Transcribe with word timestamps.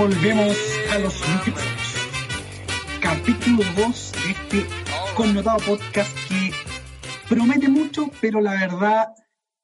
Volvemos 0.00 0.56
a 0.92 0.98
los 0.98 1.14
micrófonos. 1.28 1.94
Capítulo 3.02 3.62
2 3.76 4.12
de 4.12 4.30
este 4.30 4.66
connotado 5.14 5.58
podcast 5.58 6.16
que 6.26 6.52
promete 7.28 7.68
mucho, 7.68 8.10
pero 8.18 8.40
la 8.40 8.52
verdad 8.52 9.08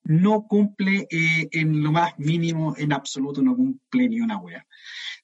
no 0.02 0.46
cumple 0.46 1.08
eh, 1.10 1.48
en 1.52 1.82
lo 1.82 1.90
más 1.90 2.18
mínimo, 2.18 2.74
en 2.76 2.92
absoluto, 2.92 3.40
no 3.40 3.56
cumple 3.56 4.10
ni 4.10 4.20
una 4.20 4.36
wea. 4.36 4.66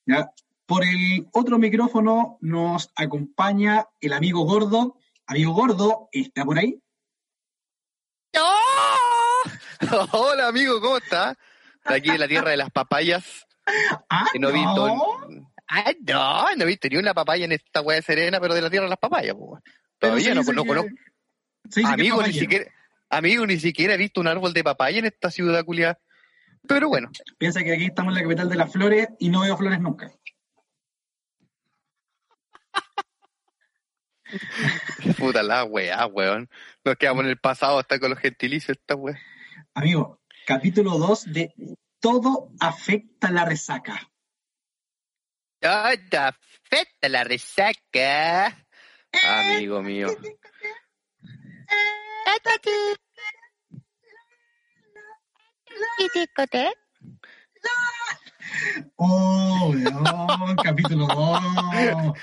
¿Ya? 0.06 0.30
Por 0.64 0.82
el 0.82 1.28
otro 1.34 1.58
micrófono 1.58 2.38
nos 2.40 2.90
acompaña 2.96 3.84
el 4.00 4.14
amigo 4.14 4.46
gordo. 4.46 4.96
Amigo 5.26 5.52
gordo, 5.52 6.08
¿está 6.10 6.42
por 6.42 6.58
ahí? 6.58 6.80
¡Oh! 8.40 9.42
Hola 10.12 10.48
amigo, 10.48 10.80
¿cómo 10.80 10.96
está? 10.96 11.36
Está 11.74 11.96
aquí 11.96 12.08
en 12.08 12.18
la 12.20 12.28
tierra 12.28 12.48
de 12.48 12.56
las 12.56 12.70
papayas. 12.70 13.46
Ah, 14.08 14.26
Que 14.32 14.38
no 14.38 14.48
he 14.50 14.52
visto. 14.52 14.86
Ay, 15.66 15.96
no, 16.06 16.54
no 16.56 16.62
he 16.64 16.66
visto 16.66 16.88
ni 16.88 16.96
una 16.96 17.14
papaya 17.14 17.44
en 17.44 17.52
esta 17.52 17.80
weá 17.80 17.96
de 17.96 18.02
serena, 18.02 18.40
pero 18.40 18.54
de 18.54 18.60
la 18.62 18.68
tierra 18.70 18.84
de 18.84 18.90
las 18.90 18.98
papayas, 18.98 19.34
po. 19.34 19.58
Todavía 19.98 20.34
no, 20.34 20.42
no 20.42 20.62
que- 20.62 20.68
conozco. 20.68 20.90
Amigo, 21.86 22.22
ni 22.22 22.32
siquiera, 22.32 22.64
amigo, 23.08 23.46
ni 23.46 23.58
siquiera 23.58 23.94
he 23.94 23.96
visto 23.96 24.20
un 24.20 24.26
árbol 24.28 24.52
de 24.52 24.64
papaya 24.64 24.98
en 24.98 25.06
esta 25.06 25.30
ciudad 25.30 25.64
culiada. 25.64 25.98
Pero 26.66 26.88
bueno, 26.88 27.10
Piensa 27.38 27.62
que 27.62 27.72
aquí 27.72 27.86
estamos 27.86 28.10
en 28.12 28.16
la 28.16 28.22
capital 28.22 28.48
de 28.48 28.56
las 28.56 28.70
flores 28.72 29.08
y 29.18 29.30
no 29.30 29.40
veo 29.42 29.56
flores 29.56 29.80
nunca. 29.80 30.12
puta 35.18 35.42
la 35.42 35.64
weá, 35.64 36.06
weón. 36.06 36.48
Nos 36.84 36.96
quedamos 36.96 37.24
en 37.24 37.30
el 37.30 37.38
pasado 37.38 37.78
hasta 37.78 37.98
con 37.98 38.10
los 38.10 38.18
gentilicios 38.18 38.76
esta 38.78 38.94
weá. 38.94 39.18
Amigo, 39.74 40.20
capítulo 40.46 40.98
2 40.98 41.32
de 41.32 41.52
Todo 42.02 42.50
afecta 42.58 43.30
la 43.30 43.44
resaca. 43.44 44.10
¡Ay, 45.62 45.98
da 46.10 46.36
feta 46.68 47.08
la 47.08 47.22
resaca! 47.22 48.66
Amigo 49.22 49.80
mío. 49.82 50.08
Oh, 58.96 59.72
weón, 59.72 60.56
capítulo 60.62 61.06
2. 61.06 62.14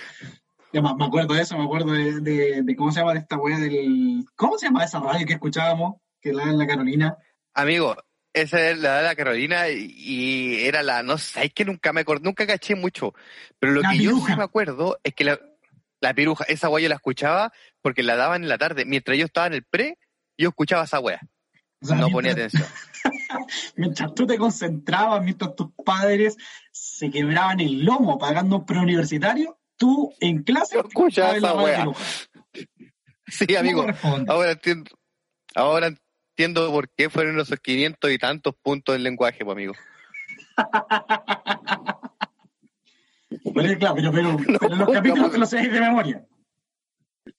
Ya 0.72 0.82
me 0.82 0.94
me 0.96 1.06
acuerdo 1.06 1.34
de 1.34 1.42
eso, 1.42 1.58
me 1.58 1.64
acuerdo 1.64 1.92
de, 1.94 2.20
de- 2.22 2.62
de 2.64 2.76
cómo 2.76 2.92
se 2.92 3.00
llama 3.00 3.14
de 3.14 3.20
esta 3.20 3.38
wea 3.38 3.58
del. 3.58 4.26
¿Cómo 4.36 4.58
se 4.58 4.68
llama 4.68 4.84
esa 4.84 5.00
radio 5.00 5.26
que 5.26 5.34
escuchábamos? 5.34 5.96
Que 6.22 6.32
la 6.34 6.44
en 6.44 6.58
la 6.58 6.68
Carolina. 6.68 7.18
Amigo, 7.56 7.96
esa 8.34 8.70
es 8.70 8.78
la 8.80 8.98
de 8.98 9.04
la 9.04 9.16
Carolina 9.16 9.70
y, 9.70 9.94
y 9.96 10.66
era 10.66 10.84
la, 10.84 11.04
no 11.04 11.18
sé, 11.18 11.46
es 11.46 11.54
que 11.54 11.66
nunca 11.66 11.94
me 11.94 12.02
acuerdo, 12.02 12.24
nunca 12.26 12.46
caché 12.48 12.76
mucho. 12.76 13.14
Pero 13.60 13.74
lo 13.74 13.82
La 13.82 13.92
que 13.92 14.00
yo 14.00 14.12
sí 14.26 14.36
me 14.36 14.44
acuerdo 14.44 15.00
es 15.04 15.14
que 15.14 15.24
la, 15.24 15.40
la 16.02 16.14
piruja, 16.14 16.44
esa 16.48 16.68
guay 16.68 16.84
yo 16.84 16.90
la 16.90 16.96
escuchaba 16.96 17.52
porque 17.82 18.04
la 18.04 18.16
daban 18.16 18.44
en 18.44 18.50
la 18.50 18.58
tarde. 18.58 18.86
Mientras 18.86 19.18
yo 19.18 19.26
estaba 19.26 19.48
en 19.48 19.54
el 19.54 19.64
pre, 19.64 19.98
yo 20.38 20.50
escuchaba 20.50 20.84
esa 20.84 21.00
wea. 21.00 21.20
O 21.82 21.86
sea, 21.88 21.96
No 21.96 22.10
mientras- 22.10 22.14
ponía 22.14 22.32
atención. 22.32 22.68
Mientras 23.78 24.14
tú 24.14 24.28
te 24.28 24.38
concentrabas, 24.38 25.24
mientras 25.24 25.56
tus 25.56 25.70
padres 25.86 26.36
se 26.72 27.10
quebraban 27.10 27.60
el 27.62 27.86
lomo 27.86 28.18
pagando 28.18 28.58
un 28.58 28.66
preuniversitario, 28.66 29.58
tú 29.78 30.14
en 30.20 30.44
clase 30.44 30.76
Yo 30.76 30.82
escuchaba 30.88 31.38
esa 31.38 31.54
wea. 31.54 31.86
Sí, 33.28 33.46
¿Cómo 33.48 33.60
amigo, 33.60 33.86
ahora 34.28 34.52
entiendo, 34.52 34.92
ahora 35.56 35.88
entiendo 35.88 36.09
por 36.72 36.90
qué 36.90 37.10
fueron 37.10 37.40
esos 37.40 37.60
500 37.60 38.12
y 38.12 38.18
tantos 38.18 38.56
puntos 38.62 38.94
del 38.94 39.04
lenguaje, 39.04 39.44
pues, 39.44 39.56
amigo. 39.56 39.74
Pero, 43.54 43.78
claro, 43.78 43.96
pero, 43.96 44.12
pero, 44.12 44.38
pero 44.60 44.76
los 44.76 44.90
capítulos 44.90 45.28
no. 45.28 45.32
te 45.32 45.38
los 45.38 45.50
sabéis 45.50 45.72
de 45.72 45.80
memoria. 45.80 46.26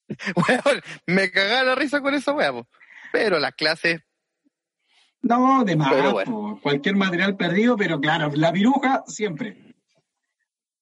Weón, 0.35 0.81
me 1.05 1.31
cagaba 1.31 1.63
la 1.63 1.75
risa 1.75 2.01
con 2.01 2.13
esa 2.13 2.31
wea, 2.33 2.51
po. 2.51 2.67
Pero 3.11 3.39
las 3.39 3.53
clases, 3.53 4.01
No, 5.21 5.63
de 5.65 5.75
más, 5.75 6.11
bueno. 6.13 6.59
cualquier 6.61 6.95
material 6.95 7.35
perdido, 7.35 7.75
pero 7.75 7.99
claro, 7.99 8.31
la 8.33 8.53
piruja 8.53 9.03
siempre. 9.07 9.57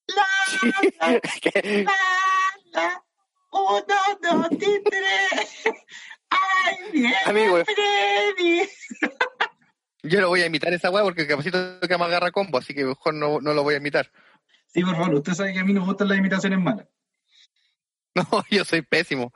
La, 0.07 0.27
la, 0.99 1.19
la, 2.71 3.03
uno, 3.51 3.81
dos 4.21 4.47
y 4.51 4.83
tres. 4.83 5.63
Ay, 6.29 6.77
bien, 6.93 7.13
Amigo. 7.25 7.57
Freddy. 7.65 8.67
yo 10.03 10.21
no 10.21 10.27
voy 10.29 10.41
a 10.41 10.45
imitar 10.45 10.73
esa 10.73 10.89
wea 10.89 11.03
porque 11.03 11.27
capacito 11.27 11.79
que 11.79 11.97
me 11.97 12.05
agarra 12.05 12.31
combo, 12.31 12.57
así 12.57 12.73
que 12.73 12.85
mejor 12.85 13.13
no, 13.13 13.41
no 13.41 13.53
lo 13.53 13.63
voy 13.63 13.75
a 13.75 13.77
imitar. 13.77 14.11
Sí, 14.67 14.83
por 14.83 14.95
favor, 14.95 15.15
usted 15.15 15.33
sabe 15.33 15.53
que 15.53 15.59
a 15.59 15.65
mí 15.65 15.73
no 15.73 15.81
me 15.81 15.87
gustan 15.87 16.07
las 16.07 16.17
imitaciones 16.17 16.59
malas. 16.59 16.87
No, 18.15 18.43
yo 18.49 18.65
soy 18.65 18.81
pésimo. 18.81 19.31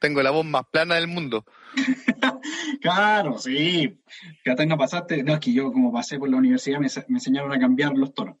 Tengo 0.00 0.22
la 0.22 0.30
voz 0.30 0.44
más 0.44 0.64
plana 0.70 0.96
del 0.96 1.08
mundo. 1.08 1.44
Claro, 2.80 3.38
sí. 3.38 4.02
Que 4.42 4.50
hasta 4.50 4.66
no 4.66 4.76
pasaste. 4.76 5.22
No, 5.22 5.34
es 5.34 5.40
que 5.40 5.52
yo 5.52 5.72
como 5.72 5.92
pasé 5.92 6.18
por 6.18 6.28
la 6.28 6.36
universidad 6.36 6.80
me, 6.80 6.88
me 7.08 7.18
enseñaron 7.18 7.52
a 7.52 7.58
cambiar 7.58 7.92
los 7.92 8.12
tonos. 8.12 8.36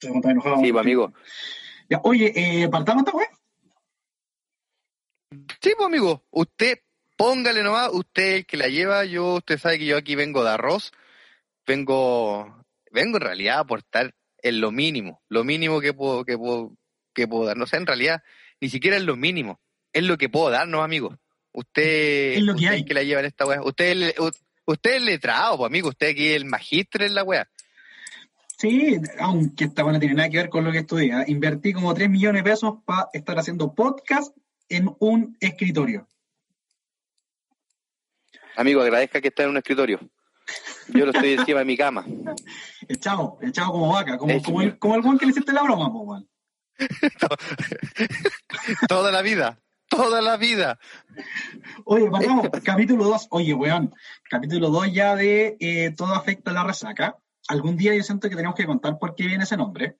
Enojado. 0.00 0.60
Sí, 0.60 0.72
pues, 0.72 0.80
amigo. 0.80 1.12
Ya, 1.88 2.00
oye, 2.04 2.32
eh, 2.34 2.68
¿partamos 2.68 3.04
esta 3.04 3.16
web? 3.16 3.28
Sí, 5.64 5.72
pues, 5.78 5.86
amigo. 5.86 6.22
Usted, 6.30 6.80
póngale 7.16 7.62
nomás, 7.62 7.88
usted 7.90 8.22
es 8.22 8.34
el 8.40 8.46
que 8.46 8.58
la 8.58 8.68
lleva. 8.68 9.06
Yo, 9.06 9.36
usted 9.36 9.58
sabe 9.58 9.78
que 9.78 9.86
yo 9.86 9.96
aquí 9.96 10.14
vengo 10.14 10.44
de 10.44 10.50
arroz. 10.50 10.92
Vengo, 11.66 12.66
vengo 12.92 13.16
en 13.16 13.22
realidad 13.22 13.56
a 13.56 13.60
aportar 13.60 14.14
en 14.42 14.60
lo 14.60 14.70
mínimo. 14.70 15.22
Lo 15.30 15.42
mínimo 15.42 15.80
que 15.80 15.94
puedo, 15.94 16.26
que 16.26 16.36
puedo, 16.36 16.76
que 17.14 17.26
puedo 17.26 17.46
dar. 17.46 17.56
No 17.56 17.64
sé, 17.64 17.78
en 17.78 17.86
realidad, 17.86 18.22
ni 18.60 18.68
siquiera 18.68 18.98
es 18.98 19.04
lo 19.04 19.16
mínimo. 19.16 19.58
Es 19.90 20.02
lo 20.04 20.18
que 20.18 20.28
puedo 20.28 20.50
dar, 20.50 20.68
¿no, 20.68 20.82
amigo? 20.82 21.16
Usted, 21.52 22.34
Es 22.34 22.42
lo 22.42 22.52
que 22.52 22.64
usted 22.64 22.70
hay. 22.70 22.80
el 22.80 22.84
que 22.84 22.92
la 22.94 23.02
lleva 23.02 23.20
en 23.20 23.26
esta 23.26 23.46
weá. 23.46 23.62
Usted, 23.62 24.14
usted 24.66 24.96
es 24.96 25.02
letrado, 25.02 25.56
pues, 25.56 25.68
amigo. 25.70 25.88
Usted 25.88 26.10
aquí 26.10 26.26
es 26.26 26.36
el 26.36 26.44
magíster 26.44 27.04
en 27.04 27.14
la 27.14 27.24
weá. 27.24 27.48
Sí, 28.58 28.98
aunque 29.18 29.64
esta 29.64 29.82
no 29.82 29.98
tiene 29.98 30.14
nada 30.14 30.28
que 30.28 30.36
ver 30.36 30.50
con 30.50 30.62
lo 30.62 30.72
que 30.72 30.80
estudié. 30.80 31.22
¿eh? 31.22 31.24
Invertí 31.28 31.72
como 31.72 31.94
3 31.94 32.10
millones 32.10 32.44
de 32.44 32.50
pesos 32.50 32.74
para 32.84 33.08
estar 33.14 33.38
haciendo 33.38 33.74
podcast 33.74 34.36
en 34.68 34.94
un 34.98 35.36
escritorio. 35.40 36.08
Amigo, 38.56 38.80
agradezca 38.80 39.20
que 39.20 39.28
está 39.28 39.44
en 39.44 39.50
un 39.50 39.56
escritorio. 39.56 40.00
Yo 40.88 41.06
lo 41.06 41.12
estoy 41.12 41.32
encima 41.32 41.60
de 41.60 41.64
mi 41.64 41.76
cama. 41.76 42.04
Echado, 42.88 43.38
echado 43.42 43.72
como 43.72 43.92
vaca, 43.92 44.18
como, 44.18 44.40
como, 44.42 44.62
el, 44.62 44.78
como 44.78 45.12
el 45.12 45.18
que 45.18 45.26
le 45.26 45.32
hiciste 45.32 45.52
la 45.52 45.62
broma, 45.62 46.22
toda 48.88 49.12
la 49.12 49.22
vida, 49.22 49.60
toda 49.88 50.20
la 50.20 50.36
vida. 50.36 50.78
Oye, 51.84 52.10
partamos, 52.10 52.48
capítulo 52.64 53.04
2. 53.04 53.28
Oye, 53.30 53.54
weón, 53.54 53.94
capítulo 54.28 54.70
2 54.70 54.92
ya 54.92 55.14
de 55.14 55.56
eh, 55.60 55.94
Todo 55.96 56.14
afecta 56.14 56.50
a 56.50 56.54
la 56.54 56.64
resaca. 56.64 57.16
Algún 57.46 57.76
día 57.76 57.94
yo 57.94 58.02
siento 58.02 58.28
que 58.28 58.34
tenemos 58.34 58.56
que 58.56 58.66
contar 58.66 58.98
por 58.98 59.14
qué 59.14 59.26
viene 59.26 59.44
ese 59.44 59.56
nombre. 59.56 59.98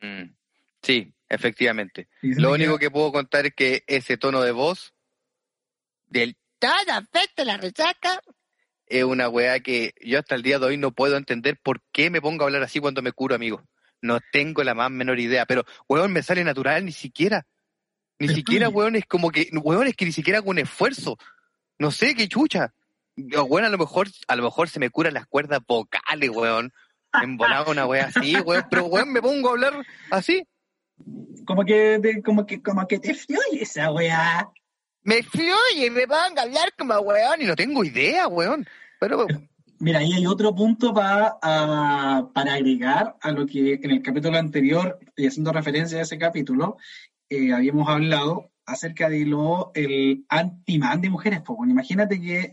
Mm, 0.00 0.30
Sí, 0.84 1.14
efectivamente. 1.34 2.08
Lo 2.22 2.52
único 2.52 2.78
que 2.78 2.90
puedo 2.90 3.12
contar 3.12 3.46
es 3.46 3.54
que 3.54 3.84
ese 3.86 4.16
tono 4.16 4.42
de 4.42 4.52
voz 4.52 4.94
del 6.06 6.36
todo 6.58 6.92
afecta 6.92 7.44
la 7.44 7.56
resaca 7.56 8.20
es 8.86 9.04
una 9.04 9.28
weá 9.28 9.60
que 9.60 9.94
yo 10.00 10.18
hasta 10.18 10.34
el 10.34 10.42
día 10.42 10.58
de 10.58 10.66
hoy 10.66 10.76
no 10.76 10.92
puedo 10.92 11.16
entender 11.16 11.58
por 11.62 11.80
qué 11.92 12.10
me 12.10 12.20
pongo 12.20 12.44
a 12.44 12.46
hablar 12.46 12.62
así 12.62 12.80
cuando 12.80 13.02
me 13.02 13.12
curo, 13.12 13.34
amigo. 13.34 13.62
No 14.02 14.18
tengo 14.32 14.62
la 14.62 14.74
más 14.74 14.90
menor 14.90 15.18
idea, 15.18 15.46
pero 15.46 15.64
weón 15.88 16.12
me 16.12 16.22
sale 16.22 16.44
natural, 16.44 16.84
ni 16.84 16.92
siquiera. 16.92 17.46
Ni 18.18 18.26
Pero 18.28 18.36
siquiera, 18.36 18.68
weón, 18.68 18.96
es 18.96 19.06
como 19.06 19.30
que, 19.30 19.48
weón, 19.52 19.86
es 19.86 19.96
que 19.96 20.04
ni 20.04 20.12
siquiera 20.12 20.38
hago 20.38 20.50
un 20.50 20.58
esfuerzo. 20.58 21.16
No 21.78 21.90
sé 21.90 22.14
qué 22.14 22.28
chucha. 22.28 22.74
Weón, 23.16 23.64
a 23.64 23.70
lo 23.70 23.78
mejor, 23.78 24.08
a 24.28 24.36
lo 24.36 24.44
mejor 24.44 24.68
se 24.68 24.78
me 24.78 24.90
curan 24.90 25.14
las 25.14 25.26
cuerdas 25.26 25.60
vocales, 25.66 26.30
weón. 26.30 26.72
Embolaba 27.22 27.70
una 27.70 27.86
weá 27.86 28.06
así, 28.06 28.36
weón, 28.36 28.66
pero 28.70 28.84
weón, 28.86 29.12
me 29.12 29.22
pongo 29.22 29.48
a 29.48 29.52
hablar 29.52 29.86
así. 30.10 30.46
Como 31.46 31.64
que, 31.64 31.98
de- 31.98 32.22
como 32.22 32.46
que, 32.46 32.62
como 32.62 32.86
que 32.86 32.98
te 32.98 33.14
fluye 33.14 33.62
esa 33.62 33.92
weá. 33.92 34.48
me 35.02 35.22
fluye 35.22 35.86
y 35.86 35.90
me 35.90 36.06
van 36.06 36.38
a 36.38 36.42
hablar 36.42 36.72
como 36.78 36.94
weón 37.00 37.42
y 37.42 37.44
no 37.44 37.54
tengo 37.56 37.84
idea, 37.84 38.26
weón. 38.28 38.66
Pero 39.00 39.26
Mira, 39.80 39.98
ahí 39.98 40.12
hay 40.14 40.26
otro 40.26 40.54
punto 40.54 40.94
para, 40.94 41.36
para 42.32 42.54
agregar 42.54 43.16
a 43.20 43.32
lo 43.32 43.44
que 43.44 43.74
en 43.82 43.90
el 43.90 44.02
capítulo 44.02 44.38
anterior, 44.38 44.98
y 45.16 45.26
haciendo 45.26 45.52
referencia 45.52 45.98
a 45.98 46.02
ese 46.02 46.16
capítulo, 46.16 46.78
eh, 47.28 47.52
habíamos 47.52 47.88
hablado 47.88 48.50
acerca 48.64 49.10
de 49.10 49.26
lo 49.26 49.72
el 49.74 50.24
anti-man 50.28 51.02
de 51.02 51.10
mujeres. 51.10 51.42
Pues, 51.44 51.58
imagínate 51.68 52.18
que 52.20 52.52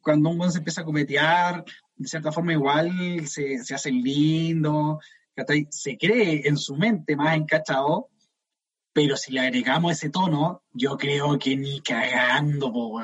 cuando 0.00 0.30
un 0.30 0.38
buen 0.38 0.50
se 0.50 0.58
empieza 0.58 0.80
a 0.80 0.84
cometear, 0.84 1.64
de 1.94 2.08
cierta 2.08 2.32
forma 2.32 2.52
igual 2.52 3.26
se, 3.28 3.62
se 3.62 3.74
hace 3.74 3.92
lindo, 3.92 4.98
se 5.70 5.98
cree 5.98 6.42
en 6.46 6.56
su 6.56 6.76
mente 6.76 7.16
más 7.16 7.36
encachado, 7.36 8.08
pero 8.92 9.16
si 9.16 9.32
le 9.32 9.40
agregamos 9.40 9.92
ese 9.92 10.10
tono, 10.10 10.62
yo 10.72 10.96
creo 10.96 11.38
que 11.38 11.56
ni 11.56 11.80
cagando, 11.80 12.72
po, 12.72 13.00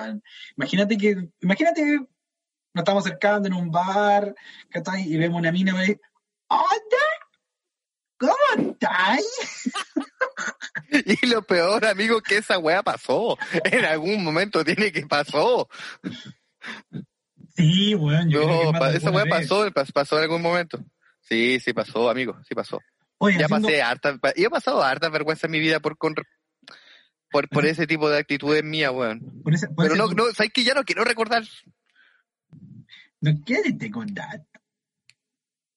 Imagínate 0.56 0.96
que, 0.96 1.29
imagínate 1.40 2.00
nos 2.75 2.82
estamos 2.82 3.06
acercando 3.06 3.49
en 3.49 3.55
un 3.55 3.70
bar, 3.70 4.34
Y 5.05 5.17
vemos 5.19 5.38
una 5.38 5.52
mina 5.52 5.73
y 5.84 5.99
¡Hola! 6.49 7.02
¿Cómo 8.19 8.70
estás? 8.70 9.20
y 11.23 11.26
lo 11.26 11.43
peor, 11.43 11.84
amigo, 11.84 12.20
que 12.20 12.38
esa 12.38 12.58
weá 12.58 12.82
pasó. 12.82 13.37
En 13.64 13.84
algún 13.84 14.23
momento 14.23 14.64
tiene 14.64 14.93
que 14.93 15.06
pasó. 15.06 15.69
Sí, 17.56 17.94
weón. 17.94 18.31
Bueno, 18.31 18.87
esa 18.88 19.11
weá 19.11 19.25
pasó, 19.26 19.67
pasó 19.93 20.17
en 20.19 20.23
algún 20.23 20.43
momento. 20.43 20.79
Sí, 21.32 21.61
sí 21.61 21.73
pasó, 21.73 22.11
amigo, 22.11 22.38
sí 22.46 22.55
pasó. 22.55 22.79
ya 23.38 23.49
pasé 23.49 23.81
harta, 23.81 24.19
yo 24.37 24.49
he 24.49 24.50
pasado 24.50 24.82
harta 24.82 25.08
vergüenza 25.08 25.46
en 25.46 25.52
mi 25.52 25.61
vida 25.61 25.81
por 25.81 25.96
por, 25.96 27.49
por 27.49 27.64
ese 27.64 27.87
tipo 27.87 28.11
de 28.11 28.19
actitudes 28.19 28.62
mías, 28.62 28.93
weón. 28.93 29.43
Pero 29.79 29.96
no, 29.96 30.08
no, 30.08 30.25
¿sabes 30.34 30.52
que 30.52 30.62
ya 30.62 30.75
no 30.75 30.84
quiero 30.84 31.05
recordar? 31.05 31.43
No 33.23 33.32
quieres 33.46 33.79
te 33.79 33.90
contar. 33.90 34.44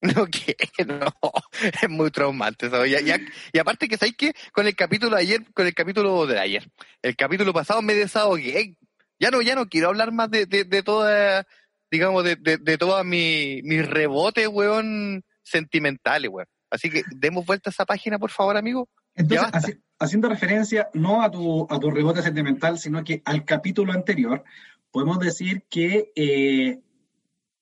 No 0.01 0.27
quiero, 0.27 0.99
no, 0.99 1.31
es 1.81 1.89
muy 1.89 2.11
traumante 2.11 2.67
eso. 2.67 2.85
y 2.85 3.57
aparte 3.57 3.87
que 3.87 3.97
sabes 3.97 4.15
que 4.15 4.33
con 4.51 4.67
el 4.67 4.75
capítulo 4.75 5.15
de 5.15 5.21
ayer, 5.21 5.45
con 5.53 5.65
el 5.65 5.73
capítulo 5.73 6.27
de 6.27 6.37
ayer, 6.37 6.69
el 7.01 7.15
capítulo 7.15 7.53
pasado 7.53 7.81
me 7.81 7.95
desahogué. 7.95 8.77
Ya 9.19 9.31
no, 9.31 9.41
ya 9.41 9.55
no 9.55 9.67
quiero 9.67 9.87
hablar 9.87 10.11
más 10.11 10.29
de, 10.29 10.45
de, 10.45 10.65
de 10.65 10.83
toda, 10.83 11.47
digamos, 11.89 12.25
de, 12.25 12.35
de, 12.35 12.57
de 12.57 12.77
todas 12.77 13.05
mis 13.05 13.63
mi 13.63 13.81
rebotes, 13.81 14.47
weón, 14.49 15.23
sentimentales, 15.45 16.29
weón. 16.29 16.47
Así 16.69 16.89
que 16.89 17.03
demos 17.15 17.45
vuelta 17.45 17.69
a 17.69 17.71
esa 17.71 17.85
página, 17.85 18.19
por 18.19 18.31
favor, 18.31 18.57
amigo. 18.57 18.89
Entonces, 19.13 19.77
haciendo 19.99 20.27
referencia 20.27 20.89
no 20.93 21.21
a 21.21 21.31
tu, 21.31 21.67
a 21.69 21.79
tu 21.79 21.89
rebote 21.89 22.21
sentimental, 22.21 22.77
sino 22.77 23.03
que 23.03 23.21
al 23.23 23.45
capítulo 23.45 23.93
anterior, 23.93 24.43
podemos 24.91 25.19
decir 25.19 25.63
que 25.69 26.11
eh, 26.15 26.81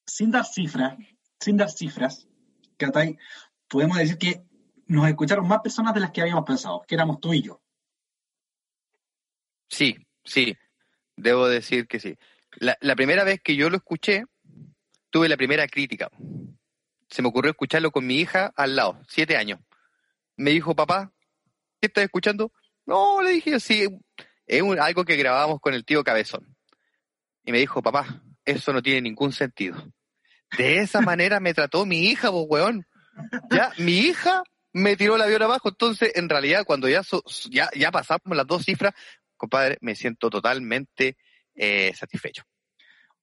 sin 0.08 0.32
dar 0.32 0.46
cifras, 0.46 0.98
sin 1.40 1.58
dar 1.58 1.70
cifras, 1.70 2.28
podemos 3.68 3.98
decir 3.98 4.18
que 4.18 4.44
nos 4.88 5.08
escucharon 5.08 5.48
más 5.48 5.62
personas 5.62 5.94
de 5.94 6.02
las 6.02 6.12
que 6.12 6.22
habíamos 6.22 6.46
pensado, 6.46 6.84
que 6.88 6.96
éramos 6.96 7.20
tú 7.20 7.34
y 7.34 7.42
yo. 7.42 7.62
Sí, 9.70 9.98
sí, 10.24 10.56
debo 11.16 11.48
decir 11.48 11.88
que 11.88 12.00
sí. 12.00 12.18
La, 12.60 12.96
primera 12.96 13.24
vez 13.24 13.42
que 13.42 13.56
yo 13.56 13.70
lo 13.70 13.78
escuché, 13.78 14.26
tuve 15.10 15.28
la 15.28 15.38
primera 15.38 15.68
crítica. 15.68 16.10
Se 17.14 17.22
me 17.22 17.28
ocurrió 17.28 17.52
escucharlo 17.52 17.92
con 17.92 18.08
mi 18.08 18.16
hija 18.16 18.52
al 18.56 18.76
lado, 18.76 19.00
siete 19.08 19.38
años. 19.38 19.60
Me 20.36 20.50
dijo, 20.50 20.76
papá, 20.76 21.14
¿qué 21.80 21.86
estás 21.86 22.06
escuchando? 22.06 22.52
No, 22.88 23.22
le 23.22 23.34
dije, 23.34 23.60
sí, 23.60 23.88
es 24.48 24.64
algo 24.80 25.06
que 25.06 25.16
grabamos 25.16 25.62
con 25.62 25.76
el 25.76 25.86
tío 25.86 26.04
Cabezón. 26.04 26.58
Y 27.46 27.52
me 27.52 27.60
dijo, 27.60 27.84
papá, 27.84 28.24
eso 28.46 28.74
no 28.74 28.82
tiene 28.82 29.02
ningún 29.02 29.32
sentido. 29.32 29.94
De 30.58 30.80
esa 30.80 31.02
manera 31.02 31.40
me 31.40 31.54
trató 31.54 31.86
mi 31.86 32.08
hija, 32.08 32.32
vos, 32.32 32.48
weón. 32.50 32.88
Ya, 33.52 33.72
mi 33.78 34.00
hija 34.00 34.42
me 34.72 34.98
tiró 34.98 35.16
el 35.16 35.22
avión 35.22 35.44
abajo. 35.44 35.70
Entonces, 35.70 36.14
en 36.16 36.28
realidad, 36.30 36.64
cuando 36.66 36.90
ya, 36.90 37.04
ya, 37.52 37.70
ya 37.76 37.92
pasamos 37.92 38.36
las 38.36 38.48
dos 38.48 38.66
cifras, 38.66 38.96
compadre, 39.38 39.78
me 39.82 39.94
siento 39.94 40.32
totalmente 40.32 41.18
eh, 41.54 41.94
satisfecho. 41.94 42.44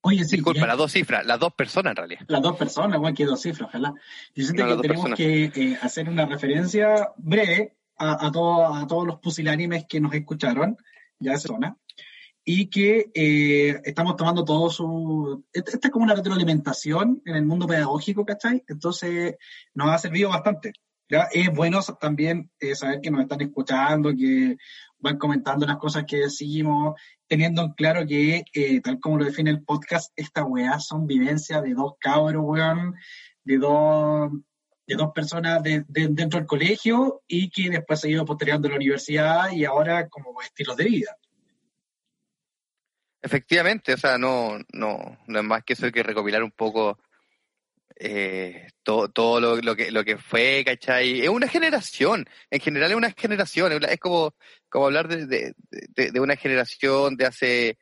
Oye, 0.02 0.24
sí. 0.24 0.36
Disculpa, 0.36 0.66
las 0.66 0.78
dos 0.78 0.92
cifras, 0.92 1.26
las 1.26 1.38
dos 1.38 1.52
personas 1.54 1.92
en 1.92 1.96
realidad. 1.96 2.22
Las 2.28 2.42
dos 2.42 2.56
personas, 2.56 2.96
igual 2.96 3.14
que 3.14 3.26
dos 3.26 3.40
cifras, 3.40 3.68
ojalá. 3.68 3.94
Yo 4.34 4.44
siento 4.44 4.66
que 4.66 4.88
tenemos 4.88 5.14
que 5.14 5.44
eh, 5.54 5.78
hacer 5.82 6.08
una 6.08 6.26
referencia 6.26 7.10
breve 7.16 7.74
a, 7.96 8.26
a 8.26 8.30
todos 8.32 9.06
los 9.06 9.18
pusilánimes 9.20 9.84
que 9.86 10.00
nos 10.00 10.14
escucharon, 10.14 10.76
ya 11.18 11.32
de 11.32 11.38
zona 11.38 11.76
y 12.44 12.66
que 12.68 13.10
eh, 13.14 13.80
estamos 13.84 14.16
tomando 14.16 14.44
todo 14.44 14.70
su... 14.70 15.44
Esta 15.52 15.78
es 15.86 15.90
como 15.90 16.04
una 16.04 16.14
retroalimentación 16.14 17.22
en 17.24 17.36
el 17.36 17.44
mundo 17.44 17.66
pedagógico, 17.66 18.24
¿cachai? 18.24 18.64
Entonces 18.66 19.36
nos 19.74 19.90
ha 19.90 19.98
servido 19.98 20.30
bastante. 20.30 20.72
Es 21.32 21.50
bueno 21.50 21.80
también 22.00 22.50
eh, 22.60 22.74
saber 22.74 23.00
que 23.00 23.10
nos 23.10 23.22
están 23.22 23.40
escuchando, 23.40 24.10
que 24.16 24.56
van 24.98 25.18
comentando 25.18 25.66
las 25.66 25.78
cosas 25.78 26.04
que 26.06 26.18
decimos, 26.18 26.94
teniendo 27.26 27.62
en 27.62 27.72
claro 27.72 28.06
que, 28.06 28.44
eh, 28.52 28.80
tal 28.80 29.00
como 29.00 29.18
lo 29.18 29.24
define 29.24 29.50
el 29.50 29.64
podcast, 29.64 30.12
esta 30.14 30.44
weá 30.44 30.78
son 30.78 31.06
vivencias 31.06 31.62
de 31.62 31.74
dos 31.74 31.94
cabros, 31.98 32.42
weón, 32.44 32.94
de 33.44 33.58
dos 33.58 34.30
de 34.86 34.96
dos 34.96 35.12
personas 35.14 35.62
de, 35.62 35.84
dentro 35.88 36.40
del 36.40 36.48
colegio 36.48 37.22
y 37.28 37.48
que 37.48 37.70
después 37.70 38.00
se 38.00 38.08
ha 38.08 38.10
ido 38.10 38.24
postergando 38.24 38.66
a 38.66 38.72
la 38.72 38.76
universidad 38.76 39.52
y 39.52 39.64
ahora 39.64 40.08
como 40.08 40.42
estilos 40.42 40.76
de 40.76 40.84
vida. 40.84 41.16
Efectivamente, 43.22 43.94
o 43.94 43.96
sea, 43.96 44.18
no, 44.18 44.58
no, 44.72 45.18
no 45.28 45.38
es 45.38 45.44
más 45.44 45.62
que 45.62 45.74
eso 45.74 45.86
hay 45.86 45.92
que 45.92 46.02
recopilar 46.02 46.42
un 46.42 46.50
poco 46.50 46.98
eh, 48.02 48.68
todo, 48.82 49.10
todo 49.10 49.40
lo, 49.40 49.56
lo, 49.56 49.76
que, 49.76 49.90
lo 49.90 50.02
que 50.04 50.16
fue, 50.16 50.62
¿cachai? 50.64 51.20
Es 51.20 51.28
una 51.28 51.46
generación, 51.46 52.26
en 52.50 52.60
general 52.60 52.90
es 52.90 52.96
una 52.96 53.10
generación, 53.12 53.84
es 53.84 54.00
como, 54.00 54.34
como 54.70 54.86
hablar 54.86 55.06
de, 55.06 55.52
de, 55.70 56.20
una 56.20 56.34
generación 56.34 57.16
de 57.16 57.26
hace, 57.26 57.78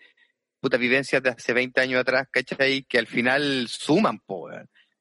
puta, 0.61 0.77
vivencias 0.77 1.23
de 1.23 1.31
hace 1.31 1.53
20 1.53 1.81
años 1.81 2.01
atrás, 2.01 2.27
¿cachai? 2.33 2.83
Que 2.83 2.99
al 2.99 3.07
final 3.07 3.69
suman, 3.69 4.19
po, 4.19 4.49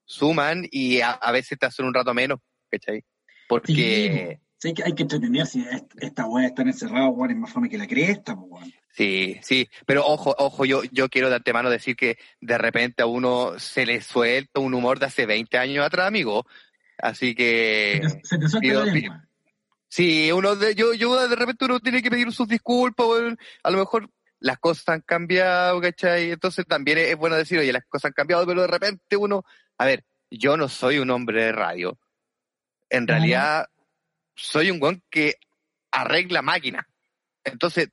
suman 0.05 0.67
y 0.69 1.01
a, 1.01 1.17
veces 1.31 1.57
te 1.57 1.65
hacen 1.65 1.87
un 1.87 1.95
rato 1.95 2.13
menos, 2.13 2.39
¿cachai? 2.69 3.03
Porque... 3.49 4.39
que 4.59 4.83
hay 4.83 4.93
que 4.93 5.03
entretenerse, 5.03 5.63
esta 5.99 6.25
weá 6.25 6.47
está 6.47 6.63
encerrada, 6.63 7.09
weón, 7.09 7.31
es 7.31 7.37
más 7.37 7.53
fome 7.53 7.69
que 7.69 7.77
la 7.77 7.87
cresta, 7.87 8.33
weón. 8.33 8.73
Sí, 8.91 9.37
sí, 9.43 9.69
pero 9.85 10.05
ojo, 10.05 10.33
ojo, 10.37 10.65
yo, 10.65 10.83
yo 10.91 11.09
quiero 11.09 11.29
de 11.29 11.35
antemano 11.35 11.69
decir 11.69 11.95
que 11.95 12.17
de 12.41 12.57
repente 12.57 13.03
a 13.03 13.05
uno 13.05 13.59
se 13.59 13.85
le 13.85 14.01
suelta 14.01 14.59
un 14.59 14.73
humor 14.73 14.97
de 14.97 15.05
hace 15.05 15.27
20 15.27 15.57
años 15.57 15.85
atrás, 15.85 16.07
amigo. 16.07 16.45
Así 16.97 17.35
que... 17.35 18.01
Se 18.23 18.39
te, 18.39 18.49
suelta 18.49 18.85
la 18.85 19.27
Sí, 19.89 20.31
uno 20.31 20.55
de, 20.55 20.75
yo, 20.75 20.93
yo 20.93 21.27
de 21.27 21.35
repente 21.35 21.65
uno 21.65 21.79
tiene 21.79 22.01
que 22.01 22.09
pedir 22.09 22.31
sus 22.33 22.47
disculpas, 22.47 23.05
a 23.63 23.71
lo 23.71 23.77
mejor 23.77 24.09
las 24.39 24.57
cosas 24.59 24.89
han 24.89 25.01
cambiado, 25.01 25.79
¿cachai? 25.79 26.31
Entonces 26.31 26.65
también 26.65 26.97
es, 26.97 27.15
bueno 27.15 27.35
decir, 27.35 27.59
oye, 27.59 27.71
las 27.71 27.85
cosas 27.85 28.05
han 28.05 28.13
cambiado, 28.13 28.45
pero 28.45 28.61
de 28.61 28.67
repente 28.67 29.15
uno, 29.15 29.43
a 29.77 29.85
ver, 29.85 30.03
yo 30.29 30.57
no 30.57 30.67
soy 30.67 30.99
un 30.99 31.09
hombre 31.09 31.45
de 31.45 31.51
radio. 31.51 31.97
En 32.89 33.07
realidad, 33.07 33.67
soy 34.37 34.71
un 34.71 34.79
guan 34.79 35.03
que 35.09 35.35
arregla 35.91 36.41
máquina. 36.41 36.87
Entonces, 37.43 37.89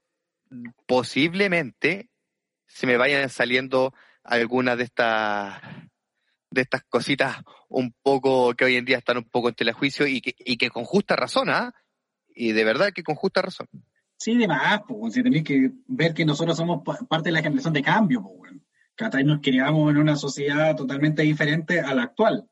posiblemente 0.86 2.08
se 2.66 2.86
me 2.86 2.96
vayan 2.96 3.28
saliendo 3.28 3.92
algunas 4.22 4.78
de 4.78 4.84
estas 4.84 5.60
de 6.50 6.60
estas 6.60 6.84
cositas 6.84 7.38
un 7.68 7.92
poco 8.02 8.54
que 8.54 8.64
hoy 8.64 8.76
en 8.76 8.84
día 8.84 8.98
están 8.98 9.16
un 9.18 9.24
poco 9.24 9.48
en 9.48 9.56
telejuicio 9.56 10.06
y 10.06 10.20
que, 10.20 10.36
y 10.38 10.56
que 10.56 10.70
con 10.70 10.84
justa 10.84 11.16
razón, 11.16 11.50
¿ah? 11.50 11.74
Y 12.28 12.52
de 12.52 12.64
verdad 12.64 12.92
que 12.94 13.02
con 13.02 13.16
justa 13.16 13.42
razón. 13.42 13.68
Sí, 14.16 14.36
de 14.36 14.46
más, 14.46 14.82
pues, 14.86 15.14
si 15.14 15.22
tenéis 15.22 15.42
que 15.42 15.72
ver 15.88 16.14
que 16.14 16.24
nosotros 16.24 16.56
somos 16.56 16.82
parte 17.08 17.28
de 17.28 17.32
la 17.32 17.42
generación 17.42 17.72
de 17.72 17.82
cambio, 17.82 18.22
pues, 18.22 18.34
bueno. 18.38 18.60
Nos 19.24 19.40
criamos 19.40 19.90
en 19.90 19.96
una 19.96 20.14
sociedad 20.14 20.76
totalmente 20.76 21.22
diferente 21.22 21.80
a 21.80 21.92
la 21.94 22.04
actual, 22.04 22.48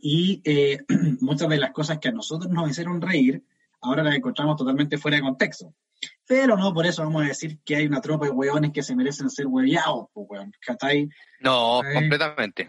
Y 0.00 0.42
eh, 0.44 0.84
muchas 1.20 1.48
de 1.48 1.58
las 1.58 1.72
cosas 1.72 1.98
que 1.98 2.08
a 2.08 2.12
nosotros 2.12 2.50
nos 2.50 2.70
hicieron 2.70 3.00
reír, 3.00 3.42
ahora 3.80 4.02
las 4.02 4.16
encontramos 4.16 4.56
totalmente 4.56 4.98
fuera 4.98 5.16
de 5.16 5.22
contexto. 5.22 5.74
Pero 6.26 6.56
no, 6.56 6.72
por 6.72 6.86
eso 6.86 7.02
vamos 7.02 7.22
a 7.22 7.28
decir 7.28 7.58
que 7.64 7.76
hay 7.76 7.86
una 7.86 8.00
tropa 8.00 8.26
de 8.26 8.32
hueones 8.32 8.72
que 8.72 8.82
se 8.82 8.96
merecen 8.96 9.30
ser 9.30 9.46
hueviados, 9.46 10.08
weón. 10.14 10.52
No, 11.40 11.80
completamente. 11.92 12.68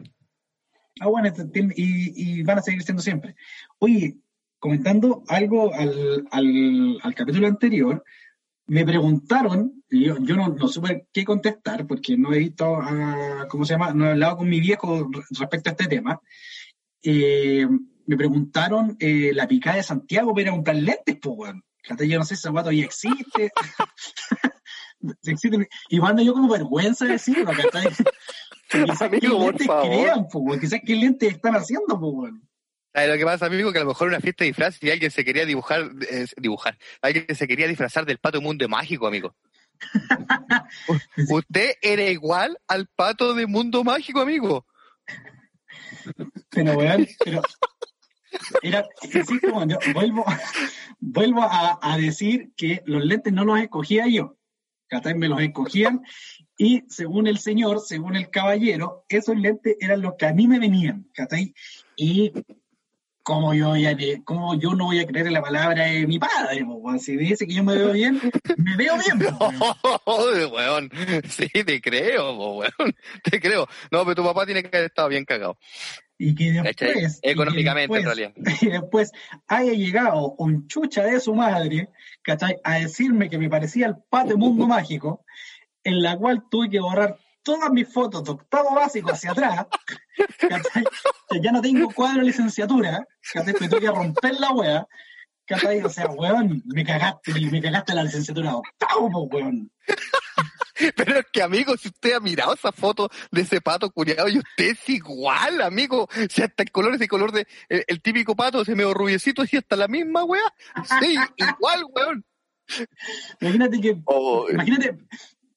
Ah, 1.00 1.08
bueno, 1.08 1.28
este, 1.28 1.50
y, 1.76 2.44
van 2.44 2.60
a 2.60 2.62
seguir 2.62 2.84
siendo 2.84 3.02
siempre. 3.02 3.36
Oye, 3.80 4.18
comentando 4.60 5.24
algo 5.28 5.74
al, 5.74 6.28
al, 6.32 7.16
capítulo 7.16 7.48
anterior, 7.48 8.04
me 8.68 8.86
preguntaron, 8.86 9.84
y 9.90 10.06
yo, 10.06 10.18
yo 10.20 10.36
no, 10.36 10.50
no, 10.50 10.68
supe 10.68 11.08
qué 11.12 11.26
contestar, 11.26 11.86
porque 11.86 12.18
no 12.18 12.34
he 12.34 12.40
visto, 12.40 12.80
¿cómo 13.50 13.66
se 13.66 13.74
llama? 13.74 13.94
No 13.94 14.06
he 14.06 14.12
hablado 14.12 14.38
con 14.38 14.50
mi 14.50 14.60
viejo 14.60 15.10
respecto 15.32 15.70
a 15.70 15.74
este 15.74 15.88
tema. 15.88 16.22
Eh, 17.08 17.68
me 18.08 18.18
preguntaron 18.18 18.98
eh, 19.00 19.32
la 19.34 19.48
picada 19.48 19.78
de 19.78 19.84
Santiago 19.84 20.34
para 20.34 20.52
comprar 20.52 20.76
lentes, 20.76 21.18
pues, 21.22 21.36
weón. 21.38 21.64
Yo 22.00 22.18
no 22.18 22.26
sé 22.26 22.36
si 22.36 22.40
ese 22.40 22.50
guato 22.50 22.72
ya 22.72 22.84
existe. 22.84 23.52
existen. 25.24 25.68
Igual 25.90 26.16
me 26.16 26.24
dio 26.24 26.34
como 26.34 26.50
vergüenza 26.50 27.06
decirlo, 27.06 27.46
¿cachai? 27.46 27.90
Quizás 28.70 29.10
qué 29.10 29.28
Amigo, 29.28 29.40
lentes 29.40 29.68
favor. 29.68 29.88
crean, 29.88 30.26
weón. 30.34 30.60
quizás 30.60 30.80
qué 30.84 30.96
lentes 30.96 31.34
están 31.34 31.56
haciendo, 31.56 32.00
po, 32.00 32.08
weón. 32.10 32.42
¿Sabes 32.92 33.10
lo 33.10 33.18
que 33.18 33.26
pasa, 33.26 33.46
amigo? 33.46 33.72
Que 33.72 33.80
a 33.80 33.84
lo 33.84 33.90
mejor 33.90 34.08
una 34.08 34.20
fiesta 34.20 34.44
de 34.44 34.48
disfraz 34.48 34.82
y 34.82 34.90
alguien 34.90 35.12
se 35.12 35.24
quería 35.24 35.46
dibujar, 35.46 35.92
eh, 36.10 36.26
dibujar, 36.38 36.78
alguien 37.02 37.26
se 37.36 37.48
quería 37.48 37.68
disfrazar 37.68 38.06
del 38.06 38.18
pato 38.18 38.42
mundo 38.42 38.68
mágico, 38.68 39.06
amigo. 39.06 39.36
Usted 41.30 41.74
era 41.82 42.04
igual 42.04 42.58
al 42.68 42.88
pato 42.88 43.34
de 43.36 43.46
mundo 43.46 43.84
mágico, 43.84 44.22
amigo. 44.22 44.66
Pero. 47.24 47.42
Era, 48.62 48.86
insisto, 49.02 49.48
weón, 49.48 49.70
yo 49.70 49.78
vuelvo, 49.94 50.26
vuelvo 51.00 51.42
a, 51.42 51.98
decir 51.98 52.52
que 52.58 52.82
los 52.86 53.04
lentes 53.04 53.34
no 53.34 53.46
los 53.46 53.60
escogía 53.60 54.08
yo. 54.08 54.38
Me 55.16 55.28
los 55.28 55.42
escogían 55.42 56.04
y 56.58 56.84
según 56.88 57.28
el 57.28 57.38
señor, 57.38 57.82
según 57.82 58.16
el 58.16 58.30
caballero, 58.30 59.04
esos 59.10 59.36
lentes 59.36 59.76
eran 59.80 60.02
los 60.02 60.14
que 60.16 60.28
a 60.28 60.34
mí 60.34 60.48
me 60.48 60.60
venían. 60.60 61.10
¿cachai? 61.14 61.54
Y 61.98 62.32
como 63.26 63.56
yo, 63.56 63.70
voy 63.70 63.88
a 63.88 63.98
yo 63.98 64.76
no 64.76 64.86
voy 64.86 65.00
a 65.00 65.08
creer 65.08 65.26
en 65.26 65.34
la 65.34 65.42
palabra 65.42 65.86
de 65.86 66.06
mi 66.06 66.20
padre, 66.20 66.62
weón? 66.64 67.00
si 67.00 67.18
dice 67.18 67.48
que 67.48 67.56
yo 67.56 67.64
me 67.64 67.76
veo 67.76 67.92
bien, 67.92 68.22
me 68.58 68.78
veo 68.78 68.94
bien. 69.00 69.20
Sí, 71.30 71.50
te 71.66 71.82
creo, 71.82 72.54
weón. 72.54 72.96
Te 73.24 73.42
creo. 73.42 73.68
No, 73.90 74.04
pero 74.04 74.16
tu 74.16 74.24
papá 74.24 74.46
tiene 74.46 74.62
que 74.62 74.68
haber 74.68 74.86
estado 74.86 75.10
bien 75.10 75.26
cagado. 75.26 75.58
Y 76.18 76.34
que 76.34 76.52
después, 76.52 77.18
y 77.18 77.22
que 77.22 77.32
Económicamente, 77.32 77.98
en 77.98 78.04
después- 78.06 78.06
realidad. 78.06 78.34
y 78.62 78.66
después 78.68 79.12
haya 79.48 79.74
llegado 79.74 80.36
un 80.38 80.68
chucha 80.68 81.04
de 81.04 81.20
su 81.20 81.36
madre, 81.36 81.90
¿cachai? 82.22 82.56
A 82.64 82.76
decirme 82.80 83.30
que 83.30 83.38
me 83.38 83.50
parecía 83.50 83.88
el 83.88 83.96
pato 84.10 84.38
mundo 84.38 84.66
mágico, 84.68 85.26
en 85.84 86.02
la 86.02 86.18
cual 86.18 86.44
tuve 86.50 86.70
que 86.70 86.80
borrar 86.80 87.18
todas 87.44 87.70
mis 87.70 87.92
fotos 87.92 88.24
de 88.24 88.32
octavo 88.32 88.74
básico 88.74 89.12
hacia 89.12 89.32
atrás, 89.32 89.66
¿cachai? 90.40 90.84
Que 91.30 91.42
ya 91.42 91.52
no 91.52 91.62
tengo 91.62 91.90
cuadro 91.92 92.20
de 92.22 92.28
licenciatura, 92.28 93.06
¿cachai? 93.34 93.54
Que 93.54 93.68
tuve 93.68 93.82
que 93.82 93.88
romper 93.92 94.36
la 94.40 94.52
wea, 94.52 94.88
¿cachai? 95.46 95.82
O 95.84 95.90
sea, 95.90 96.08
weón, 96.08 96.64
me 96.66 96.84
cagaste, 96.86 97.34
me 97.52 97.62
cagaste 97.62 97.94
la 97.94 98.04
licenciatura 98.04 98.52
de 98.52 98.56
octavo, 98.56 99.12
po, 99.12 99.22
weón. 99.24 99.70
Pero 100.96 101.20
es 101.20 101.26
que, 101.32 101.42
amigo, 101.42 101.76
si 101.78 101.88
usted 101.88 102.14
ha 102.14 102.20
mirado 102.20 102.54
esa 102.54 102.72
foto 102.72 103.10
de 103.32 103.42
ese 103.42 103.62
pato 103.62 103.90
curiado 103.90 104.28
y 104.28 104.38
usted 104.38 104.72
es 104.72 104.90
igual, 104.90 105.62
amigo. 105.62 106.08
Si 106.30 106.42
hasta 106.42 106.64
el 106.64 106.72
color 106.72 106.96
es 106.96 107.02
el 107.02 107.08
color 107.08 107.32
de 107.32 107.48
el, 107.70 107.84
el 107.88 108.02
típico 108.02 108.36
pato, 108.36 108.62
ese 108.62 108.76
medio 108.76 108.94
rubiecito, 108.94 109.44
y 109.50 109.58
hasta 109.58 109.76
la 109.76 109.88
misma 109.88 110.24
weá. 110.24 110.42
Sí, 111.00 111.16
igual, 111.38 111.86
weón. 111.94 112.26
Imagínate 113.40 113.80
que 113.80 113.98
Oh, 114.06 114.48
Imagínate, 114.50 114.98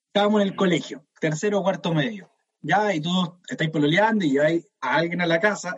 estábamos 0.07 0.43
en 0.43 0.49
el 0.49 0.57
colegio, 0.57 1.07
tercero 1.21 1.59
o 1.59 1.63
cuarto 1.63 1.95
medio, 1.95 2.31
ya, 2.61 2.95
y 2.95 3.01
todos 3.01 3.35
estáis 3.49 3.71
pololeando 3.71 4.25
y 4.25 4.33
lleváis 4.33 4.67
a 4.81 4.97
alguien 4.97 5.21
a 5.21 5.27
la 5.27 5.41
casa 5.41 5.75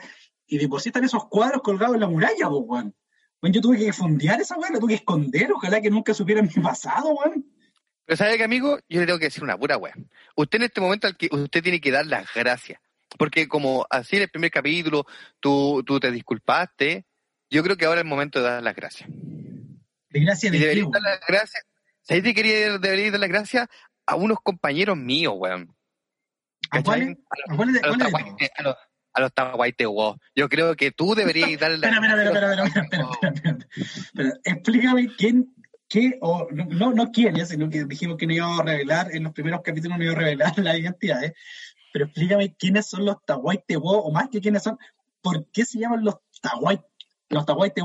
y 0.47 0.59
depositan 0.59 1.05
esos 1.05 1.27
cuadros 1.29 1.63
colgados 1.63 1.95
en 1.95 2.01
la 2.01 2.09
muralla, 2.09 2.49
pues, 2.49 2.63
weón. 2.67 2.95
Weón, 3.43 3.53
yo 3.55 3.61
tuve 3.61 3.79
que 3.79 3.93
fundear 3.93 4.41
esa 4.41 4.57
weón, 4.57 4.75
la 4.75 4.81
tuve 4.81 4.91
que 4.91 4.97
esconder, 4.97 5.53
ojalá 5.53 5.81
que 5.81 5.91
nunca 5.91 6.13
supieran 6.13 6.51
mi 6.55 6.63
pasado, 6.63 7.13
weón. 7.13 7.47
Pero 8.11 8.19
sabe 8.19 8.39
que, 8.39 8.43
amigo, 8.43 8.77
yo 8.89 8.99
le 8.99 9.07
tengo 9.07 9.21
que 9.21 9.27
decir 9.27 9.45
una 9.45 9.57
pura 9.57 9.77
weá. 9.77 9.95
Usted 10.35 10.59
en 10.59 10.65
este 10.65 10.81
momento, 10.81 11.07
al 11.07 11.17
que 11.17 11.29
usted 11.31 11.63
tiene 11.63 11.81
que 11.81 11.93
dar 11.93 12.05
las 12.07 12.27
gracias. 12.35 12.81
Porque 13.17 13.47
como 13.47 13.87
así 13.89 14.17
en 14.17 14.23
el 14.23 14.29
primer 14.29 14.51
capítulo 14.51 15.07
tú, 15.39 15.85
tú 15.87 16.01
te 16.01 16.11
disculpaste, 16.11 17.07
yo 17.49 17.63
creo 17.63 17.77
que 17.77 17.85
ahora 17.85 18.01
es 18.01 18.03
el 18.05 18.11
momento 18.11 18.41
de 18.41 18.47
dar 18.47 18.65
las 18.65 18.75
gracias. 18.75 19.09
De 19.09 20.21
gracias 20.23 20.51
de 20.51 20.59
debería 20.59 20.89
dar 20.91 21.03
las 21.03 21.21
gracias. 21.21 21.63
¿Sabéis 22.03 22.25
que 22.25 22.35
quería, 22.35 22.79
debería 22.79 23.13
dar 23.13 23.21
las 23.21 23.29
gracias 23.29 23.69
a 24.07 24.17
unos 24.17 24.39
compañeros 24.43 24.97
míos, 24.97 25.35
weón? 25.37 25.73
¿A 26.71 26.81
los 29.21 29.33
Yo 30.35 30.49
creo 30.49 30.75
que 30.75 30.91
tú 30.91 31.15
deberías 31.15 31.61
darle. 31.61 31.87
Espera, 31.87 31.95
espera, 31.95 32.25
espera, 32.25 32.65
espera, 32.65 33.59
espera, 34.03 34.41
Explícame 34.43 35.07
quién 35.17 35.55
qué, 35.91 36.17
o 36.23 36.49
no, 36.51 36.93
no, 36.95 37.11
quiénes, 37.11 37.49
sino 37.49 37.69
que 37.69 37.85
dijimos 37.85 38.17
que 38.17 38.27
no 38.27 38.33
íbamos 38.33 38.61
a 38.61 38.65
revelar, 38.65 39.15
en 39.15 39.25
los 39.25 39.33
primeros 39.35 39.61
capítulos 39.63 39.99
no 39.99 40.05
iba 40.05 40.13
a 40.15 40.17
revelar 40.17 40.53
las 40.59 40.79
identidades, 40.79 41.33
pero 41.93 42.07
explícame 42.07 42.55
quiénes 42.55 42.87
son 42.87 43.05
los 43.05 43.17
Tahuaytehuo, 43.27 43.99
o 43.99 44.13
más 44.13 44.29
que 44.31 44.41
quiénes 44.41 44.63
son, 44.63 44.79
¿por 45.21 45.47
qué 45.53 45.65
se 45.67 45.79
llaman 45.81 46.05
los 46.05 46.15
Tahuay, 46.41 46.81
los? 47.29 47.45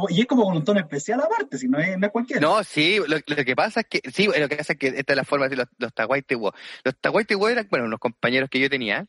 Y 0.10 0.22
es 0.22 0.28
como 0.28 0.44
con 0.44 0.56
un 0.58 0.64
tono 0.64 0.80
especial 0.80 1.20
aparte, 1.22 1.58
si 1.58 1.68
no 1.68 1.80
es, 1.80 1.98
no 1.98 2.06
es 2.08 2.12
cualquiera. 2.12 2.42
No, 2.42 2.64
sí, 2.64 3.00
lo, 3.08 3.18
lo 3.26 3.46
que 3.46 3.56
pasa 3.56 3.82
es 3.82 3.88
que, 3.88 4.02
sí, 4.12 4.26
lo 4.28 4.48
que 4.48 4.56
pasa 4.56 4.74
es 4.74 4.80
que 4.80 4.88
esta 4.88 5.14
es 5.14 5.18
la 5.18 5.24
forma 5.24 5.46
de 5.46 5.50
decir 5.56 5.66
los, 5.66 5.76
los 5.78 5.94
taguaiteguos. 5.94 6.54
Los 6.84 6.96
taguaiteguos 7.00 7.52
eran, 7.52 7.68
bueno, 7.70 7.86
unos 7.86 8.00
compañeros 8.00 8.50
que 8.50 8.60
yo 8.60 8.70
tenía, 8.70 9.06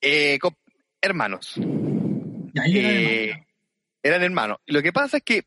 eh, 0.00 0.38
com- 0.38 0.54
hermanos. 1.00 1.54
Y 1.56 2.60
ahí 2.60 2.78
Eh, 2.78 3.46
eran 4.02 4.22
hermanos. 4.22 4.58
Lo 4.66 4.82
que 4.82 4.92
pasa 4.92 5.18
es 5.18 5.22
que, 5.22 5.46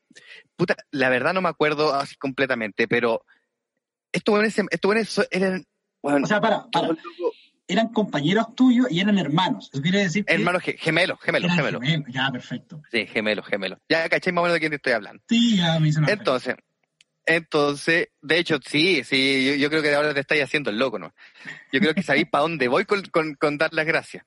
puta, 0.57 0.75
la 0.91 1.09
verdad 1.09 1.33
no 1.33 1.41
me 1.41 1.49
acuerdo 1.49 1.93
así 1.93 2.15
completamente, 2.17 2.87
pero 2.87 3.23
estos 4.11 4.33
buenos, 4.33 4.57
estos 4.57 4.89
buenos 4.89 5.09
so- 5.09 5.25
eran, 5.31 5.63
bueno, 6.01 6.23
O 6.23 6.27
sea, 6.27 6.41
para, 6.41 6.65
para, 6.71 6.89
eran 7.67 7.89
compañeros 7.89 8.55
tuyos 8.55 8.87
y 8.89 8.99
eran 8.99 9.17
hermanos. 9.17 9.69
Eso 9.71 9.81
quiere 9.81 9.99
decir 9.99 10.25
que 10.25 10.33
hermanos 10.33 10.63
ge- 10.63 10.77
gemelos, 10.77 11.19
gemelos, 11.21 11.51
gemelos. 11.53 11.81
gemelos. 11.81 12.13
Ya, 12.13 12.29
perfecto. 12.31 12.81
Sí, 12.91 13.05
gemelos, 13.07 13.45
gemelos. 13.45 13.79
Ya 13.89 14.07
caché 14.09 14.31
más 14.31 14.41
o 14.41 14.43
menos 14.43 14.55
de 14.55 14.59
quién 14.59 14.69
te 14.71 14.75
estoy 14.77 14.93
hablando. 14.93 15.21
Sí, 15.27 15.57
ya 15.57 15.79
me 15.79 15.89
hizo 15.89 15.99
una 15.99 16.09
Entonces, 16.11 16.55
entonces, 17.25 18.07
de 18.21 18.37
hecho, 18.39 18.57
sí, 18.65 19.03
sí, 19.03 19.45
yo, 19.45 19.55
yo 19.55 19.69
creo 19.69 19.81
que 19.81 19.93
ahora 19.93 20.13
te 20.13 20.21
estáis 20.21 20.43
haciendo 20.43 20.69
el 20.69 20.79
loco, 20.79 20.97
¿no? 20.97 21.13
Yo 21.73 21.81
creo 21.81 21.93
que 21.93 22.01
sabéis 22.03 22.29
para 22.29 22.43
dónde 22.43 22.69
voy 22.69 22.85
con, 22.85 23.01
con, 23.03 23.35
con 23.35 23.57
dar 23.57 23.73
las 23.73 23.85
gracias. 23.85 24.23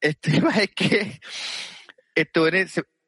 El 0.00 0.16
tema 0.18 0.50
es 0.58 0.70
que 0.74 1.20
estos 2.16 2.50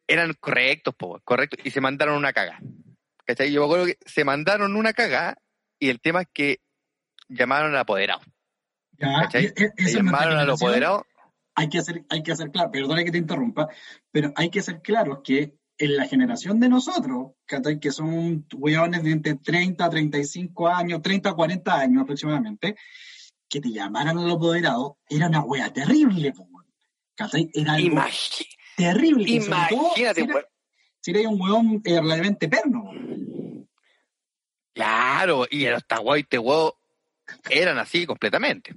eran, 0.09 0.33
correctos, 0.41 0.95
po, 0.97 1.21
correctos, 1.23 1.61
y 1.65 1.71
se 1.71 1.81
mandaron 1.81 2.17
una 2.17 2.33
cagada. 2.33 2.59
¿Cachai? 3.25 3.53
Yo 3.53 3.61
me 3.61 3.67
acuerdo 3.67 3.87
que 3.87 3.99
se 4.07 4.25
mandaron 4.25 4.75
una 4.75 4.93
cagada 4.95 5.37
y 5.79 5.91
el 5.91 6.01
tema 6.01 6.23
es 6.23 6.29
que 6.33 6.61
llamaron 7.29 7.73
al 7.73 7.79
apoderado. 7.79 8.21
Ya, 8.93 9.21
¿cachai? 9.23 9.45
e- 9.47 9.53
e- 9.57 9.73
es 9.77 9.95
llamaron 9.95 10.39
al 10.39 10.51
apoderado. 10.51 11.07
hay 11.55 11.69
que 11.69 11.79
hacer, 11.79 12.05
hay 12.09 12.23
que 12.23 12.33
hacer 12.33 12.51
claro, 12.51 12.71
perdona 12.71 13.05
que 13.05 13.13
te 13.13 13.19
interrumpa, 13.19 13.69
pero 14.11 14.33
hay 14.35 14.49
que 14.51 14.63
ser 14.63 14.81
claros 14.81 15.21
que 15.23 15.55
en 15.77 15.97
la 15.97 16.09
generación 16.09 16.59
de 16.59 16.69
nosotros, 16.69 17.33
¿cachai? 17.47 17.79
que 17.79 17.93
son 17.93 18.47
hueones 18.55 19.03
de 19.05 19.11
entre 19.13 19.35
30 19.37 19.85
a 19.85 19.91
35 19.91 20.69
años, 20.69 21.03
30 21.03 21.31
a 21.31 21.35
40 21.35 21.79
años 21.79 22.03
aproximadamente, 22.03 22.75
que 23.49 23.61
te 23.61 23.71
llamaran 23.71 24.19
al 24.19 24.31
apoderado, 24.31 24.99
era 25.09 25.29
una 25.29 25.43
wea 25.43 25.73
terrible, 25.73 26.33
po. 26.33 26.49
¿cachai? 27.15 27.51
Era 27.53 27.75
algo 27.75 27.89
Imagi- 27.89 28.47
terrible. 28.79 29.25
todo 29.25 29.35
imagínate, 29.47 29.95
si 29.95 30.03
era- 30.31 30.49
si 31.01 31.27
un 31.27 31.41
hueón 31.41 31.83
eh, 31.85 32.01
relativamente 32.01 32.49
perno. 32.49 32.91
Claro, 34.75 35.47
y 35.51 35.67
los 35.67 35.85
taguaiteguos 35.87 36.75
eran 37.51 37.79
así 37.79 38.07
completamente. 38.07 38.75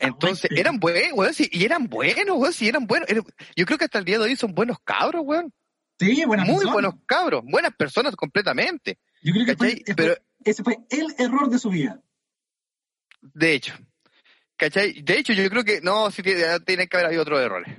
Entonces, 0.00 0.50
eran 0.56 0.78
buenos, 0.80 1.12
weón, 1.12 1.34
sí, 1.34 1.48
y 1.52 1.64
eran 1.64 1.88
buenos, 1.88 2.36
weón, 2.38 2.52
sí, 2.52 2.68
eran 2.68 2.86
buenos. 2.86 3.08
Yo 3.54 3.66
creo 3.66 3.78
que 3.78 3.84
hasta 3.84 3.98
el 3.98 4.04
día 4.04 4.18
de 4.18 4.24
hoy 4.24 4.36
son 4.36 4.54
buenos 4.54 4.78
cabros, 4.82 5.22
weón. 5.24 5.52
Sí, 5.98 6.24
buenas 6.24 6.46
Muy 6.46 6.56
personas. 6.56 6.72
buenos 6.72 6.94
cabros, 7.06 7.42
buenas 7.44 7.74
personas 7.74 8.16
completamente. 8.16 8.98
Yo 9.22 9.32
creo 9.32 9.46
que 9.56 9.94
Pero, 9.96 10.14
ese 10.44 10.62
fue 10.62 10.78
el 10.90 11.14
error 11.18 11.50
de 11.50 11.58
su 11.58 11.70
vida. 11.70 12.00
de 13.20 13.52
hecho, 13.54 13.74
¿cachai? 14.56 15.02
De 15.02 15.18
hecho, 15.18 15.32
yo 15.32 15.48
creo 15.50 15.64
que, 15.64 15.80
no, 15.80 16.10
sí 16.10 16.22
tiene, 16.22 16.60
tiene 16.60 16.86
que 16.88 16.96
haber 16.96 17.06
habido 17.08 17.22
otros 17.22 17.40
errores. 17.40 17.76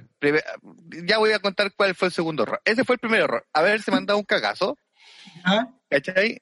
Ya 1.05 1.17
voy 1.17 1.31
a 1.31 1.39
contar 1.39 1.73
cuál 1.75 1.95
fue 1.95 2.09
el 2.09 2.13
segundo 2.13 2.43
error. 2.43 2.61
Ese 2.65 2.83
fue 2.83 2.95
el 2.95 2.99
primer 2.99 3.21
error. 3.21 3.45
Haberse 3.53 3.91
mandado 3.91 4.19
un 4.19 4.25
cagazo, 4.25 4.77
¿Ah? 5.43 5.67
¿cachai? 5.89 6.41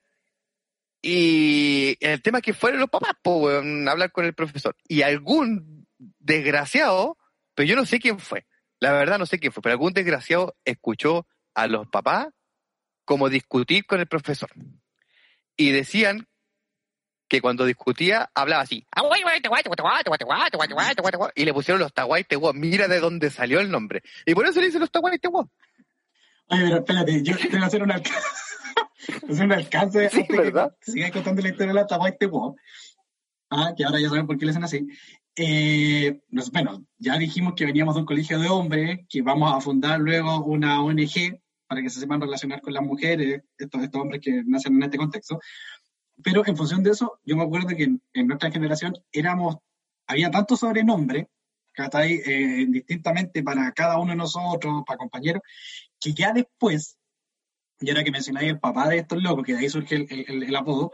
Y 1.01 1.95
el 1.99 2.21
tema 2.21 2.39
es 2.39 2.43
que 2.43 2.53
fueron 2.53 2.79
los 2.79 2.89
papás, 2.89 3.11
a 3.23 3.91
hablar 3.91 4.11
con 4.11 4.25
el 4.25 4.33
profesor. 4.33 4.75
Y 4.87 5.03
algún 5.03 5.87
desgraciado, 5.97 7.17
pero 7.55 7.67
yo 7.67 7.75
no 7.75 7.85
sé 7.85 7.99
quién 7.99 8.19
fue, 8.19 8.45
la 8.79 8.91
verdad 8.91 9.17
no 9.17 9.25
sé 9.25 9.39
quién 9.39 9.51
fue, 9.51 9.61
pero 9.61 9.73
algún 9.73 9.93
desgraciado 9.93 10.55
escuchó 10.65 11.27
a 11.53 11.67
los 11.67 11.87
papás 11.87 12.27
como 13.05 13.29
discutir 13.29 13.85
con 13.85 13.99
el 13.99 14.07
profesor. 14.07 14.49
Y 15.55 15.71
decían 15.71 16.27
que 17.27 17.41
cuando 17.41 17.65
discutía 17.65 18.29
hablaba 18.33 18.63
así. 18.63 18.85
Y 21.35 21.45
le 21.45 21.53
pusieron 21.53 21.79
los 21.79 21.93
taguaiteguas. 21.93 22.55
Mira 22.55 22.87
de 22.87 22.99
dónde 22.99 23.29
salió 23.29 23.59
el 23.59 23.69
nombre. 23.69 24.03
Y 24.25 24.33
por 24.33 24.45
eso 24.45 24.59
le 24.59 24.67
dicen 24.67 24.81
los 24.81 24.91
taguaiteguas. 24.91 25.47
Oye, 26.49 26.61
pero 26.63 26.77
espérate, 26.77 27.23
yo 27.23 27.37
te 27.37 27.49
voy 27.49 27.61
a 27.61 27.65
hacer 27.65 27.83
un 27.83 27.91
alcance. 27.91 28.27
hacer 29.29 29.45
un 29.45 29.51
alcance 29.51 30.09
Sí, 30.09 30.25
¿verdad? 30.29 30.75
que 30.79 30.91
siga 30.91 31.11
contando 31.11 31.41
la 31.41 31.49
historia 31.49 31.73
de 31.73 31.79
la 31.79 31.87
Tahuaytehuo. 31.87 32.55
Ah, 33.49 33.73
que 33.75 33.83
ahora 33.83 33.99
ya 33.99 34.09
saben 34.09 34.27
por 34.27 34.37
qué 34.37 34.45
le 34.45 34.51
hacen 34.51 34.63
así. 34.63 34.87
Eh, 35.35 36.19
bueno, 36.51 36.85
ya 36.97 37.17
dijimos 37.17 37.53
que 37.55 37.65
veníamos 37.65 37.95
de 37.95 38.01
un 38.01 38.07
colegio 38.07 38.39
de 38.39 38.49
hombres, 38.49 38.99
que 39.09 39.21
vamos 39.21 39.53
a 39.53 39.61
fundar 39.61 39.99
luego 39.99 40.43
una 40.43 40.81
ONG 40.81 41.39
para 41.67 41.81
que 41.81 41.89
se 41.89 41.99
sepan 41.99 42.21
relacionar 42.21 42.61
con 42.61 42.73
las 42.73 42.83
mujeres, 42.83 43.43
estos, 43.57 43.83
estos 43.83 44.01
hombres 44.01 44.21
que 44.21 44.41
nacen 44.45 44.75
en 44.75 44.83
este 44.83 44.97
contexto. 44.97 45.39
Pero 46.23 46.45
en 46.45 46.57
función 46.57 46.83
de 46.83 46.91
eso, 46.91 47.19
yo 47.23 47.35
me 47.35 47.43
acuerdo 47.43 47.69
que 47.69 47.83
en, 47.83 48.01
nuestra 48.27 48.51
generación 48.51 48.93
éramos, 49.11 49.57
había 50.07 50.31
tantos 50.31 50.59
sobrenombres, 50.59 51.27
que 51.73 51.83
eh, 51.93 52.65
distintamente 52.67 53.43
para 53.43 53.71
cada 53.71 53.99
uno 53.99 54.11
de 54.11 54.17
nosotros, 54.17 54.83
para 54.85 54.97
compañeros, 54.97 55.43
que 55.99 56.13
ya 56.13 56.33
después, 56.33 56.97
y 57.79 57.89
ahora 57.89 58.03
que 58.03 58.11
mencionáis 58.11 58.49
el 58.49 58.59
papá 58.59 58.89
de 58.89 58.97
estos 58.97 59.21
locos, 59.21 59.45
que 59.45 59.53
de 59.53 59.59
ahí 59.59 59.69
surge 59.69 60.07
el, 60.09 60.55
apodo, 60.55 60.91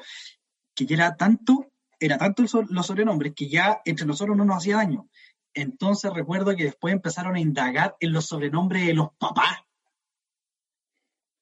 que 0.76 0.86
ya 0.86 0.96
era 0.96 1.16
tanto, 1.16 1.72
era 2.00 2.18
tanto 2.18 2.44
los 2.70 2.86
sobrenombres 2.86 3.34
que 3.34 3.48
ya 3.48 3.82
entre 3.86 4.06
nosotros 4.06 4.36
no 4.36 4.44
nos 4.44 4.58
hacía 4.58 4.76
daño. 4.76 5.10
Entonces 5.54 6.12
recuerdo 6.12 6.56
que 6.56 6.66
después 6.66 6.94
empezaron 6.94 7.36
a 7.36 7.40
indagar 7.40 7.96
en 8.02 8.12
los 8.12 8.26
sobrenombres 8.26 8.86
de 8.86 8.94
los 8.94 9.10
papás. 9.18 9.60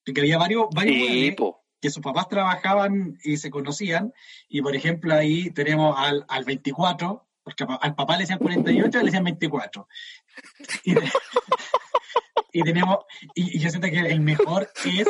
Porque 0.05 0.21
había 0.21 0.37
varios, 0.37 0.67
varios 0.71 1.55
que 1.81 1.89
sus 1.89 2.03
papás 2.03 2.29
trabajaban 2.29 3.17
y 3.23 3.37
se 3.37 3.49
conocían, 3.49 4.13
y 4.47 4.61
por 4.61 4.75
ejemplo 4.75 5.13
ahí 5.13 5.49
tenemos 5.51 5.95
al, 5.97 6.25
al 6.27 6.45
24, 6.45 7.27
porque 7.43 7.65
al 7.81 7.95
papá 7.95 8.13
le 8.13 8.23
decían 8.23 8.39
48, 8.39 8.99
le 8.99 9.05
decían 9.05 9.23
24. 9.23 9.87
Y, 10.83 10.93
y 12.53 12.63
tenemos, 12.63 12.99
y, 13.33 13.59
yo 13.59 13.69
siento 13.69 13.89
que 13.89 13.99
el 13.99 14.21
mejor 14.21 14.71
es, 14.85 15.07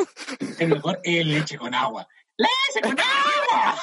el 0.58 0.68
mejor 0.68 1.00
es 1.04 1.26
leche 1.26 1.58
con 1.58 1.74
agua. 1.74 2.08
¡Leche 2.36 2.80
con 2.82 2.98
agua! 2.98 3.78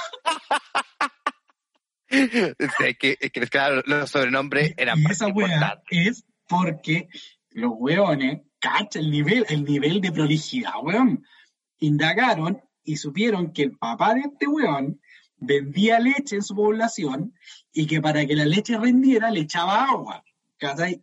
es 2.10 2.98
que, 2.98 3.17
es 3.19 3.31
que 3.31 3.48
claro, 3.48 3.84
los 3.86 4.10
sobrenombres 4.10 4.74
eran 4.77 5.00
y 5.00 5.12
esa 5.12 5.27
es 5.91 6.25
porque 6.48 7.08
los 7.51 7.72
weones, 7.75 8.41
cacha 8.60 9.00
el 9.00 9.12
nivel, 9.12 9.46
el 9.50 9.63
nivel 9.63 10.01
de 10.01 10.12
prolijidad, 10.12 10.74
weón. 10.81 11.24
Indagaron 11.77 12.62
y 12.89 12.98
supieron 12.98 13.53
que 13.53 13.62
el 13.62 13.77
papá 13.77 14.15
de 14.15 14.22
este 14.22 14.48
weón 14.48 15.00
vendía 15.38 16.00
leche 16.00 16.38
en 16.38 16.41
su 16.41 16.55
población 16.55 17.36
y 17.72 17.86
que 17.86 18.01
para 18.01 18.25
que 18.25 18.36
la 18.36 18.46
leche 18.46 18.79
rendiera 18.79 19.29
le 19.29 19.41
echaba 19.41 19.86
agua. 19.86 20.24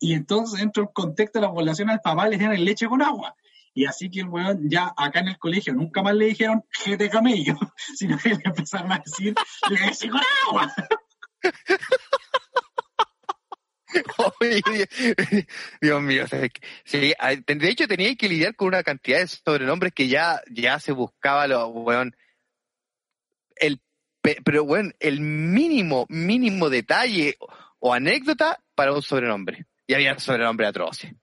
Y 0.01 0.15
entonces, 0.15 0.59
dentro 0.59 0.83
del 0.83 0.93
contexto 0.93 1.39
de 1.39 1.47
la 1.47 1.53
población, 1.53 1.89
al 1.89 2.01
papá 2.01 2.29
le 2.29 2.39
dieron 2.39 2.65
leche 2.65 2.89
con 2.89 3.03
agua. 3.03 3.37
Y 3.73 3.85
así 3.85 4.11
que 4.11 4.21
el 4.21 4.29
weón 4.29 4.69
ya 4.69 4.93
acá 4.97 5.21
en 5.21 5.29
el 5.29 5.39
colegio 5.39 5.75
nunca 5.75 6.03
más 6.03 6.17
le 6.17 6.27
dijeron 6.27 6.65
de 6.87 7.09
camello, 7.09 7.57
sino 7.95 8.19
que 8.19 8.31
le 8.31 8.43
empezaron 8.43 8.91
a 8.91 8.99
decir 8.99 9.33
leche 9.71 10.09
con 10.09 10.21
agua. 10.49 10.75
Dios 15.81 16.03
mío, 16.03 16.25
sí, 16.85 17.15
de 17.47 17.69
hecho 17.69 17.89
tenía 17.89 18.15
que 18.17 18.29
lidiar 18.29 18.55
con 18.55 18.69
una 18.69 18.83
cantidad 18.83 19.19
de 19.19 19.27
sobrenombres 19.27 19.93
que 19.93 20.09
ya, 20.09 20.41
ya 20.51 20.79
se 20.81 20.93
buscaba 20.93 21.47
lo, 21.47 21.69
weón, 21.69 22.17
el 23.57 23.81
pero 24.45 24.65
bueno, 24.65 24.91
el 24.99 25.21
mínimo, 25.21 26.07
mínimo 26.09 26.69
detalle 26.69 27.37
o 27.79 27.95
anécdota 27.95 28.59
para 28.75 28.93
un 28.93 29.03
sobrenombre. 29.03 29.67
Y 29.87 29.95
había 29.95 30.19
sobrenombre 30.19 30.67
atroces. 30.67 31.15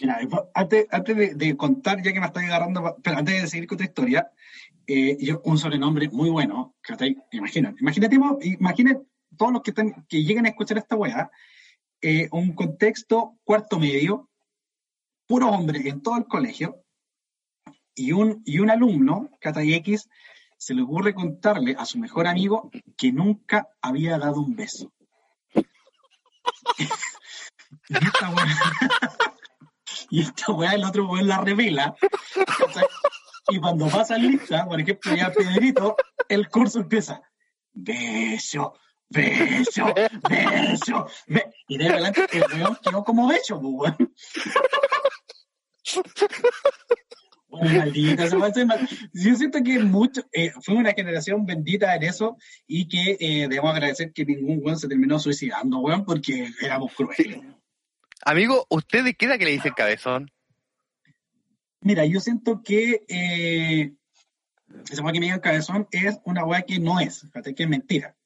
Mira, 0.00 0.18
antes, 0.54 1.36
de, 1.36 1.56
contar, 1.56 2.02
ya 2.02 2.12
que 2.12 2.20
me 2.20 2.26
estoy 2.26 2.44
agarrando, 2.46 2.96
pero 3.02 3.18
antes 3.18 3.42
de 3.42 3.48
seguir 3.48 3.68
con 3.68 3.78
tu 3.78 3.84
historia, 3.84 4.30
eh, 4.86 5.16
yo, 5.20 5.40
un 5.44 5.58
sobrenombre 5.58 6.08
muy 6.08 6.30
bueno, 6.30 6.74
imagínate, 7.30 7.80
imagínate, 7.80 8.16
imagínate 8.58 9.00
todos 9.36 9.52
los 9.52 9.62
que, 9.62 9.70
están, 9.70 10.06
que 10.08 10.22
lleguen 10.24 10.46
a 10.46 10.48
escuchar 10.48 10.78
esta 10.78 10.96
weá, 10.96 11.30
eh, 12.02 12.28
un 12.32 12.54
contexto 12.54 13.38
cuarto 13.44 13.78
medio, 13.78 14.30
puros 15.26 15.50
hombres 15.50 15.84
en 15.86 16.02
todo 16.02 16.16
el 16.16 16.26
colegio, 16.26 16.84
y 17.94 18.12
un, 18.12 18.42
y 18.44 18.58
un 18.60 18.70
alumno, 18.70 19.30
X, 19.40 20.08
se 20.56 20.74
le 20.74 20.82
ocurre 20.82 21.14
contarle 21.14 21.74
a 21.78 21.84
su 21.84 21.98
mejor 21.98 22.26
amigo 22.26 22.70
que 22.96 23.12
nunca 23.12 23.68
había 23.80 24.18
dado 24.18 24.40
un 24.40 24.56
beso. 24.56 24.92
y 30.10 30.22
esta 30.22 30.52
weá, 30.52 30.72
el 30.72 30.84
otro 30.84 31.08
weón 31.08 31.28
la 31.28 31.38
revela. 31.38 31.94
y 33.48 33.58
cuando 33.58 33.88
pasa 33.88 34.16
lista, 34.16 34.66
por 34.66 34.80
ejemplo, 34.80 35.14
ya 35.14 35.32
Pedrito, 35.32 35.96
el 36.28 36.48
curso 36.48 36.80
empieza. 36.80 37.22
Beso, 37.72 38.74
beso, 39.10 39.94
beso. 40.28 41.06
Y 41.68 41.78
de 41.78 41.88
adelante 41.88 42.26
el 42.32 42.44
weón 42.54 42.78
quedó 42.82 43.04
como 43.04 43.28
beso, 43.28 43.60
pues, 43.60 43.94
weón. 43.98 44.14
Yo 49.12 49.34
siento 49.34 49.62
que 49.62 49.78
mucho, 49.80 50.22
eh, 50.32 50.52
fue 50.62 50.76
una 50.76 50.92
generación 50.92 51.44
bendita 51.44 51.94
en 51.96 52.04
eso 52.04 52.36
y 52.66 52.88
que 52.88 53.16
eh, 53.18 53.48
debemos 53.48 53.72
agradecer 53.72 54.12
que 54.12 54.24
ningún 54.24 54.60
weón 54.62 54.78
se 54.78 54.88
terminó 54.88 55.18
suicidando, 55.18 55.78
weón, 55.80 56.04
porque 56.04 56.48
éramos 56.62 56.94
crueles. 56.94 57.40
Amigo, 58.24 58.66
¿usted 58.68 59.04
de 59.04 59.14
qué 59.14 59.26
edad 59.26 59.38
que 59.38 59.46
le 59.46 59.52
dice 59.52 59.72
cabezón? 59.72 60.30
Mira, 61.80 62.04
yo 62.04 62.20
siento 62.20 62.62
que 62.62 63.02
eh, 63.08 63.92
esa 64.90 65.02
weá 65.02 65.12
que 65.12 65.20
me 65.20 65.26
digan 65.26 65.40
cabezón 65.40 65.88
es 65.90 66.18
una 66.24 66.44
weá 66.44 66.62
que 66.62 66.78
no 66.78 67.00
es, 67.00 67.22
fíjate 67.22 67.54
que 67.54 67.62
es 67.64 67.68
mentira. 67.68 68.16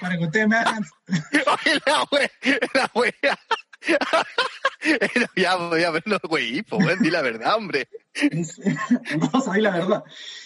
Para 0.00 0.18
que 0.18 0.24
ustedes 0.24 0.48
me 0.48 0.56
hagan. 0.56 0.84
la 1.86 2.08
wea, 2.10 2.30
la 2.74 2.90
wea. 2.94 3.38
ya, 5.36 5.56
voy 5.56 5.82
a 5.82 5.90
verlo, 5.90 6.18
güey, 6.28 6.62
pues, 6.62 7.00
di 7.00 7.10
la 7.10 7.22
verdad, 7.22 7.56
hombre. 7.56 7.88
no, 9.32 9.40
sabéis 9.40 9.62
la 9.62 9.70
verdad. 9.70 10.04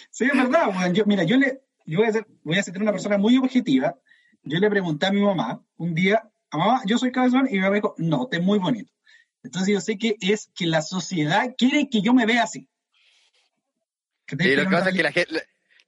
Sí, 0.09 0.25
es 0.25 0.33
verdad, 0.33 0.69
weón. 0.69 0.93
Yo, 0.93 1.05
mira, 1.05 1.23
yo 1.23 1.37
le, 1.37 1.61
yo 1.85 1.99
voy 1.99 2.07
a, 2.07 2.11
ser, 2.11 2.27
voy 2.43 2.57
a 2.57 2.63
ser 2.63 2.81
una 2.81 2.91
persona 2.91 3.17
muy 3.17 3.37
objetiva. 3.37 3.95
Yo 4.43 4.59
le 4.59 4.69
pregunté 4.69 5.07
a 5.07 5.11
mi 5.11 5.21
mamá 5.21 5.61
un 5.77 5.93
día, 5.93 6.29
a 6.51 6.57
mamá, 6.57 6.81
yo 6.85 6.97
soy 6.97 7.11
cabezón, 7.11 7.47
y 7.49 7.53
mi 7.53 7.59
mamá 7.59 7.75
dijo, 7.75 7.95
no, 7.97 8.27
te 8.27 8.37
es 8.37 8.43
muy 8.43 8.59
bonito. 8.59 8.91
Entonces 9.43 9.73
yo 9.73 9.81
sé 9.81 9.97
que 9.97 10.15
es 10.19 10.49
que 10.55 10.65
la 10.65 10.81
sociedad 10.81 11.53
quiere 11.57 11.89
que 11.89 12.01
yo 12.01 12.13
me 12.13 12.25
vea 12.25 12.43
así. 12.43 12.69
Sí, 14.27 14.55
lo 14.55 14.63
que 14.63 14.69
pasa 14.69 14.89
es 14.89 14.95
que 14.95 15.03
la 15.03 15.11
gente, 15.11 15.43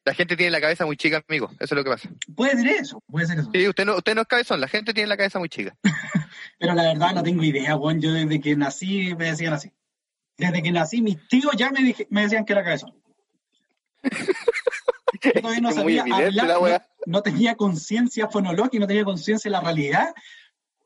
la 0.09 0.15
gente 0.15 0.35
tiene 0.35 0.49
la 0.49 0.59
cabeza 0.59 0.87
muy 0.87 0.97
chica, 0.97 1.23
amigo. 1.29 1.51
Eso 1.59 1.75
es 1.75 1.77
lo 1.77 1.83
que 1.83 1.91
pasa. 1.91 2.09
Puede 2.35 2.57
ser 2.57 2.67
eso, 2.67 2.99
puede 3.05 3.27
ser 3.27 3.37
eso. 3.37 3.51
Sí, 3.53 3.67
usted 3.67 3.85
no, 3.85 3.95
usted 3.95 4.15
no 4.15 4.21
es 4.21 4.27
cabezón, 4.27 4.59
la 4.59 4.67
gente 4.67 4.91
tiene 4.91 5.07
la 5.07 5.17
cabeza 5.17 5.37
muy 5.37 5.49
chica. 5.49 5.77
Pero 6.57 6.73
la 6.73 6.81
verdad 6.81 7.13
no 7.13 7.21
tengo 7.21 7.43
idea, 7.43 7.75
Juan. 7.75 8.01
Yo 8.01 8.11
desde 8.11 8.41
que 8.41 8.55
nací 8.55 9.13
me 9.15 9.25
decían 9.25 9.53
así. 9.53 9.71
Desde 10.35 10.63
que 10.63 10.71
nací, 10.71 11.03
mis 11.03 11.27
tíos 11.27 11.53
ya 11.55 11.69
me, 11.69 11.95
me 12.09 12.23
decían 12.23 12.43
que 12.43 12.53
era 12.53 12.63
cabezón. 12.63 12.99
Yo 15.21 15.33
todavía 15.33 15.61
no 15.61 15.71
sabía 15.71 16.01
hablar, 16.01 16.87
no, 17.05 17.21
tenía 17.21 17.55
conciencia 17.55 18.29
fonológica, 18.29 18.79
no 18.79 18.87
tenía 18.87 19.03
conciencia 19.03 19.49
de 19.49 19.51
la 19.51 19.61
realidad, 19.61 20.13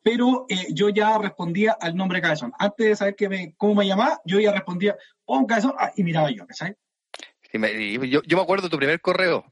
pero 0.02 0.46
eh, 0.50 0.68
yo 0.72 0.90
ya 0.90 1.18
respondía 1.18 1.78
al 1.80 1.96
nombre 1.96 2.22
cabezón. 2.22 2.52
Antes 2.58 2.88
de 2.88 2.96
saber 2.96 3.16
que 3.16 3.30
me, 3.30 3.54
cómo 3.58 3.76
me 3.76 3.86
llamaba, 3.86 4.22
yo 4.26 4.40
ya 4.40 4.52
respondía, 4.52 4.98
oh, 5.26 5.46
cabezón, 5.46 5.76
ah, 5.78 5.92
y 5.96 6.04
miraba 6.04 6.32
yo, 6.32 6.46
¿sabes? 6.50 6.78
Yo, 7.54 8.22
yo, 8.24 8.38
me 8.38 8.44
acuerdo 8.44 8.70
tu 8.70 8.78
primer 8.78 9.00
correo, 9.02 9.46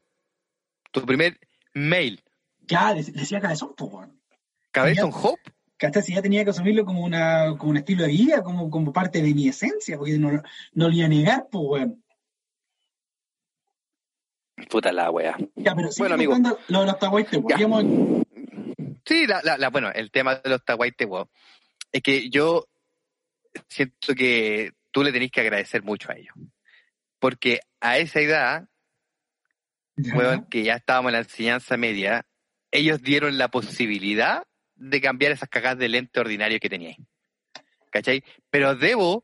tu 0.91 1.05
primer 1.05 1.39
mail. 1.73 2.23
Ya, 2.61 2.93
decía 2.93 3.39
Cabezón, 3.39 3.73
pues, 3.75 4.09
¿Cabezón 4.71 5.11
Hop? 5.13 5.39
Que 5.77 5.87
hasta 5.87 6.01
si 6.01 6.13
ya 6.13 6.21
tenía 6.21 6.43
que 6.43 6.51
asumirlo 6.51 6.85
como, 6.85 7.03
una, 7.03 7.57
como 7.57 7.71
un 7.71 7.77
estilo 7.77 8.03
de 8.03 8.09
vida, 8.09 8.43
como, 8.43 8.69
como 8.69 8.93
parte 8.93 9.21
de 9.21 9.33
mi 9.33 9.47
esencia, 9.47 9.97
porque 9.97 10.17
no, 10.17 10.31
no 10.73 10.87
lo 10.87 10.91
iba 10.91 11.05
a 11.05 11.09
negar, 11.09 11.47
pues, 11.51 11.63
weón. 11.65 12.03
Puta 14.69 14.91
la 14.91 15.09
wea. 15.09 15.37
Ya, 15.55 15.75
pero 15.75 15.89
bueno, 15.97 16.15
amigo. 16.15 16.35
Lo 16.67 16.81
de 16.81 16.85
los 16.85 16.99
tahuaites, 16.99 17.39
Sí, 19.03 19.25
la, 19.25 19.57
la, 19.57 19.69
bueno, 19.69 19.91
el 19.91 20.11
tema 20.11 20.35
de 20.35 20.49
los 20.49 20.63
tahuaites, 20.63 21.07
weón. 21.07 21.27
Es 21.91 22.01
que 22.01 22.29
yo 22.29 22.67
siento 23.67 24.13
que 24.15 24.71
tú 24.91 25.03
le 25.03 25.11
tenés 25.11 25.31
que 25.31 25.41
agradecer 25.41 25.83
mucho 25.83 26.11
a 26.11 26.15
ellos. 26.15 26.33
Porque 27.21 27.60
a 27.79 27.99
esa 27.99 28.19
edad, 28.19 28.67
que 30.49 30.63
ya 30.63 30.73
estábamos 30.73 31.10
en 31.10 31.13
la 31.13 31.19
enseñanza 31.19 31.77
media, 31.77 32.25
ellos 32.71 33.03
dieron 33.03 33.38
la 33.38 33.49
posibilidad 33.49 34.43
de 34.73 34.99
cambiar 34.99 35.31
esas 35.31 35.47
cagadas 35.47 35.77
de 35.77 35.88
lente 35.88 36.19
ordinario 36.19 36.60
que 36.60 36.69
teníais. 36.69 36.97
¿Cachai? 37.91 38.23
Pero 38.49 38.75
debo, 38.75 39.23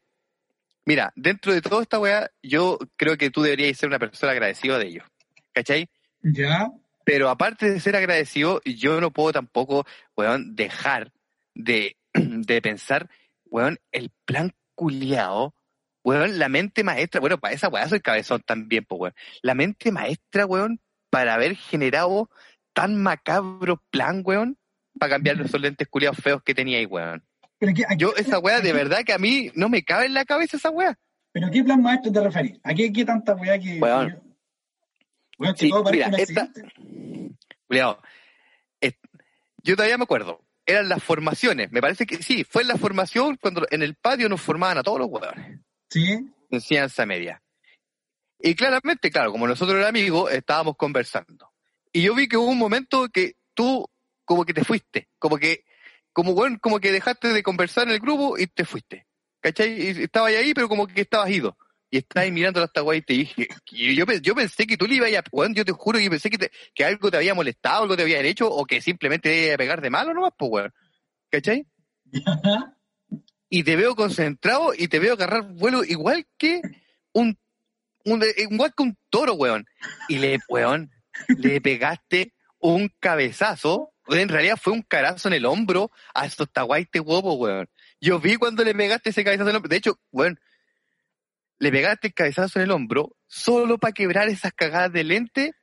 mira, 0.85 1.11
dentro 1.15 1.51
de 1.51 1.61
toda 1.61 1.81
esta 1.81 1.97
weá, 1.97 2.29
yo 2.43 2.77
creo 2.97 3.17
que 3.17 3.31
tú 3.31 3.41
deberías 3.41 3.75
ser 3.75 3.89
una 3.89 3.97
persona 3.97 4.33
agradecida 4.33 4.77
de 4.77 4.85
ellos. 4.85 5.07
¿Cachai? 5.51 5.89
Ya. 6.21 6.69
Pero 7.03 7.29
aparte 7.29 7.71
de 7.71 7.79
ser 7.79 7.95
agradecido, 7.95 8.61
yo 8.63 9.01
no 9.01 9.09
puedo 9.09 9.33
tampoco, 9.33 9.87
weón, 10.15 10.55
dejar 10.55 11.11
de, 11.55 11.97
de 12.13 12.61
pensar, 12.61 13.09
weón, 13.45 13.79
el 13.91 14.11
plan 14.25 14.53
culiado 14.75 15.55
weón, 16.07 16.39
la 16.39 16.47
mente 16.47 16.85
maestra, 16.85 17.19
bueno, 17.19 17.37
para 17.37 17.53
esa 17.53 17.67
weá 17.67 17.85
soy 17.89 17.99
cabezón 17.99 18.41
también, 18.41 18.85
pues 18.85 19.01
weón. 19.01 19.13
La 19.41 19.55
mente 19.55 19.91
maestra, 19.91 20.45
weón, 20.45 20.79
para 21.09 21.33
haber 21.33 21.57
generado 21.57 22.29
tan 22.71 22.95
macabro 22.95 23.83
plan, 23.89 24.21
weón, 24.23 24.57
para 24.97 25.15
cambiar 25.15 25.35
los 25.35 25.51
lentes 25.59 25.85
culiados 25.89 26.17
feos 26.19 26.41
que 26.43 26.55
tenía 26.55 26.77
ahí, 26.77 26.85
weón. 26.85 27.25
Yo, 27.97 28.15
esa 28.15 28.39
weá, 28.39 28.61
de 28.61 28.71
verdad 28.71 29.03
que 29.03 29.11
a 29.11 29.17
mí 29.17 29.51
no 29.55 29.67
me 29.67 29.83
cabe 29.83 30.05
en 30.05 30.13
la 30.13 30.23
cabeza 30.23 30.55
esa 30.55 30.69
weá. 30.69 30.97
¿Pero 31.33 31.51
qué 31.51 31.61
plan 31.61 31.81
maestro 31.81 32.09
te 32.09 32.21
referís? 32.21 32.57
¿A 32.63 32.73
qué, 32.73 32.93
qué 32.93 33.03
tanta 33.03 33.35
weá 33.35 33.59
que.? 33.59 33.79
Weón. 33.81 34.23
Weón, 35.37 35.55
que 35.55 35.59
Sí, 35.59 35.69
todo 35.69 35.83
parece 35.83 36.09
mira, 36.09 36.23
esta-. 36.23 36.49
Cuidado. 37.67 38.01
Yo 39.61 39.75
todavía 39.75 39.97
me 39.97 40.05
acuerdo. 40.05 40.39
Eran 40.65 40.87
las 40.87 41.03
formaciones. 41.03 41.69
Me 41.73 41.81
parece 41.81 42.05
que 42.05 42.23
sí, 42.23 42.45
fue 42.45 42.61
en 42.61 42.69
la 42.69 42.77
formación 42.77 43.37
cuando 43.41 43.67
en 43.69 43.83
el 43.83 43.95
patio 43.95 44.29
nos 44.29 44.39
formaban 44.39 44.77
a 44.77 44.83
todos 44.83 44.99
los 44.99 45.09
huevones. 45.09 45.59
Sí, 45.89 46.33
Enseñanza 46.49 47.05
media. 47.05 47.41
Y 48.39 48.55
claramente, 48.55 49.09
claro, 49.09 49.31
como 49.31 49.47
nosotros 49.47 49.75
éramos 49.75 49.89
amigos, 49.89 50.31
estábamos 50.31 50.75
conversando. 50.77 51.51
Y 51.91 52.03
yo 52.03 52.13
vi 52.15 52.27
que 52.27 52.37
hubo 52.37 52.47
un 52.49 52.57
momento 52.57 53.07
que 53.09 53.33
tú 53.53 53.85
como 54.25 54.45
que 54.45 54.53
te 54.53 54.63
fuiste. 54.63 55.09
Como 55.17 55.37
que, 55.37 55.63
como 56.13 56.33
bueno, 56.33 56.57
como 56.61 56.79
que 56.79 56.91
dejaste 56.91 57.29
de 57.29 57.41
conversar 57.43 57.87
en 57.87 57.93
el 57.95 57.99
grupo 57.99 58.37
y 58.37 58.47
te 58.47 58.65
fuiste. 58.65 59.07
¿Cachai? 59.39 59.81
Y 59.81 60.03
estabas 60.03 60.33
ahí, 60.33 60.53
pero 60.53 60.67
como 60.69 60.85
que 60.87 61.01
estabas 61.01 61.29
ido. 61.29 61.57
Y 61.89 61.99
estabas 61.99 62.29
mirando 62.31 62.61
hasta 62.61 62.81
guay 62.81 62.99
y 62.99 63.01
te 63.01 63.13
dije, 63.13 63.47
y 63.71 63.95
yo, 63.95 64.05
yo 64.21 64.35
pensé 64.35 64.67
que 64.67 64.75
tú 64.77 64.85
le 64.87 64.95
ibas 64.95 65.13
a, 65.13 65.23
weón, 65.31 65.55
yo 65.55 65.63
te 65.63 65.71
juro 65.71 65.97
que 65.99 66.09
pensé 66.09 66.29
que, 66.29 66.37
te- 66.37 66.51
que 66.75 66.83
algo 66.83 67.09
te 67.09 67.17
había 67.17 67.33
molestado, 67.33 67.83
algo 67.83 67.95
te 67.95 68.03
habían 68.03 68.25
hecho, 68.25 68.49
o 68.49 68.65
que 68.65 68.81
simplemente 68.81 69.29
te 69.29 69.45
iba 69.45 69.53
a 69.55 69.57
pegar 69.57 69.81
de 69.81 69.89
malo 69.89 70.13
nomás, 70.13 70.33
pues 70.37 70.51
weón. 70.51 70.73
¿Cachai? 71.31 71.65
Y 73.49 73.63
te 73.63 73.75
veo 73.75 73.95
concentrado 73.95 74.73
y 74.77 74.87
te 74.87 74.99
veo 74.99 75.13
agarrar 75.13 75.43
vuelo 75.43 75.83
igual 75.83 76.25
que 76.37 76.61
un, 77.13 77.37
un 78.03 78.23
igual 78.37 78.73
que 78.75 78.83
un 78.83 78.97
toro, 79.09 79.33
weón. 79.33 79.65
Y 80.09 80.17
le, 80.19 80.39
weón, 80.49 80.91
le 81.37 81.61
pegaste 81.61 82.33
un 82.59 82.91
cabezazo, 82.99 83.93
en 84.07 84.29
realidad 84.29 84.57
fue 84.61 84.73
un 84.73 84.81
carazo 84.81 85.27
en 85.29 85.35
el 85.35 85.45
hombro 85.45 85.91
a 86.13 86.25
estos 86.25 86.51
taguaites 86.51 87.01
huevos, 87.01 87.35
weón. 87.37 87.69
Yo 88.01 88.19
vi 88.19 88.35
cuando 88.35 88.63
le 88.63 88.75
pegaste 88.75 89.09
ese 89.11 89.23
cabezazo 89.23 89.49
en 89.49 89.51
el 89.51 89.55
hombro. 89.57 89.69
De 89.69 89.77
hecho, 89.77 89.99
weón, 90.11 90.39
le 91.59 91.71
pegaste 91.71 92.07
el 92.07 92.13
cabezazo 92.13 92.59
en 92.59 92.63
el 92.65 92.71
hombro 92.71 93.15
solo 93.27 93.77
para 93.77 93.93
quebrar 93.93 94.27
esas 94.29 94.53
cagadas 94.53 94.91
de 94.91 95.03
lente 95.03 95.53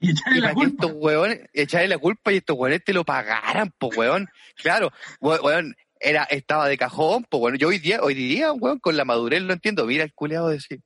y 0.00 0.10
echarle 0.10 0.38
y 0.38 0.40
la 0.40 0.48
para 0.48 0.54
que 0.54 0.60
culpa. 0.70 0.86
estos 0.86 1.00
weones, 1.00 1.40
echarle 1.52 1.88
la 1.88 1.98
culpa 1.98 2.32
y 2.32 2.36
estos 2.38 2.56
weones 2.58 2.84
te 2.84 2.92
lo 2.92 3.04
pagaran, 3.04 3.72
pues 3.78 3.96
weón. 3.96 4.28
Claro, 4.56 4.90
we- 5.20 5.38
weón, 5.40 5.74
era, 6.02 6.24
estaba 6.24 6.68
de 6.68 6.76
cajón, 6.78 7.24
pues 7.28 7.40
bueno, 7.40 7.56
yo 7.56 7.68
hoy 7.68 7.78
día, 7.78 8.00
hoy 8.02 8.14
día, 8.14 8.52
weón, 8.52 8.78
con 8.78 8.96
la 8.96 9.04
madurez 9.04 9.42
lo 9.42 9.52
entiendo, 9.52 9.86
mira 9.86 10.04
el 10.04 10.12
culeado 10.14 10.48
decir. 10.48 10.80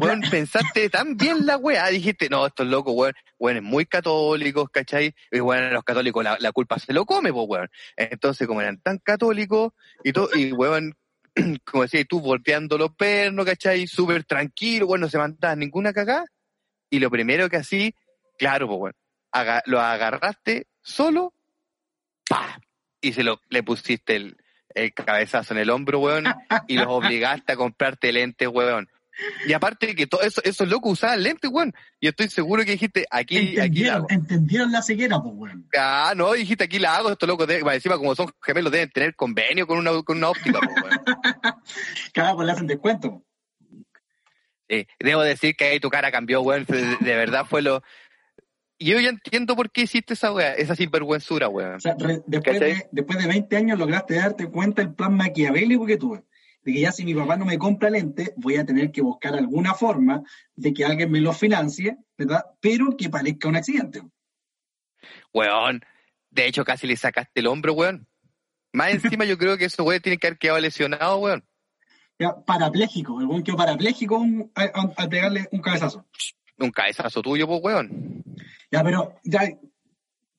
Weón, 0.00 0.22
pensaste 0.28 0.90
tan 0.90 1.16
bien 1.16 1.46
la 1.46 1.56
weá, 1.56 1.86
dijiste, 1.86 2.28
no, 2.28 2.46
estos 2.46 2.66
locos, 2.66 2.94
weón, 2.96 3.14
weón, 3.38 3.56
es 3.58 3.62
muy 3.62 3.86
católicos, 3.86 4.68
¿cachai? 4.70 5.14
Y 5.30 5.38
bueno, 5.38 5.70
los 5.70 5.84
católicos 5.84 6.22
la, 6.24 6.36
la 6.40 6.50
culpa 6.52 6.78
se 6.80 6.92
lo 6.92 7.06
come, 7.06 7.32
pues 7.32 7.46
weón. 7.48 7.68
Entonces, 7.96 8.46
como 8.48 8.60
eran 8.60 8.80
tan 8.80 8.98
católicos, 8.98 9.72
y 10.02 10.12
todo, 10.12 10.28
y 10.34 10.52
weón, 10.52 10.94
como 11.64 11.84
decías 11.84 12.06
tú, 12.08 12.20
volteando 12.20 12.76
los 12.76 12.94
pernos, 12.94 13.46
¿cachai? 13.46 13.86
Súper 13.86 14.24
tranquilo, 14.24 14.86
weón, 14.86 15.02
no 15.02 15.08
se 15.08 15.18
mandaba 15.18 15.54
ninguna 15.54 15.92
cagada. 15.92 16.24
Y 16.90 16.98
lo 16.98 17.08
primero 17.10 17.48
que 17.48 17.56
así, 17.56 17.94
claro, 18.38 18.66
pues 18.66 18.78
weón, 18.80 18.94
aga- 19.30 19.62
lo 19.66 19.80
agarraste 19.80 20.66
solo, 20.82 21.32
pa, 22.28 22.58
y 23.02 23.12
se 23.12 23.22
lo, 23.22 23.42
le 23.50 23.62
pusiste 23.62 24.16
el, 24.16 24.36
el 24.74 24.94
cabezazo 24.94 25.52
en 25.52 25.60
el 25.60 25.70
hombro, 25.70 25.98
weón, 25.98 26.24
y 26.68 26.76
los 26.76 26.86
obligaste 26.88 27.52
a 27.52 27.56
comprarte 27.56 28.12
lentes, 28.12 28.48
weón. 28.48 28.88
Y 29.46 29.52
aparte 29.52 29.94
que 29.94 30.06
todo 30.06 30.22
eso, 30.22 30.40
esos 30.42 30.66
locos 30.68 30.92
usaban 30.92 31.22
lentes, 31.22 31.50
weón. 31.50 31.74
Y 32.00 32.08
estoy 32.08 32.28
seguro 32.28 32.64
que 32.64 32.72
dijiste, 32.72 33.04
aquí, 33.10 33.36
aquí 33.36 33.54
la 33.54 33.64
entendieron, 33.64 33.96
hago. 33.96 34.06
entendieron 34.08 34.72
la 34.72 34.82
ceguera, 34.82 35.20
pues, 35.20 35.34
weón. 35.36 35.68
Ah, 35.76 36.14
no, 36.16 36.32
dijiste, 36.32 36.64
aquí 36.64 36.78
la 36.78 36.96
hago, 36.96 37.10
estos 37.10 37.28
locos, 37.28 37.46
de, 37.46 37.58
encima 37.58 37.98
como 37.98 38.14
son 38.14 38.30
gemelos 38.40 38.72
deben 38.72 38.90
tener 38.90 39.14
convenio 39.14 39.66
con 39.66 39.78
una, 39.78 40.02
con 40.02 40.16
una 40.16 40.30
óptica, 40.30 40.60
pues, 40.60 40.82
weón. 40.82 41.00
Cada 42.14 42.34
pues 42.34 42.46
le 42.46 42.52
hacen 42.52 42.66
descuento. 42.66 43.22
Sí, 44.68 44.86
debo 44.98 45.20
decir 45.22 45.54
que 45.54 45.64
ahí 45.64 45.80
tu 45.80 45.90
cara 45.90 46.10
cambió, 46.10 46.40
weón. 46.40 46.64
De, 46.64 46.96
de 47.00 47.16
verdad 47.16 47.44
fue 47.44 47.62
lo... 47.62 47.82
Y 48.82 48.86
yo 48.86 48.98
ya 48.98 49.10
entiendo 49.10 49.54
por 49.54 49.70
qué 49.70 49.82
hiciste 49.82 50.14
esa 50.14 50.32
weá, 50.32 50.54
esa 50.54 50.74
sinvergüenzura, 50.74 51.48
weón. 51.48 51.76
O 51.76 51.80
sea, 51.80 51.94
re- 51.96 52.20
después, 52.26 52.58
de, 52.58 52.88
después 52.90 53.16
de 53.16 53.28
20 53.28 53.56
años 53.56 53.78
lograste 53.78 54.16
darte 54.16 54.48
cuenta 54.48 54.82
del 54.82 54.92
plan 54.92 55.16
maquiavélico 55.16 55.86
que 55.86 55.96
tuve. 55.96 56.24
De 56.64 56.72
que 56.72 56.80
ya 56.80 56.90
si 56.90 57.04
mi 57.04 57.14
papá 57.14 57.36
no 57.36 57.44
me 57.44 57.58
compra 57.58 57.90
lente, 57.90 58.34
voy 58.36 58.56
a 58.56 58.66
tener 58.66 58.90
que 58.90 59.00
buscar 59.00 59.34
alguna 59.34 59.74
forma 59.74 60.24
de 60.56 60.74
que 60.74 60.84
alguien 60.84 61.12
me 61.12 61.20
lo 61.20 61.32
financie, 61.32 61.96
¿verdad? 62.18 62.44
Pero 62.60 62.96
que 62.96 63.08
parezca 63.08 63.46
un 63.46 63.54
accidente. 63.54 64.02
Weón, 65.32 65.84
de 66.30 66.46
hecho 66.46 66.64
casi 66.64 66.88
le 66.88 66.96
sacaste 66.96 67.38
el 67.38 67.46
hombro, 67.46 67.74
weón. 67.74 68.08
Más 68.72 68.90
encima 68.94 69.24
yo 69.24 69.38
creo 69.38 69.56
que 69.56 69.66
esos 69.66 69.86
weón 69.86 70.02
tienen 70.02 70.18
que 70.18 70.26
haber 70.26 70.38
quedado 70.38 70.58
lesionados, 70.58 71.20
weón. 71.20 71.44
Ya, 72.18 72.34
parapléjico, 72.34 73.20
el 73.20 73.28
buen 73.28 73.44
quedó 73.44 73.56
parapléjico 73.56 74.26
al 74.56 75.08
pegarle 75.08 75.48
un 75.52 75.60
cabezazo. 75.60 76.04
Un 76.58 76.72
cabezazo 76.72 77.22
tuyo, 77.22 77.46
pues, 77.46 77.60
weón. 77.62 78.24
Ya, 78.72 78.82
pero, 78.82 79.14
ya, 79.22 79.40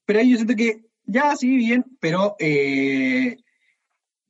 pero 0.06 0.20
ahí 0.20 0.32
yo 0.32 0.38
siento 0.38 0.56
que, 0.56 0.82
ya, 1.06 1.36
sí, 1.36 1.56
bien, 1.56 1.86
pero 2.00 2.36
eh, 2.40 3.38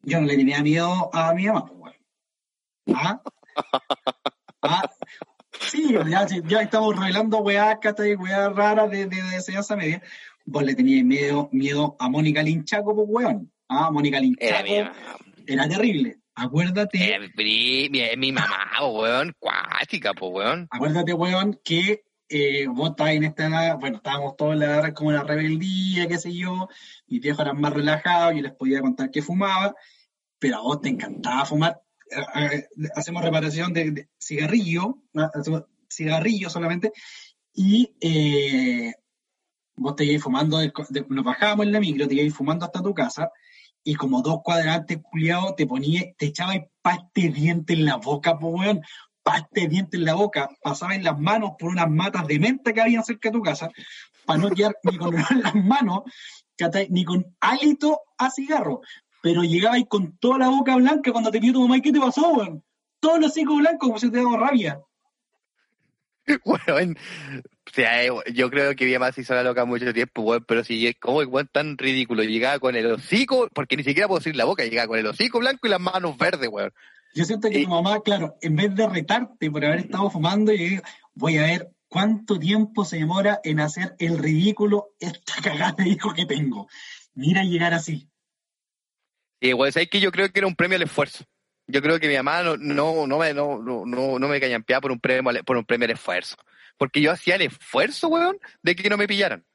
yo 0.02 0.20
no 0.20 0.28
le 0.28 0.36
tenía 0.36 0.62
miedo 0.62 1.10
a 1.14 1.34
mi 1.34 1.46
mamá, 1.48 1.66
pues. 1.66 1.96
¿Ah? 2.94 3.22
¿Ah? 4.62 4.90
Sí, 5.60 5.94
ya, 6.10 6.28
ya 6.28 6.62
estamos 6.62 6.96
revelando 7.00 7.38
weá, 7.40 7.80
¿cachai? 7.80 8.16
Weá 8.16 8.50
raras 8.50 8.90
de, 8.92 9.06
de, 9.06 9.22
de 9.24 9.36
enseñanza 9.36 9.76
media. 9.76 10.02
Vos 10.46 10.64
le 10.64 10.76
tenías 10.76 11.06
miedo, 11.06 11.48
miedo 11.54 11.96
a 12.00 12.10
Mónica 12.10 12.44
Linchaco, 12.44 12.94
pues, 12.96 13.08
weón. 13.10 13.52
Ah, 13.70 13.90
Mónica 13.90 14.18
Era 14.18 14.62
Linchaco 14.62 14.94
era, 15.48 15.68
terrible. 15.70 16.18
Acuérdate, 16.36 16.98
era 17.16 17.20
mi, 17.38 17.88
mi- 17.90 18.18
mi 18.18 18.32
mamá, 18.34 18.72
po, 18.80 18.88
weón. 19.02 19.34
Cuática, 19.40 20.14
pues, 20.14 20.32
weón. 20.34 20.68
acuérdate, 20.72 21.14
weón, 21.14 21.58
que 21.64 22.04
eh, 22.30 22.68
vos 22.68 22.92
estabas 22.92 23.14
en 23.14 23.24
esta 23.24 23.76
bueno, 23.76 23.98
estábamos 23.98 24.36
todos 24.36 24.54
en 24.54 24.60
la 24.60 24.66
edad 24.66 24.94
como 24.94 25.12
la 25.12 25.24
rebeldía, 25.24 26.08
qué 26.08 26.18
sé 26.18 26.34
yo, 26.34 26.68
mis 27.08 27.22
viejos 27.22 27.42
eran 27.42 27.60
más 27.60 27.74
relajados, 27.74 28.36
yo 28.36 28.42
les 28.42 28.54
podía 28.54 28.82
contar 28.82 29.12
que 29.12 29.22
fumaba, 29.22 29.76
pero 30.40 30.58
a 30.58 30.62
vos 30.62 30.82
te 30.82 30.90
encantaba 30.90 31.46
fumar. 31.46 31.82
Eh, 32.10 32.56
eh, 32.56 32.90
hacemos 32.96 33.24
reparación 33.24 33.74
de, 33.74 33.92
de 33.92 34.10
cigarrillo, 34.20 35.00
cigarrillo 35.90 36.50
solamente, 36.50 36.92
y 37.54 37.96
eh, 38.02 38.94
vos 39.76 39.96
te 39.96 40.06
ibas 40.06 40.24
fumando, 40.24 40.60
nos 41.10 41.26
bajábamos 41.26 41.66
en 41.66 41.72
la 41.72 41.80
micro, 41.80 42.08
te 42.08 42.16
ibas 42.16 42.34
fumando 42.34 42.66
hasta 42.66 42.82
tu 42.82 42.94
casa, 42.94 43.32
y 43.84 43.96
como 43.96 44.22
dos 44.22 44.40
cuadrantes 44.44 45.00
culiados 45.02 45.56
te 45.56 45.68
ponía, 45.68 46.14
te 46.18 46.28
echabas 46.28 46.58
paste 46.82 47.30
diente 47.30 47.74
en 47.74 47.86
la 47.86 47.98
boca, 47.98 48.38
po 48.40 48.48
weón, 48.48 48.82
paste 49.24 49.68
diente 49.68 49.98
en 49.98 50.06
la 50.06 50.14
boca, 50.14 50.50
pasabas 50.62 51.02
las 51.02 51.18
manos 51.20 51.52
por 51.58 51.70
unas 51.70 51.90
matas 51.90 52.28
de 52.28 52.40
menta 52.40 52.74
que 52.74 52.82
había 52.82 53.02
cerca 53.02 53.30
de 53.30 53.34
tu 53.34 53.42
casa, 53.42 53.70
para 54.26 54.40
no 54.40 54.50
quedar 54.50 54.76
ni 54.84 54.98
con 54.98 55.16
las 55.16 55.56
manos, 55.56 56.02
ni 56.90 57.06
con 57.06 57.26
hálito 57.40 58.02
a 58.18 58.30
cigarro, 58.30 58.82
pero 59.22 59.44
llegabas 59.44 59.82
con 59.88 60.18
toda 60.18 60.40
la 60.40 60.50
boca 60.50 60.76
blanca 60.76 61.12
cuando 61.12 61.32
te 61.32 61.40
vio 61.40 61.54
tu 61.54 61.62
mamá, 61.62 61.78
¿y 61.78 61.82
qué 61.82 61.92
te 61.92 62.00
pasó, 62.00 62.34
weón? 62.34 62.64
Todos 63.00 63.20
los 63.20 63.32
hocicos 63.32 63.58
blancos 63.58 63.88
como 63.88 64.00
si 64.00 64.12
te 64.12 64.18
daba 64.18 64.38
rabia. 64.38 64.80
Weón. 66.46 66.98
O 67.66 67.72
sea, 67.74 68.04
eh, 68.04 68.12
yo 68.34 68.50
creo 68.50 68.76
que 68.76 68.84
había 68.84 69.00
más 69.00 69.18
hizo 69.18 69.34
la 69.34 69.44
loca 69.44 69.66
mucho 69.66 69.94
tiempo, 69.94 70.22
weón, 70.22 70.46
pero 70.48 70.64
si 70.64 70.94
como 70.96 71.20
weón 71.20 71.50
tan 71.52 71.78
ridículo, 71.78 72.24
llegaba 72.24 72.60
con 72.60 72.76
el 72.76 72.86
hocico, 72.92 73.50
porque 73.54 73.78
ni 73.78 73.84
siquiera 73.84 74.08
puedo 74.08 74.20
decir 74.20 74.36
la 74.36 74.46
boca, 74.46 74.64
llegaba 74.64 74.88
con 74.88 75.00
el 75.00 75.08
hocico 75.08 75.40
blanco 75.40 75.68
y 75.68 75.70
las 75.70 75.82
manos 75.82 76.18
verdes, 76.18 76.50
weón. 76.50 76.74
Yo 77.14 77.26
siento 77.26 77.50
que 77.50 77.60
Y- 77.60 77.64
tu 77.66 77.70
mamá, 77.70 78.02
claro, 78.02 78.38
en 78.42 78.56
vez 78.56 78.74
de 78.76 78.88
retarte 78.88 79.52
por 79.52 79.64
haber 79.64 79.80
estado 79.80 80.10
fumando, 80.10 80.52
yo 80.52 80.58
digo, 80.64 80.84
voy 81.14 81.38
a 81.38 81.44
ver 81.44 81.72
cuánto 81.88 82.40
tiempo 82.40 82.86
se 82.86 82.98
demora 82.98 83.40
en 83.44 83.60
hacer 83.60 83.96
el 84.00 84.18
ridículo 84.18 84.94
esta 85.00 85.34
cagada 85.44 85.74
de 85.78 85.90
hijo 85.90 86.14
que 86.14 86.26
tengo. 86.26 86.68
Mira 87.14 87.44
llegar 87.44 87.74
así. 87.74 88.10
Y 89.40 89.54
weón, 89.54 89.72
¿sabes 89.72 89.90
que 89.90 90.00
Yo 90.00 90.12
creo 90.12 90.30
que 90.32 90.40
era 90.40 90.48
un 90.48 90.56
premio 90.56 90.78
al 90.78 90.84
esfuerzo. 90.84 91.24
Yo 91.68 91.82
creo 91.82 92.00
que 92.00 92.08
mi 92.08 92.16
mamá 92.16 92.44
no, 92.44 92.58
no, 92.58 93.08
no 93.08 93.18
me, 93.20 93.34
no, 93.34 93.60
no, 93.60 94.28
me 94.28 94.40
callampeaba 94.40 94.82
por 94.82 94.92
un 94.92 95.00
premio, 95.00 95.30
al- 95.30 95.44
por 95.44 95.56
un 95.58 95.66
premio 95.66 95.86
al 95.86 95.92
esfuerzo. 95.92 96.36
Porque 96.78 97.00
yo 97.02 97.12
hacía 97.12 97.36
el 97.36 97.44
esfuerzo, 97.44 98.08
weón, 98.08 98.38
de 98.64 98.76
que 98.76 98.90
no 98.90 98.98
me 98.98 99.08
pillaran. 99.08 99.46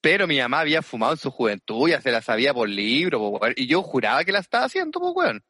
Pero 0.00 0.26
mi 0.26 0.38
mamá 0.38 0.60
había 0.60 0.80
fumado 0.80 1.12
en 1.12 1.18
su 1.18 1.30
juventud, 1.30 1.88
ya 1.90 2.00
se 2.00 2.10
la 2.10 2.22
sabía 2.22 2.54
por 2.54 2.68
libro, 2.68 3.18
po, 3.18 3.28
weón, 3.38 3.52
y 3.56 3.66
yo 3.66 3.82
juraba 3.82 4.24
que 4.24 4.32
la 4.32 4.38
estaba 4.38 4.64
haciendo, 4.64 4.98
pues, 5.00 5.12
weón. 5.14 5.44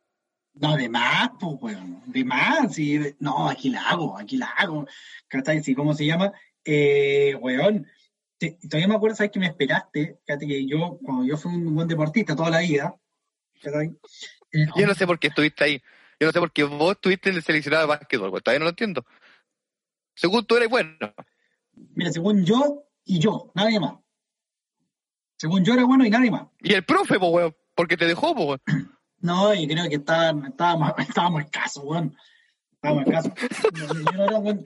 No, 0.61 0.77
de 0.77 0.89
más, 0.89 1.31
pues, 1.39 1.57
weón. 1.61 2.03
De 2.07 2.25
más, 2.25 2.75
sí. 2.75 2.99
de- 2.99 3.17
No, 3.21 3.49
aquí 3.49 3.71
la 3.71 3.83
hago, 3.89 4.19
aquí 4.19 4.37
la 4.37 4.47
hago. 4.47 4.87
¿Cachai? 5.29 5.63
Sí, 5.63 5.75
¿Cómo 5.75 5.95
se 5.95 6.05
llama? 6.07 6.33
Eh, 6.65 7.35
weón. 7.41 7.87
Todavía 8.69 8.87
me 8.89 8.95
acuerdo, 8.95 9.17
¿sabes 9.17 9.33
que 9.33 9.41
me 9.41 9.47
esperaste? 9.47 10.19
Fíjate 10.25 10.47
que 10.47 10.65
yo, 10.67 10.99
cuando 11.03 11.25
yo 11.25 11.37
fui 11.37 11.53
un 11.55 11.75
buen 11.75 11.89
deportista 11.89 12.37
toda 12.37 12.51
la 12.51 12.61
vida, 12.61 12.95
¿cachai? 13.61 13.97
Eh, 14.53 14.67
Yo 14.77 14.87
no 14.87 14.95
sé 14.95 15.07
por 15.07 15.19
qué 15.19 15.27
estuviste 15.29 15.65
ahí. 15.65 15.83
Yo 16.21 16.27
no 16.27 16.33
sé 16.33 16.39
por 16.39 16.53
qué 16.53 16.63
vos 16.65 16.93
estuviste 16.93 17.31
en 17.31 17.37
el 17.37 17.43
seleccionado 17.43 17.83
de 17.85 17.89
básquetbol, 17.89 18.31
weón. 18.31 18.43
Todavía 18.43 18.59
no 18.61 18.65
lo 18.65 18.71
entiendo. 18.71 19.05
Según 20.15 20.45
tú 20.47 20.57
eres 20.57 20.69
bueno. 20.69 20.97
Mira, 21.95 22.11
según 22.13 22.45
yo 22.45 22.85
y 23.05 23.19
yo, 23.21 23.51
nadie 23.55 23.79
más. 23.81 23.95
Según 25.37 25.65
yo 25.65 25.75
era 25.75 25.85
bueno 25.85 26.05
y 26.05 26.11
nadie 26.11 26.31
más. 26.31 26.47
Y 26.61 26.73
el 26.75 26.85
profe, 26.85 27.19
pues, 27.19 27.31
weón, 27.33 27.57
porque 27.75 27.97
te 27.97 28.07
dejó, 28.07 28.35
pues, 28.35 28.61
weón. 28.67 28.98
No, 29.21 29.55
yo 29.55 29.67
creo 29.69 29.89
que 29.89 29.97
estaban- 29.97 30.47
estábamos, 30.47 30.93
estábamos 30.99 31.43
escasos, 31.43 31.85
weón. 31.85 32.17
Estábamos 32.75 33.07
escasos. 33.07 33.33
Yo, 33.75 34.41
no 34.41 34.65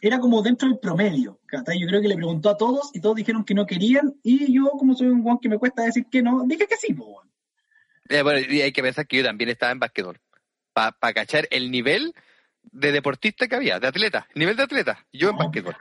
era 0.00 0.18
como 0.18 0.42
dentro 0.42 0.68
del 0.68 0.78
promedio. 0.78 1.40
¿cachai? 1.46 1.80
Yo 1.80 1.86
creo 1.86 2.02
que 2.02 2.08
le 2.08 2.16
preguntó 2.16 2.50
a 2.50 2.56
todos 2.56 2.90
y 2.92 3.00
todos 3.00 3.16
dijeron 3.16 3.44
que 3.44 3.54
no 3.54 3.66
querían. 3.66 4.14
Y 4.22 4.52
yo, 4.52 4.70
como 4.70 4.94
soy 4.94 5.08
un 5.08 5.22
guan 5.22 5.38
que 5.38 5.48
me 5.48 5.58
cuesta 5.58 5.82
decir 5.82 6.06
que 6.10 6.22
no, 6.22 6.44
dije 6.44 6.66
que 6.66 6.76
sí, 6.76 6.92
po, 6.92 7.22
eh, 8.08 8.22
bueno, 8.22 8.40
y 8.40 8.60
hay 8.60 8.72
que 8.72 8.82
pensar 8.82 9.06
que 9.06 9.18
yo 9.18 9.24
también 9.24 9.50
estaba 9.50 9.72
en 9.72 9.78
basquetbol. 9.78 10.20
Para 10.74 11.12
cachar 11.14 11.46
el 11.50 11.70
nivel 11.70 12.14
de 12.62 12.92
deportista 12.92 13.48
que 13.48 13.56
había, 13.56 13.78
de 13.78 13.88
atleta, 13.88 14.28
nivel 14.34 14.56
de 14.56 14.62
atleta, 14.64 15.06
yo 15.12 15.30
en 15.30 15.36
basquetbol. 15.36 15.76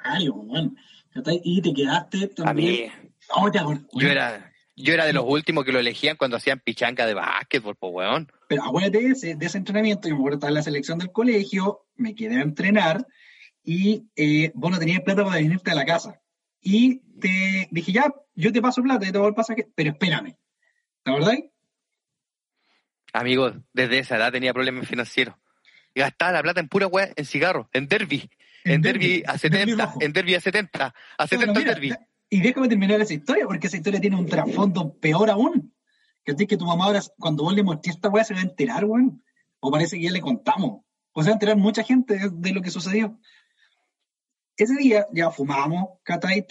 Y 1.43 1.61
te 1.61 1.73
quedaste 1.73 2.27
también. 2.27 2.91
A 3.29 3.43
mí, 3.65 3.85
yo 3.93 4.07
era, 4.07 4.50
yo 4.75 4.93
era 4.93 5.05
de 5.05 5.13
los 5.13 5.25
últimos 5.25 5.65
que 5.65 5.71
lo 5.71 5.79
elegían 5.79 6.17
cuando 6.17 6.38
hacían 6.38 6.60
pichanca 6.60 7.05
de 7.05 7.13
básquetbol, 7.13 7.75
pues 7.75 7.93
weón. 7.93 8.31
Pero 8.47 8.63
acuérdate 8.63 8.99
de 8.99 9.12
ese, 9.12 9.36
de 9.36 9.45
ese 9.45 9.57
entrenamiento, 9.57 10.07
yo 10.07 10.15
me 10.15 10.21
acuerdo 10.21 10.38
estaba 10.38 10.49
en 10.49 10.55
la 10.55 10.63
selección 10.63 10.99
del 10.99 11.12
colegio, 11.12 11.86
me 11.95 12.15
quedé 12.15 12.38
a 12.38 12.41
entrenar 12.41 13.05
y 13.63 14.07
eh, 14.15 14.51
vos 14.55 14.71
no 14.71 14.79
tenías 14.79 15.01
plata 15.01 15.23
para 15.23 15.38
venirte 15.38 15.71
a 15.71 15.75
la 15.75 15.86
casa. 15.86 16.21
Y 16.62 16.99
te 17.19 17.67
dije, 17.71 17.91
ya, 17.91 18.13
yo 18.36 18.51
te 18.51 18.62
paso 18.62 18.81
plata, 18.81 19.05
yo 19.05 19.12
te 19.12 19.17
voy 19.17 19.27
el 19.29 19.34
pasaje, 19.34 19.67
pero 19.75 19.91
espérame. 19.91 20.36
¿Te 21.03 21.12
acordáis? 21.12 21.45
Amigo, 23.13 23.51
desde 23.73 23.99
esa 23.99 24.17
edad 24.17 24.31
tenía 24.31 24.53
problemas 24.53 24.88
financieros. 24.88 25.36
Gastaba 25.93 26.31
la 26.31 26.41
plata 26.43 26.60
en 26.62 26.69
pura 26.69 26.88
weá, 26.88 27.12
en 27.15 27.25
cigarros, 27.25 27.67
en 27.73 27.88
derby. 27.88 28.29
En, 28.63 28.81
derby, 28.81 29.23
a 29.25 29.38
70, 29.38 29.95
en 29.99 30.13
derby 30.13 30.36
a 30.36 30.39
70, 30.39 30.93
a 31.17 31.27
70 31.27 31.60
derby. 31.62 31.93
Y 32.33 32.39
déjame 32.39 32.69
terminar 32.69 33.01
esa 33.01 33.13
historia, 33.13 33.45
porque 33.45 33.67
esa 33.67 33.75
historia 33.75 33.99
tiene 33.99 34.15
un 34.15 34.25
trasfondo 34.25 34.93
peor 34.93 35.29
aún. 35.29 35.75
Que 36.23 36.33
que 36.33 36.55
tu 36.55 36.65
mamá 36.65 36.85
ahora, 36.85 37.01
cuando 37.19 37.43
vos 37.43 37.53
le 37.53 37.61
mostré 37.61 37.91
esta 37.91 38.07
weá, 38.07 38.23
se 38.23 38.33
va 38.33 38.39
a 38.39 38.43
enterar, 38.43 38.85
weón. 38.85 39.21
O 39.59 39.69
parece 39.69 39.97
que 39.97 40.03
ya 40.03 40.11
le 40.11 40.21
contamos. 40.21 40.81
O 41.11 41.21
se 41.21 41.27
va 41.27 41.33
a 41.33 41.33
enterar 41.33 41.57
mucha 41.57 41.83
gente 41.83 42.17
de, 42.31 42.53
lo 42.53 42.61
que 42.61 42.71
sucedió. 42.71 43.19
Ese 44.55 44.75
día 44.75 45.07
ya 45.11 45.29
fumábamos, 45.29 45.99
Catay, 46.03 46.45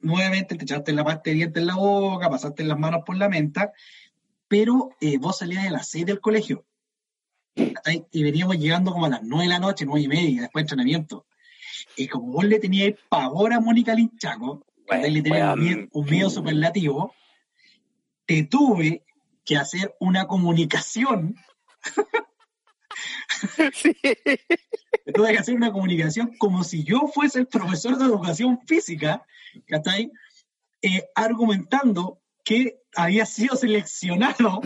nuevamente 0.00 0.54
te 0.54 0.64
echaste 0.64 0.92
la 0.92 1.02
pasta 1.02 1.30
de 1.30 1.36
dientes 1.36 1.62
en 1.62 1.66
la 1.66 1.76
boca, 1.76 2.28
pasaste 2.28 2.62
las 2.64 2.78
manos 2.78 3.02
por 3.06 3.16
la 3.16 3.30
menta, 3.30 3.72
pero 4.48 4.90
eh, 5.00 5.16
vos 5.16 5.38
salías 5.38 5.64
de 5.64 5.70
las 5.70 5.88
seis 5.88 6.04
del 6.04 6.20
colegio. 6.20 6.66
Y 8.10 8.22
veníamos 8.22 8.58
llegando 8.58 8.92
como 8.92 9.06
a 9.06 9.10
las 9.10 9.22
nueve 9.22 9.44
de 9.44 9.48
la 9.48 9.58
noche, 9.60 9.86
nueve 9.86 10.02
y 10.02 10.08
media, 10.08 10.42
después 10.42 10.62
de 10.62 10.64
entrenamiento. 10.66 11.26
Y 11.96 12.08
como 12.08 12.32
vos 12.32 12.44
le 12.44 12.58
tenías 12.58 12.94
pavor 13.08 13.54
a 13.54 13.60
Mónica 13.60 13.94
Linchaco, 13.94 14.66
le 14.98 15.22
tenías 15.22 15.56
un 15.92 16.04
miedo, 16.06 16.30
superlativo, 16.30 17.14
te 18.26 18.44
tuve 18.44 19.04
que 19.44 19.56
hacer 19.56 19.94
una 20.00 20.26
comunicación. 20.26 21.36
sí. 23.72 23.96
Te 24.02 25.12
tuve 25.12 25.32
que 25.32 25.38
hacer 25.38 25.54
una 25.54 25.72
comunicación 25.72 26.36
como 26.38 26.62
si 26.64 26.84
yo 26.84 27.08
fuese 27.12 27.40
el 27.40 27.46
profesor 27.46 27.98
de 27.98 28.04
educación 28.04 28.60
física, 28.66 29.24
¿cachai? 29.66 30.12
Eh, 30.80 31.04
argumentando 31.14 32.20
que 32.44 32.80
había 32.94 33.26
sido 33.26 33.56
seleccionado 33.56 34.60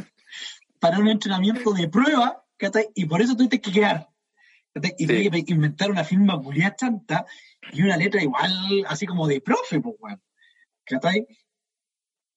para 0.78 0.98
un 0.98 1.08
entrenamiento 1.08 1.72
de 1.72 1.88
prueba, 1.88 2.44
¿cachai? 2.56 2.88
Y 2.94 3.06
por 3.06 3.22
eso 3.22 3.36
tuviste 3.36 3.60
que 3.60 3.72
quedar. 3.72 4.08
Y 4.98 5.06
tuve 5.06 5.44
que 5.44 5.54
inventar 5.54 5.90
una 5.90 6.04
firma 6.04 6.40
culiada 6.40 6.76
chanta 6.76 7.26
y 7.72 7.82
una 7.82 7.96
letra 7.96 8.22
igual, 8.22 8.84
así 8.88 9.06
como 9.06 9.26
de 9.26 9.40
profe, 9.40 9.80
pues, 9.80 9.96
weón. 9.98 10.22
¿Cachai? 10.84 11.26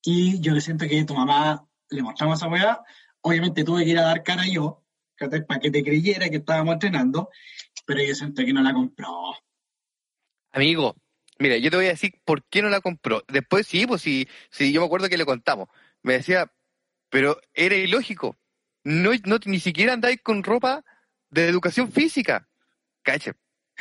Y 0.04 0.40
yo 0.42 0.54
le 0.54 0.62
siento 0.62 0.88
que 0.88 1.04
tu 1.04 1.14
mamá 1.14 1.68
le 1.90 2.02
mostramos 2.02 2.40
esa 2.40 2.48
weá. 2.48 2.82
Obviamente 3.22 3.64
tuve 3.64 3.84
que 3.84 3.92
ir 3.92 4.00
a 4.00 4.04
dar 4.04 4.24
cara 4.24 4.48
yo, 4.48 4.84
¿cachai? 5.16 5.46
Para 5.46 5.60
que 5.60 5.72
te 5.72 5.84
creyera 5.84 6.30
que 6.30 6.38
estábamos 6.38 6.74
entrenando, 6.74 7.30
pero 7.86 8.02
yo 8.04 8.16
siento 8.16 8.44
que 8.44 8.54
no 8.54 8.62
la 8.62 8.74
compró. 8.74 9.36
Amigo, 10.52 10.96
mira, 11.38 11.58
yo 11.58 11.70
te 11.70 11.78
voy 11.78 11.86
a 11.88 11.90
decir 11.90 12.14
por 12.24 12.44
qué 12.46 12.62
no 12.62 12.70
la 12.70 12.82
compró. 12.82 13.24
Después 13.28 13.68
sí, 13.68 13.86
pues 13.86 14.02
sí, 14.02 14.28
sí 14.50 14.72
yo 14.72 14.82
me 14.82 14.88
acuerdo 14.88 15.10
que 15.10 15.18
le 15.18 15.26
contamos. 15.26 15.68
Me 16.02 16.14
decía, 16.14 16.52
pero 17.10 17.40
era 17.54 17.76
ilógico. 17.76 18.38
No, 18.84 19.12
no 19.26 19.38
ni 19.46 19.60
siquiera 19.60 19.94
andáis 19.94 20.22
con 20.24 20.44
ropa 20.44 20.84
de 21.30 21.48
educación 21.48 21.92
física. 21.92 22.48
¿Cachai? 23.04 23.34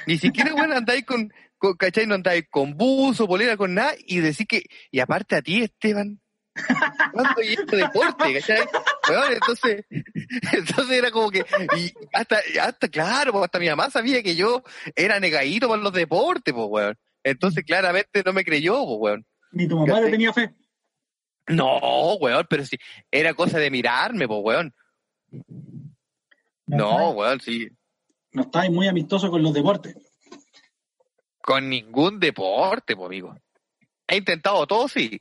Ni 0.06 0.18
siquiera, 0.18 0.52
bueno, 0.52 0.76
andáis 0.76 1.04
con, 1.04 1.32
con, 1.58 1.74
¿cachai? 1.74 2.06
No 2.06 2.14
andáis 2.14 2.44
con 2.50 2.76
buzo, 2.76 3.26
bolera, 3.26 3.56
con 3.56 3.74
nada, 3.74 3.94
y 4.06 4.18
decir 4.20 4.46
que, 4.46 4.62
y 4.90 5.00
aparte 5.00 5.36
a 5.36 5.42
ti, 5.42 5.62
Esteban, 5.62 6.20
¿cuándo 7.12 7.42
y 7.42 7.54
esto 7.54 7.76
deporte, 7.76 8.34
cachai? 8.34 8.66
Bueno, 9.06 9.32
entonces, 9.32 9.86
entonces 10.52 10.90
era 10.90 11.10
como 11.10 11.30
que, 11.30 11.44
y 11.76 11.92
hasta, 12.12 12.38
hasta, 12.60 12.88
claro, 12.88 13.42
hasta 13.42 13.58
mi 13.58 13.68
mamá 13.68 13.90
sabía 13.90 14.22
que 14.22 14.36
yo 14.36 14.62
era 14.94 15.20
negadito 15.20 15.68
para 15.68 15.82
los 15.82 15.92
deportes, 15.92 16.54
pues, 16.54 16.66
weón. 16.68 16.98
Entonces, 17.24 17.64
claramente 17.64 18.22
no 18.24 18.32
me 18.32 18.44
creyó, 18.44 18.84
pues, 18.84 18.98
weón. 18.98 19.26
Ni 19.52 19.66
tu 19.66 19.78
mamá 19.78 20.00
le 20.00 20.10
tenía 20.10 20.32
fe. 20.32 20.54
No, 21.48 22.14
weón, 22.16 22.46
pero 22.48 22.64
sí, 22.64 22.76
era 23.10 23.34
cosa 23.34 23.58
de 23.58 23.70
mirarme, 23.70 24.28
pues, 24.28 24.40
weón. 24.42 24.74
No, 26.66 27.10
weón, 27.10 27.40
sí. 27.40 27.68
No 28.38 28.44
estáis 28.44 28.70
muy 28.70 28.86
amistoso 28.86 29.32
con 29.32 29.42
los 29.42 29.52
deportes. 29.52 29.96
Con 31.42 31.68
ningún 31.68 32.20
deporte, 32.20 32.94
pues, 32.94 33.06
amigo. 33.06 33.36
He 34.06 34.16
intentado 34.16 34.64
todo, 34.64 34.86
sí. 34.86 35.20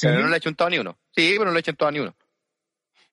Pero 0.00 0.20
no 0.20 0.28
le 0.28 0.36
he 0.36 0.40
chuntado 0.40 0.70
ni 0.70 0.78
uno. 0.78 0.96
Sí, 1.10 1.34
pero 1.36 1.46
no 1.46 1.50
le 1.50 1.58
he 1.58 1.64
chuntado 1.64 1.90
ni 1.90 1.98
uno. 1.98 2.14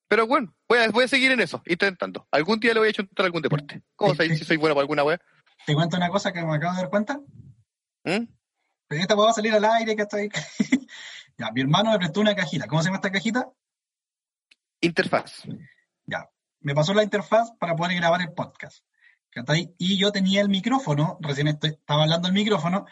Pero 0.07 0.27
bueno, 0.27 0.53
voy 0.67 0.77
a, 0.77 0.91
voy 0.91 1.05
a 1.05 1.07
seguir 1.07 1.31
en 1.31 1.39
eso, 1.39 1.63
intentando. 1.65 2.27
Algún 2.29 2.59
día 2.59 2.75
le 2.75 2.81
voy 2.81 2.89
a 2.89 2.93
chuntar 2.93 3.25
algún 3.25 3.41
deporte. 3.41 3.81
¿Cómo 3.95 4.13
sabéis 4.13 4.37
si 4.37 4.45
soy 4.45 4.57
bueno 4.57 4.75
para 4.75 4.83
alguna 4.83 5.03
wea? 5.03 5.19
Te 5.65 5.73
cuento 5.73 5.97
una 5.97 6.09
cosa 6.09 6.31
que 6.31 6.45
me 6.45 6.55
acabo 6.55 6.75
de 6.75 6.81
dar 6.81 6.89
cuenta. 6.91 7.19
¿Mm? 8.03 8.25
Pero 8.89 9.01
esta 9.01 9.15
puedo 9.15 9.33
salir 9.33 9.53
al 9.53 9.65
aire, 9.65 9.95
que 9.95 10.03
estoy. 10.03 10.29
ya, 11.39 11.49
mi 11.51 11.61
hermano 11.61 11.89
me 11.89 11.97
prestó 11.97 12.21
una 12.21 12.35
cajita. 12.35 12.67
¿Cómo 12.67 12.83
se 12.83 12.89
llama 12.89 12.97
esta 12.97 13.11
cajita? 13.11 13.49
Interfaz. 14.81 15.45
Ya, 16.05 16.29
me 16.59 16.75
pasó 16.75 16.93
la 16.93 17.01
interfaz 17.01 17.51
para 17.59 17.75
poder 17.75 17.95
grabar 17.95 18.21
el 18.21 18.33
podcast. 18.33 18.83
Y 19.77 19.97
yo 19.97 20.11
tenía 20.11 20.41
el 20.41 20.49
micrófono, 20.49 21.17
recién 21.21 21.47
estaba 21.47 22.03
hablando 22.03 22.27
el 22.27 22.33
micrófono. 22.33 22.85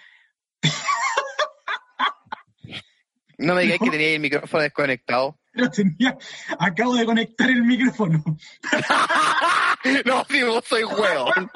No 3.38 3.54
me 3.54 3.62
digáis 3.62 3.80
que 3.80 3.90
tenía 3.92 4.10
el 4.12 4.20
micrófono 4.20 4.64
desconectado. 4.64 5.40
Lo 5.54 5.70
tenía, 5.72 6.18
acabo 6.60 6.96
de 6.96 7.06
conectar 7.06 7.50
el 7.50 7.64
micrófono. 7.64 8.24
no, 10.06 10.26
si 10.30 10.44
vos 10.44 10.64
soy 10.68 10.84
hueón. 10.84 11.52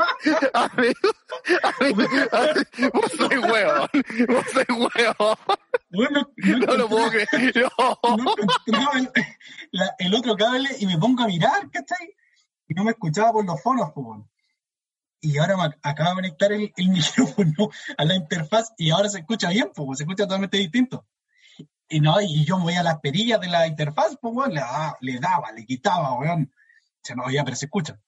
vos 2.93 3.11
soy 3.15 3.37
hueón. 3.37 3.89
Vos 4.27 4.45
soy 4.53 4.65
hueón. 4.75 5.37
Bueno, 5.91 6.31
no, 6.35 6.77
lo 6.77 6.89
puedo 6.89 7.09
creer. 7.11 7.27
No. 8.67 9.03
el, 9.99 10.15
otro 10.15 10.35
cable 10.35 10.69
y 10.79 10.87
me 10.87 10.97
pongo 10.97 11.23
a 11.23 11.27
mirar, 11.27 11.69
¿cachai? 11.69 12.15
Y 12.67 12.73
no 12.73 12.83
me 12.83 12.91
escuchaba 12.91 13.33
por 13.33 13.45
los 13.45 13.61
fonos, 13.61 13.91
pues 13.93 14.19
y 15.21 15.37
ahora 15.37 15.55
me 15.55 15.63
acaba 15.83 16.09
de 16.09 16.15
conectar 16.15 16.51
el, 16.51 16.73
micrófono 16.77 17.69
a 17.97 18.05
la 18.05 18.15
interfaz 18.15 18.73
y 18.77 18.89
ahora 18.89 19.07
se 19.07 19.19
escucha 19.19 19.49
bien, 19.49 19.71
pues 19.73 19.99
se 19.99 20.03
escucha 20.03 20.23
totalmente 20.23 20.57
distinto. 20.57 21.05
Y 21.87 21.99
no, 21.99 22.19
y 22.21 22.45
yo 22.45 22.57
me 22.57 22.63
voy 22.63 22.75
a 22.75 22.83
las 22.83 22.99
perillas 22.99 23.39
de 23.39 23.47
la 23.47 23.67
interfaz, 23.67 24.17
pues 24.19 24.49
le, 24.49 25.19
daba, 25.19 25.51
le 25.51 25.65
quitaba, 25.65 26.17
weón. 26.17 26.51
Se 27.03 27.15
me 27.15 27.23
oía, 27.23 27.43
pero 27.43 27.55
se 27.55 27.65
escucha. 27.65 27.99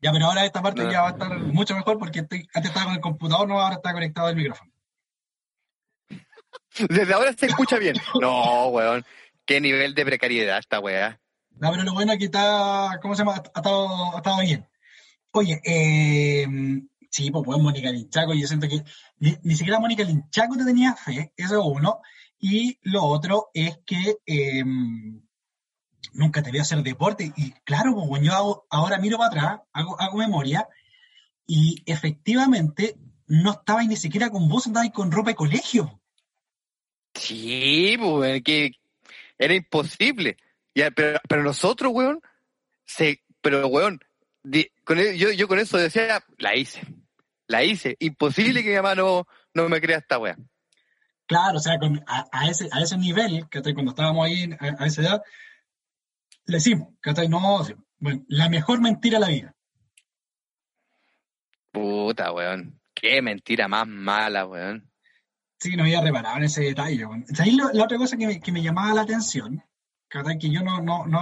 Ya, 0.00 0.12
pero 0.12 0.26
ahora 0.26 0.44
esta 0.44 0.62
parte 0.62 0.82
ya 0.90 1.02
va 1.02 1.08
a 1.08 1.12
estar 1.12 1.38
mucho 1.38 1.74
mejor 1.74 1.98
porque 1.98 2.20
antes 2.20 2.46
estaba 2.54 2.86
con 2.86 2.94
el 2.94 3.00
computador, 3.00 3.48
no, 3.48 3.60
ahora 3.60 3.76
está 3.76 3.92
conectado 3.92 4.28
el 4.28 4.36
micrófono. 4.36 4.70
Desde 6.88 7.14
ahora 7.14 7.32
se 7.32 7.46
escucha 7.46 7.78
bien. 7.78 7.96
No, 8.20 8.68
weón. 8.68 9.04
Qué 9.46 9.60
nivel 9.60 9.94
de 9.94 10.04
precariedad 10.04 10.58
esta 10.58 10.80
weá. 10.80 11.20
No, 11.52 11.70
pero 11.70 11.84
lo 11.84 11.94
bueno 11.94 12.12
es 12.12 12.18
que 12.18 12.26
está, 12.26 12.98
¿cómo 13.00 13.14
se 13.14 13.20
llama? 13.20 13.36
Ha 13.36 13.58
estado, 13.58 14.14
ha 14.14 14.18
estado 14.18 14.40
bien. 14.40 14.68
Oye, 15.36 15.60
eh, 15.64 16.46
sí, 17.10 17.30
pues, 17.30 17.44
pues 17.44 17.58
Mónica 17.58 17.90
Linchaco, 17.90 18.32
yo 18.32 18.46
siento 18.46 18.66
que 18.68 18.82
ni, 19.18 19.54
siquiera 19.54 19.78
Mónica 19.78 20.02
Linchaco 20.02 20.56
te 20.56 20.64
tenía 20.64 20.94
fe, 20.94 21.34
eso 21.36 21.60
es 21.60 21.62
uno. 21.62 22.00
Y 22.38 22.78
lo 22.80 23.04
otro 23.04 23.50
es 23.52 23.78
que 23.84 24.16
em, 24.24 25.20
nunca 26.14 26.42
te 26.42 26.48
voy 26.48 26.60
a 26.60 26.62
hacer 26.62 26.82
deporte. 26.82 27.34
Y 27.36 27.52
claro, 27.64 27.94
pues 28.08 28.22
yo 28.22 28.64
ahora 28.70 28.96
miro 28.96 29.18
para 29.18 29.28
atrás, 29.28 29.60
hago, 29.74 30.00
hago 30.00 30.16
memoria, 30.16 30.66
y 31.46 31.82
efectivamente 31.84 32.96
no 33.26 33.52
estaba 33.52 33.82
ni 33.84 33.96
siquiera 33.96 34.30
con 34.30 34.48
vos, 34.48 34.66
andabas 34.66 34.90
con 34.90 35.12
ropa 35.12 35.30
de 35.30 35.36
colegio. 35.36 36.00
Sí, 37.12 37.94
pues, 37.98 38.42
que 38.42 38.70
era 39.36 39.54
imposible. 39.54 40.38
Pero, 40.72 41.20
pero 41.28 41.42
nosotros, 41.42 41.92
weón, 41.92 42.22
se, 42.86 43.22
pero 43.42 43.66
weón, 43.68 44.00
con 44.86 44.98
yo, 44.98 45.32
yo 45.32 45.48
con 45.48 45.58
eso 45.58 45.76
decía, 45.76 46.22
la 46.38 46.54
hice, 46.54 46.80
la 47.48 47.64
hice. 47.64 47.96
Imposible 47.98 48.62
que 48.62 48.70
mi 48.70 48.76
mamá 48.76 48.94
no, 48.94 49.26
no 49.52 49.68
me 49.68 49.80
crea 49.80 49.98
esta 49.98 50.18
wea. 50.18 50.36
Claro, 51.26 51.58
o 51.58 51.60
sea, 51.60 51.74
a, 52.06 52.48
ese, 52.48 52.68
a 52.70 52.80
ese 52.80 52.96
nivel, 52.96 53.48
que 53.50 53.60
cuando 53.74 53.90
estábamos 53.90 54.24
ahí 54.24 54.48
a, 54.60 54.86
esa 54.86 55.02
edad, 55.02 55.22
le 56.44 56.58
decimos, 56.58 56.94
que 57.02 57.12
no, 57.28 57.66
bueno, 57.98 58.24
la 58.28 58.48
mejor 58.48 58.80
mentira 58.80 59.18
de 59.18 59.24
la 59.24 59.32
vida. 59.32 59.54
Puta, 61.72 62.32
weón. 62.32 62.80
Qué 62.94 63.20
mentira 63.20 63.66
más 63.66 63.88
mala, 63.88 64.46
weón. 64.46 64.88
Sí, 65.58 65.74
no 65.74 65.82
había 65.82 66.00
reparado 66.00 66.36
en 66.36 66.44
ese 66.44 66.62
detalle. 66.62 67.04
weón. 67.04 67.26
¿Sabéis 67.34 67.56
lo- 67.56 67.72
la 67.72 67.84
otra 67.84 67.98
cosa 67.98 68.16
que 68.16 68.26
me, 68.28 68.40
que 68.40 68.52
me 68.52 68.62
llamaba 68.62 68.94
la 68.94 69.02
atención? 69.02 69.64
Que 70.08 70.50
yo 70.50 70.62
no, 70.62 70.80
no, 70.80 71.04
no, 71.06 71.20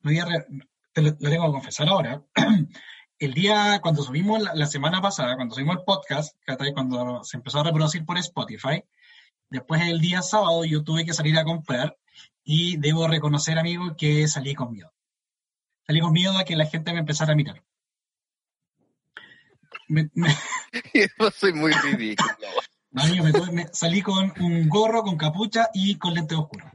no 0.00 0.08
había 0.08 0.24
te 0.92 1.02
lo, 1.02 1.10
lo 1.10 1.30
tengo 1.30 1.46
que 1.46 1.52
confesar 1.52 1.88
ahora. 1.88 2.22
El 3.18 3.34
día, 3.34 3.80
cuando 3.82 4.02
subimos 4.02 4.40
la, 4.40 4.54
la 4.54 4.64
semana 4.66 5.02
pasada, 5.02 5.36
cuando 5.36 5.54
subimos 5.54 5.76
el 5.76 5.84
podcast, 5.84 6.34
cuando 6.72 7.22
se 7.22 7.36
empezó 7.36 7.60
a 7.60 7.64
reproducir 7.64 8.06
por 8.06 8.16
Spotify, 8.16 8.82
después 9.50 9.82
el 9.82 10.00
día 10.00 10.22
sábado 10.22 10.64
yo 10.64 10.82
tuve 10.84 11.04
que 11.04 11.12
salir 11.12 11.36
a 11.36 11.44
comprar 11.44 11.98
y 12.44 12.78
debo 12.78 13.06
reconocer, 13.08 13.58
amigo, 13.58 13.94
que 13.94 14.26
salí 14.26 14.54
con 14.54 14.72
miedo. 14.72 14.90
Salí 15.86 16.00
con 16.00 16.12
miedo 16.12 16.38
a 16.38 16.44
que 16.44 16.56
la 16.56 16.64
gente 16.64 16.94
me 16.94 17.00
empezara 17.00 17.34
a 17.34 17.36
mirar. 17.36 17.62
Me- 19.88 20.08
me- 20.14 20.34
Yo 21.18 21.30
soy 21.30 21.52
muy 21.52 21.72
ridículo. 21.72 22.28
No, 22.92 23.04
me 23.52 23.68
salí 23.72 24.02
con 24.02 24.32
un 24.40 24.68
gorro, 24.68 25.02
con 25.04 25.16
capucha 25.16 25.68
y 25.72 25.96
con 25.96 26.12
lentes 26.12 26.36
oscuros. 26.36 26.72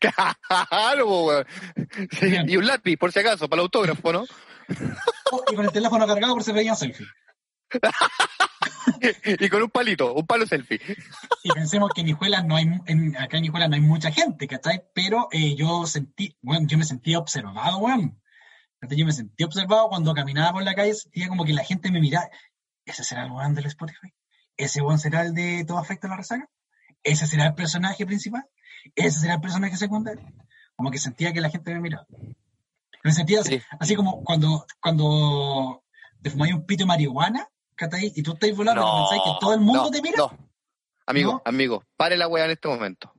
Claro, 0.00 1.06
po, 1.06 1.26
weón. 1.26 1.46
Sí, 2.10 2.36
Y 2.46 2.56
un 2.56 2.66
lápiz, 2.66 2.96
por 2.96 3.12
si 3.12 3.20
acaso, 3.20 3.48
para 3.48 3.60
el 3.60 3.64
autógrafo, 3.64 4.12
¿no? 4.12 4.24
Oh, 5.32 5.42
y 5.50 5.54
con 5.54 5.64
el 5.64 5.72
teléfono 5.72 6.06
cargado 6.06 6.34
por 6.34 6.44
si 6.44 6.52
veían 6.52 6.76
selfie. 6.76 7.06
Y 9.40 9.48
con 9.48 9.62
un 9.62 9.70
palito, 9.70 10.12
un 10.14 10.26
palo 10.26 10.46
selfie. 10.46 10.80
Y 11.42 11.50
pensemos 11.50 11.90
que 11.94 12.02
en 12.02 12.08
Hijuelas 12.08 12.44
no 12.44 12.56
hay, 12.56 12.66
en, 12.86 13.16
acá 13.16 13.38
en 13.38 13.44
Hijuelas 13.44 13.68
no 13.68 13.76
hay 13.76 13.80
mucha 13.80 14.10
gente, 14.10 14.46
¿cachai? 14.46 14.82
Pero 14.94 15.28
eh, 15.32 15.54
yo 15.56 15.86
sentí, 15.86 16.36
bueno, 16.42 16.66
yo 16.66 16.76
me 16.76 16.84
sentí 16.84 17.14
observado, 17.14 17.78
weón. 17.78 18.20
Yo 18.90 19.06
me 19.06 19.12
sentí 19.12 19.44
observado 19.44 19.88
cuando 19.88 20.14
caminaba 20.14 20.52
por 20.52 20.62
la 20.62 20.74
calle, 20.74 20.94
sentía 20.94 21.28
como 21.28 21.44
que 21.44 21.52
la 21.52 21.64
gente 21.64 21.90
me 21.90 22.00
miraba. 22.00 22.28
¿Ese 22.84 23.04
será 23.04 23.24
el 23.24 23.30
weón 23.30 23.54
del 23.54 23.66
Spotify? 23.66 24.12
¿Ese 24.56 24.80
weón 24.80 24.98
será 24.98 25.22
el 25.22 25.34
de 25.34 25.64
Todo 25.66 25.78
Afecta 25.78 26.06
a 26.06 26.10
la 26.10 26.16
Resaca? 26.16 26.48
¿Ese 27.02 27.26
será 27.26 27.46
el 27.46 27.54
personaje 27.54 28.04
principal? 28.06 28.44
¿Ese 28.94 29.20
será 29.20 29.34
el 29.34 29.40
personaje 29.40 29.76
secundario? 29.76 30.24
Como 30.76 30.90
que 30.90 30.98
sentía 30.98 31.32
que 31.32 31.40
la 31.40 31.50
gente 31.50 31.72
me 31.74 31.80
miraba. 31.80 32.06
Me 33.02 33.12
sentía 33.12 33.40
así, 33.40 33.58
Sí. 33.58 33.64
así 33.78 33.94
como 33.96 34.22
cuando, 34.24 34.66
cuando 34.80 35.84
te 36.22 36.30
fumáis 36.30 36.52
un 36.54 36.66
pito 36.66 36.82
de 36.82 36.86
marihuana, 36.86 37.48
¿cachai? 37.74 38.12
Y 38.14 38.22
tú 38.22 38.32
estás 38.34 38.54
volando 38.56 38.82
y 38.82 39.00
pensáis 39.00 39.22
que 39.24 39.40
todo 39.40 39.54
el 39.54 39.60
mundo 39.60 39.84
no, 39.84 39.90
te 39.90 40.02
mira. 40.02 40.16
No. 40.18 40.50
Amigo, 41.06 41.32
¿No? 41.32 41.42
amigo, 41.44 41.84
pare 41.96 42.16
la 42.16 42.28
weá 42.28 42.44
en 42.44 42.50
este 42.52 42.68
momento. 42.68 43.12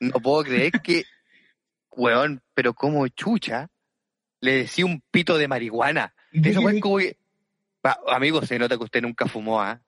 No 0.00 0.20
puedo 0.20 0.44
creer 0.44 0.72
que, 0.82 1.04
weón, 1.90 2.42
pero 2.54 2.74
como 2.74 3.06
chucha, 3.08 3.68
le 4.40 4.52
decía 4.58 4.84
un 4.86 5.02
pito 5.10 5.36
de 5.38 5.48
marihuana. 5.48 6.14
Y 6.32 6.42
tú 6.42 6.48
Esa 6.50 6.58
que 6.60 6.64
weá 6.64 6.72
di- 6.72 6.78
es 6.78 6.82
como 6.82 6.98
que. 6.98 7.18
Pa- 7.80 7.98
amigo, 8.08 8.44
se 8.44 8.58
nota 8.58 8.76
que 8.76 8.84
usted 8.84 9.02
nunca 9.02 9.26
fumó, 9.26 9.60
¿ah? 9.60 9.80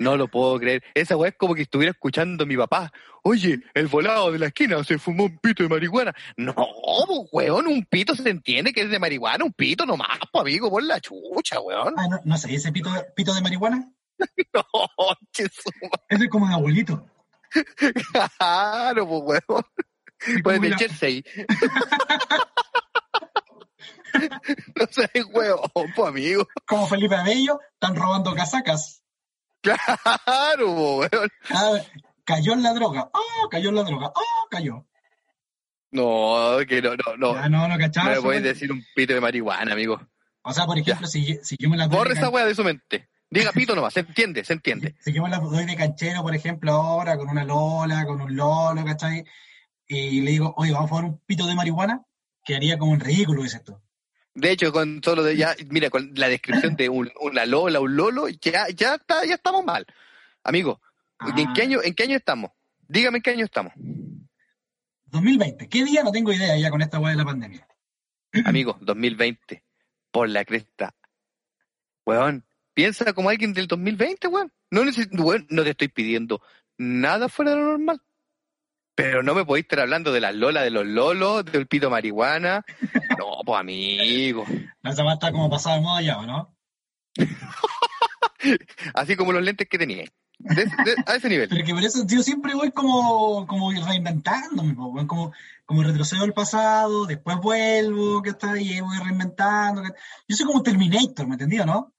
No 0.00 0.16
lo 0.16 0.28
puedo 0.28 0.58
creer. 0.58 0.82
Esa 0.94 1.14
weá 1.14 1.28
es 1.28 1.36
como 1.36 1.54
que 1.54 1.60
estuviera 1.60 1.90
escuchando 1.90 2.44
a 2.44 2.46
mi 2.46 2.56
papá. 2.56 2.90
Oye, 3.22 3.60
el 3.74 3.86
volado 3.86 4.32
de 4.32 4.38
la 4.38 4.46
esquina 4.46 4.82
se 4.82 4.98
fumó 4.98 5.24
un 5.24 5.38
pito 5.38 5.62
de 5.62 5.68
marihuana. 5.68 6.14
No, 6.38 6.54
po, 6.54 7.28
weón, 7.30 7.66
un 7.66 7.84
pito 7.84 8.16
se 8.16 8.30
entiende 8.30 8.72
que 8.72 8.80
es 8.80 8.90
de 8.90 8.98
marihuana, 8.98 9.44
un 9.44 9.52
pito 9.52 9.84
nomás, 9.84 10.18
po, 10.32 10.40
amigo, 10.40 10.70
por 10.70 10.82
la 10.82 11.00
chucha, 11.00 11.60
weón. 11.60 11.92
Ah, 11.98 12.06
no, 12.08 12.18
no 12.24 12.38
sé, 12.38 12.54
ese 12.54 12.72
pito, 12.72 12.90
pito 13.14 13.34
de 13.34 13.42
marihuana, 13.42 13.92
No, 14.54 14.64
su 15.32 15.42
ese 16.08 16.24
es 16.24 16.30
como 16.30 16.48
de 16.48 16.54
abuelito. 16.54 17.06
Claro, 18.38 19.06
pues, 19.06 19.42
weón. 19.48 19.64
Pues 20.42 20.60
de 20.62 20.76
Jersey. 20.78 21.22
no 24.76 24.86
sé, 24.90 25.10
weón, 25.34 25.60
pues, 25.94 26.08
amigo. 26.08 26.48
como 26.66 26.86
Felipe 26.86 27.16
Abello, 27.16 27.60
están 27.74 27.96
robando 27.96 28.34
casacas. 28.34 29.02
Claro, 30.24 30.72
weón. 30.72 31.30
Ah, 31.50 31.78
cayó 32.24 32.52
en 32.54 32.62
la 32.62 32.72
droga. 32.72 33.10
¡Oh, 33.12 33.48
cayó 33.50 33.68
en 33.68 33.74
la 33.74 33.82
droga! 33.82 34.12
¡Oh, 34.14 34.48
cayó! 34.50 34.86
No, 35.92 36.58
que 36.68 36.80
no, 36.80 36.90
no, 36.90 37.16
no. 37.16 37.34
Ah, 37.34 37.48
no, 37.48 37.68
no, 37.68 37.76
No 37.76 38.04
me 38.04 38.20
puedes 38.20 38.42
decir 38.42 38.70
un 38.70 38.84
pito 38.94 39.12
de 39.12 39.20
marihuana, 39.20 39.72
amigo. 39.72 40.00
O 40.42 40.52
sea, 40.52 40.64
por 40.64 40.78
ejemplo, 40.78 41.06
si, 41.06 41.38
si 41.42 41.56
yo 41.58 41.68
me 41.68 41.76
la 41.76 41.88
doy 41.88 41.96
Borre 41.96 42.14
esa 42.14 42.30
weá 42.30 42.46
de 42.46 42.54
su 42.54 42.64
mente. 42.64 43.08
Diga 43.28 43.52
pito 43.52 43.76
nomás, 43.76 43.94
se 43.94 44.00
entiende, 44.00 44.44
se 44.44 44.52
entiende. 44.54 44.96
si 45.00 45.12
yo 45.12 45.22
me 45.22 45.28
la 45.28 45.38
doy 45.38 45.64
de 45.64 45.76
canchero, 45.76 46.22
por 46.22 46.34
ejemplo, 46.34 46.72
ahora, 46.72 47.16
con 47.16 47.28
una 47.28 47.44
Lola, 47.44 48.04
con 48.06 48.20
un 48.20 48.34
Lolo, 48.34 48.84
¿cachai? 48.84 49.24
Y 49.86 50.20
le 50.20 50.30
digo, 50.32 50.54
oye, 50.56 50.72
vamos 50.72 50.86
a 50.86 50.88
fumar 50.88 51.04
un 51.04 51.18
pito 51.26 51.46
de 51.46 51.54
marihuana, 51.54 52.02
quedaría 52.44 52.78
como 52.78 52.92
un 52.92 53.00
ridículo, 53.00 53.42
dices 53.42 53.62
tú. 53.62 53.80
De 54.34 54.50
hecho, 54.52 54.72
con 54.72 55.02
solo 55.02 55.22
de 55.22 55.36
ya, 55.36 55.54
mira, 55.68 55.90
con 55.90 56.12
la 56.14 56.28
descripción 56.28 56.76
de 56.76 56.88
un, 56.88 57.10
una 57.20 57.44
Lola, 57.46 57.80
un 57.80 57.96
Lolo, 57.96 58.28
ya, 58.28 58.68
ya 58.68 58.94
está, 58.94 59.24
ya 59.24 59.34
estamos 59.34 59.64
mal. 59.64 59.86
Amigo, 60.44 60.80
¿en 61.36 61.48
Ah. 61.48 61.52
qué 61.54 61.62
año, 61.62 61.82
en 61.82 61.94
qué 61.94 62.04
año 62.04 62.16
estamos? 62.16 62.52
Dígame 62.88 63.18
en 63.18 63.22
qué 63.22 63.30
año 63.30 63.44
estamos. 63.44 63.72
2020, 65.06 65.68
¿qué 65.68 65.84
día? 65.84 66.02
No 66.04 66.12
tengo 66.12 66.32
idea 66.32 66.56
ya 66.56 66.70
con 66.70 66.82
esta 66.82 66.98
weá 67.00 67.10
de 67.10 67.16
la 67.18 67.24
pandemia. 67.24 67.66
Amigo, 68.44 68.78
2020, 68.80 69.64
por 70.12 70.28
la 70.28 70.44
cresta. 70.44 70.94
Weón, 72.06 72.44
piensa 72.74 73.12
como 73.12 73.28
alguien 73.28 73.52
del 73.52 73.66
2020, 73.66 74.28
weón. 74.28 74.52
No, 74.70 74.82
weón, 75.22 75.46
no 75.50 75.64
te 75.64 75.70
estoy 75.70 75.88
pidiendo 75.88 76.40
nada 76.78 77.28
fuera 77.28 77.50
de 77.52 77.56
lo 77.58 77.64
normal. 77.64 78.00
Pero 79.02 79.22
no 79.22 79.34
me 79.34 79.44
podéis 79.44 79.64
estar 79.64 79.80
hablando 79.80 80.12
de 80.12 80.20
las 80.20 80.34
lolas 80.34 80.64
de 80.64 80.70
los 80.70 80.86
lolos, 80.86 81.44
del 81.44 81.66
pito 81.66 81.90
marihuana. 81.90 82.64
No, 83.18 83.40
pues 83.44 83.60
amigo. 83.60 84.44
Esa 84.82 85.04
weá 85.04 85.14
está 85.14 85.32
como 85.32 85.48
pasada 85.50 85.76
de 85.76 85.82
moda 85.82 86.02
ya, 86.02 86.18
¿o 86.18 86.26
¿no? 86.26 86.54
Así 88.94 89.16
como 89.16 89.32
los 89.32 89.42
lentes 89.42 89.68
que 89.68 89.78
tenía. 89.78 90.04
De- 90.38 90.64
de- 90.64 90.94
a 91.06 91.16
ese 91.16 91.28
nivel. 91.28 91.48
Pero 91.50 91.64
que 91.66 91.74
por 91.74 91.84
eso 91.84 92.06
yo 92.06 92.22
siempre 92.22 92.54
voy 92.54 92.70
como, 92.70 93.46
como 93.46 93.70
reinventándome, 93.72 94.72
weón, 94.72 95.06
como, 95.06 95.32
como 95.66 95.82
retrocedo 95.82 96.24
al 96.24 96.32
pasado, 96.32 97.04
después 97.04 97.36
vuelvo, 97.42 98.22
que 98.22 98.30
está 98.30 98.52
ahí, 98.52 98.80
voy 98.80 98.96
reinventando. 99.04 99.82
que- 99.82 99.90
Yo 100.28 100.36
soy 100.36 100.46
como 100.46 100.62
Terminator, 100.62 101.26
¿me 101.26 101.34
entendió, 101.34 101.66
no? 101.66 101.92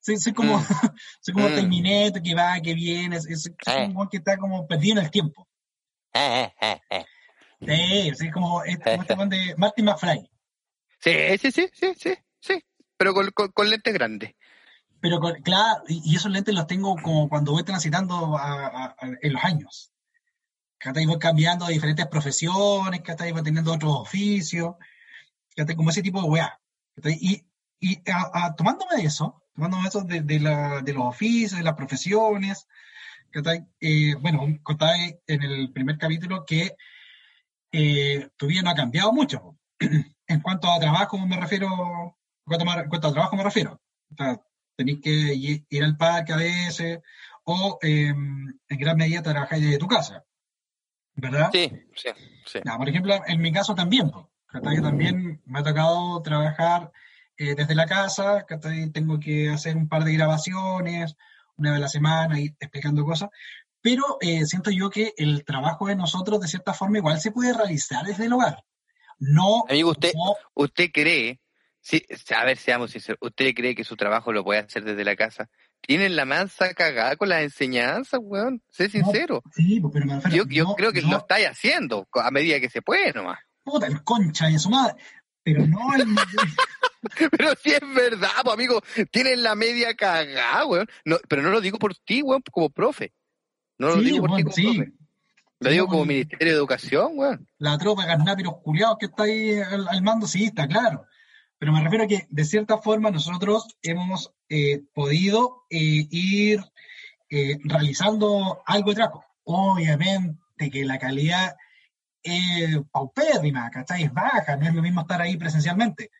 Soy, 0.00 0.16
soy 0.16 0.32
como, 0.32 0.58
Mm. 0.58 0.64
soy 1.20 1.34
como 1.34 1.48
Mm. 1.48 1.54
Terminator 1.54 2.22
que 2.22 2.34
va, 2.34 2.60
que 2.60 2.74
viene, 2.74 3.20
soy, 3.20 3.36
soy 3.36 3.52
Eh. 3.66 3.92
un 3.94 4.08
que 4.08 4.16
está 4.16 4.36
como 4.38 4.66
perdido 4.66 4.98
en 4.98 5.04
el 5.04 5.10
tiempo. 5.12 5.46
Sí, 7.60 8.12
soy 8.16 8.30
como, 8.30 8.62
es 8.64 8.78
como 8.78 9.02
este 9.02 9.14
weón 9.14 9.28
de 9.30 9.54
Martin 9.56 9.84
McFly. 9.86 10.30
Sí, 11.00 11.12
sí, 11.38 11.50
sí, 11.50 11.68
sí, 11.72 11.94
sí, 11.98 12.14
sí. 12.40 12.64
Pero 12.96 13.14
con, 13.14 13.30
con- 13.32 13.52
con 13.52 13.68
lentes 13.70 13.92
grandes. 13.92 14.34
Pero 15.00 15.18
con- 15.20 15.42
claro, 15.42 15.82
y, 15.88 16.14
esos 16.16 16.30
lentes 16.30 16.54
los 16.54 16.66
tengo 16.66 16.96
como 17.02 17.28
cuando 17.28 17.52
voy 17.52 17.62
transitando 17.64 18.36
a- 18.38 18.66
a- 18.66 18.96
a- 18.98 19.08
en 19.20 19.32
los 19.32 19.44
años. 19.44 19.90
¿Cachai? 20.78 21.06
Voy 21.06 21.18
cambiando 21.18 21.66
de 21.66 21.72
diferentes 21.74 22.06
profesiones, 22.06 23.00
¿cachai? 23.00 23.32
Voy 23.32 23.42
teniendo 23.42 23.72
otros 23.72 23.92
oficios, 24.00 24.74
¿cachai? 25.56 25.74
Como 25.76 25.90
ese 25.90 26.02
tipo 26.02 26.20
de 26.22 26.28
weá. 26.28 26.60
Y, 27.04 27.44
y 27.80 28.10
a- 28.10 28.30
a- 28.46 28.54
tomándome 28.56 28.96
de 28.96 29.04
eso, 29.06 29.42
tomándome 29.54 29.88
eso 29.88 30.02
de, 30.02 30.20
de, 30.20 30.40
la- 30.40 30.80
de 30.82 30.92
los 30.92 31.04
oficios, 31.06 31.58
de 31.58 31.64
las 31.64 31.74
profesiones. 31.74 32.66
Eh, 33.80 34.14
bueno, 34.20 34.46
contaba 34.62 34.92
en 35.26 35.42
el 35.42 35.72
primer 35.72 35.98
capítulo 35.98 36.44
que 36.44 36.76
eh, 37.72 38.28
tu 38.36 38.46
vida 38.46 38.62
no 38.62 38.70
ha 38.70 38.74
cambiado 38.74 39.12
mucho. 39.12 39.58
En 40.26 40.40
cuanto 40.40 40.70
a 40.72 40.80
trabajo 40.80 41.18
me 41.18 41.36
refiero, 41.38 41.68
en 42.46 42.88
cuanto, 42.88 43.08
a- 43.08 43.12
trabajo 43.12 43.36
me 43.36 43.44
refiero. 43.44 43.78
O 44.10 44.14
sea, 44.16 44.40
tenéis 44.74 45.00
que 45.02 45.34
ir 45.68 45.84
al 45.84 45.98
parque 45.98 46.32
a 46.32 46.36
veces, 46.36 47.00
o 47.44 47.78
eh, 47.82 48.08
en 48.08 48.78
gran 48.78 48.96
medida 48.96 49.22
trabajar 49.22 49.60
desde 49.60 49.76
tu 49.76 49.86
casa, 49.86 50.24
¿verdad? 51.14 51.50
Sí, 51.52 51.70
sí, 51.94 52.08
sí. 52.46 52.58
Ya, 52.64 52.78
por 52.78 52.88
ejemplo, 52.88 53.20
en 53.26 53.40
mi 53.42 53.52
caso 53.52 53.74
también, 53.74 54.10
también 54.80 55.42
me 55.44 55.58
ha 55.58 55.62
tocado 55.62 56.22
trabajar 56.22 56.90
eh, 57.36 57.54
desde 57.54 57.74
la 57.74 57.84
casa, 57.84 58.46
tengo 58.94 59.20
que 59.20 59.50
hacer 59.50 59.76
un 59.76 59.88
par 59.88 60.04
de 60.04 60.14
grabaciones, 60.14 61.16
una 61.56 61.70
vez 61.70 61.78
a 61.78 61.80
la 61.82 61.88
semana, 61.88 62.40
ir 62.40 62.54
explicando 62.58 63.04
cosas, 63.04 63.30
pero 63.80 64.18
eh, 64.20 64.46
siento 64.46 64.70
yo 64.70 64.90
que 64.90 65.12
el 65.16 65.44
trabajo 65.44 65.86
de 65.86 65.96
nosotros, 65.96 66.40
de 66.40 66.48
cierta 66.48 66.72
forma, 66.72 66.98
igual 66.98 67.20
se 67.20 67.30
puede 67.32 67.52
realizar 67.52 68.04
desde 68.04 68.26
el 68.26 68.32
hogar. 68.32 68.64
No, 69.18 69.64
Amigo, 69.68 69.90
usted, 69.90 70.12
no 70.14 70.34
¿Usted 70.54 70.90
cree, 70.92 71.40
sí, 71.80 72.04
a 72.36 72.44
ver, 72.44 72.56
seamos 72.58 72.90
sinceros, 72.90 73.18
¿usted 73.20 73.52
cree 73.54 73.74
que 73.74 73.84
su 73.84 73.96
trabajo 73.96 74.32
lo 74.32 74.42
puede 74.42 74.60
hacer 74.60 74.84
desde 74.84 75.04
la 75.04 75.16
casa? 75.16 75.48
Tienen 75.80 76.16
la 76.16 76.24
mansa 76.24 76.72
cagada 76.72 77.14
con 77.16 77.28
las 77.28 77.42
enseñanzas, 77.42 78.18
weón. 78.22 78.62
Sé 78.70 78.88
sincero. 78.88 79.42
sí, 79.52 79.80
pues, 79.80 79.92
pero 79.92 80.06
me 80.06 80.14
refiero, 80.14 80.44
Yo, 80.46 80.50
yo 80.50 80.64
no- 80.64 80.74
creo 80.74 80.92
que 80.92 81.02
no- 81.02 81.10
lo 81.10 81.18
estáis 81.18 81.46
haciendo 81.46 82.08
a 82.14 82.30
medida 82.30 82.58
que 82.58 82.70
se 82.70 82.80
puede 82.82 83.12
nomás. 83.12 83.38
puta, 83.62 83.86
el 83.86 84.02
concha 84.02 84.46
de 84.48 84.58
su 84.58 84.70
madre, 84.70 84.94
pero 85.44 85.66
no 85.66 85.94
el... 85.94 86.04
Pero 87.30 87.50
si 87.62 87.70
es 87.70 87.80
verdad, 87.94 88.30
pues, 88.42 88.54
amigo, 88.54 88.82
tienen 89.10 89.42
la 89.42 89.54
media 89.54 89.94
cagada, 89.94 90.64
weón. 90.64 90.88
No, 91.04 91.18
pero 91.28 91.42
no 91.42 91.50
lo 91.50 91.60
digo 91.60 91.78
por 91.78 91.94
ti, 91.94 92.22
weón, 92.22 92.42
como 92.50 92.70
profe. 92.70 93.12
No 93.78 93.88
lo 93.88 93.98
Sí, 93.98 94.04
digo 94.04 94.26
por 94.26 94.36
ti 94.36 94.42
como 94.42 94.54
sí. 94.54 94.62
profe. 94.64 94.92
Lo 95.60 95.68
Sí, 95.68 95.74
digo 95.74 95.86
como. 95.86 96.04
Ministerio 96.06 96.52
de 96.54 96.58
Educación, 96.58 97.10
weón. 97.14 97.46
la 97.58 97.76
tropa 97.76 98.02
de 98.02 98.08
carnápiros 98.08 98.54
culiados 98.62 98.96
que 98.98 99.06
está 99.06 99.24
ahí 99.24 99.60
al, 99.60 99.86
al 99.86 100.02
mando, 100.02 100.26
sí, 100.26 100.44
está 100.46 100.66
claro. 100.66 101.04
pero 101.58 101.72
me 101.72 101.82
refiero 101.82 102.04
a 102.04 102.08
que 102.08 102.26
de 102.30 102.44
cierta 102.46 102.78
forma 102.78 103.10
nosotros 103.10 103.66
hemos 103.82 104.32
eh, 104.48 104.82
podido 104.94 105.64
eh, 105.70 106.06
ir 106.10 106.64
eh, 107.28 107.58
realizando 107.64 108.62
algo 108.66 108.90
de 108.90 108.96
trabajo. 108.96 109.24
Obviamente 109.44 110.70
que 110.72 110.84
la 110.86 110.98
calidad 110.98 111.54
es 112.24 112.78
paupérrima, 112.90 113.70
¿cachai? 113.70 114.04
Es 114.04 114.12
baja, 114.12 114.56
no 114.56 114.66
es 114.66 114.74
lo 114.74 114.82
mismo 114.82 115.02
estar 115.02 115.20
ahí 115.20 115.36
presencialmente, 115.36 116.10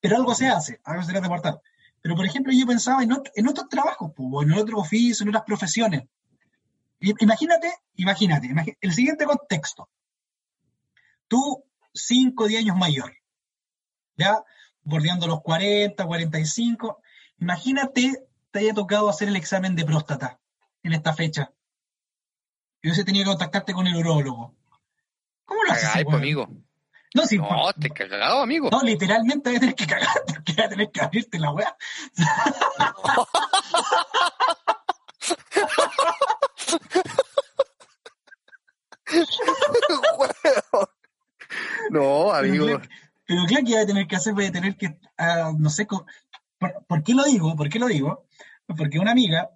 pero 0.00 0.16
algo 0.16 0.34
se 0.34 0.48
hace, 0.48 0.80
algo 0.84 1.02
se 1.02 1.12
trata 1.12 1.28
de 1.28 1.32
aportar. 1.32 1.60
Pero, 2.00 2.16
por 2.16 2.24
ejemplo, 2.24 2.52
yo 2.52 2.66
pensaba 2.66 3.02
en, 3.02 3.12
otros 3.12 3.68
trabajos, 3.68 4.12
en 4.42 4.52
otros 4.54 4.80
oficios, 4.80 5.20
en 5.20 5.28
otras 5.28 5.44
profesiones. 5.44 6.04
Imagínate, 7.00 7.72
imagínate, 7.96 8.46
imagínate, 8.46 8.78
el 8.80 8.92
siguiente 8.92 9.26
contexto. 9.26 9.88
Tú, 11.28 11.62
5 11.92 12.44
o 12.44 12.46
10 12.46 12.62
años 12.62 12.76
mayor, 12.76 13.12
ya 14.16 14.42
bordeando 14.82 15.26
los 15.26 15.42
40, 15.42 16.04
45, 16.04 17.02
imagínate 17.38 18.26
te 18.50 18.58
haya 18.58 18.74
tocado 18.74 19.08
hacer 19.08 19.28
el 19.28 19.36
examen 19.36 19.76
de 19.76 19.84
próstata 19.84 20.40
en 20.82 20.92
esta 20.92 21.14
fecha. 21.14 21.52
Y 22.82 22.88
hubiese 22.88 23.04
tenido 23.04 23.24
que 23.24 23.30
contactarte 23.30 23.72
con 23.72 23.86
el 23.86 23.96
urólogo. 23.96 24.54
¿Cómo 25.50 25.64
lo 25.64 25.72
haces? 25.72 26.04
Pues, 26.04 26.16
amigo. 26.16 26.48
No, 27.12 27.26
sí, 27.26 27.36
no, 27.36 27.72
te 27.72 27.90
cagado, 27.90 28.40
amigo. 28.40 28.70
No, 28.70 28.82
literalmente 28.82 29.50
vas 29.50 29.56
a 29.56 29.60
tener 29.60 29.74
que 29.74 29.84
cagar, 29.84 30.22
porque 30.28 30.52
vas 30.52 30.66
a 30.66 30.68
tener 30.68 30.92
que 30.92 31.00
abrirte 31.00 31.40
la 31.40 31.50
weá. 31.50 31.76
no, 41.90 42.32
amigo. 42.32 42.80
Pero, 43.26 43.44
claro 43.48 43.66
que 43.66 43.74
va 43.74 43.80
a 43.80 43.86
tener 43.86 44.06
que 44.06 44.14
hacer, 44.14 44.32
voy 44.32 44.46
a 44.46 44.52
tener 44.52 44.76
que, 44.76 44.86
uh, 44.86 45.58
no 45.58 45.68
sé, 45.68 45.86
por, 45.86 46.06
por, 46.86 47.02
qué 47.02 47.14
lo 47.14 47.24
digo? 47.24 47.56
¿Por 47.56 47.68
qué 47.68 47.80
lo 47.80 47.88
digo? 47.88 48.28
Porque 48.66 49.00
una 49.00 49.10
amiga, 49.10 49.50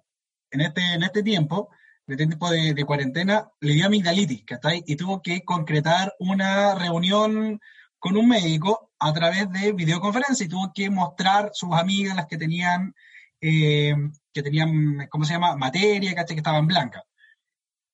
en 0.51 0.59
este, 0.59 0.81
en 0.81 1.03
este 1.03 1.23
tiempo, 1.23 1.69
de 2.07 2.13
este 2.13 2.27
tiempo 2.27 2.49
de, 2.49 2.73
de 2.73 2.85
cuarentena, 2.85 3.49
le 3.59 3.73
dio 3.73 3.87
amigdalitis, 3.87 4.43
¿cachai? 4.45 4.83
Y 4.85 4.95
tuvo 4.95 5.21
que 5.21 5.43
concretar 5.43 6.13
una 6.19 6.75
reunión 6.75 7.59
con 7.97 8.17
un 8.17 8.27
médico 8.27 8.91
a 8.99 9.11
través 9.13 9.51
de 9.51 9.71
videoconferencia 9.73 10.45
y 10.45 10.49
tuvo 10.49 10.71
que 10.73 10.89
mostrar 10.89 11.49
sus 11.53 11.73
amigas 11.73 12.15
las 12.15 12.27
que 12.27 12.37
tenían, 12.37 12.93
eh, 13.41 13.95
que 14.31 14.43
tenían, 14.43 15.07
¿cómo 15.09 15.25
se 15.25 15.33
llama? 15.33 15.55
Materia, 15.55 16.13
¿cachai? 16.13 16.35
Que 16.35 16.41
estaban 16.41 16.67
blancas. 16.67 17.03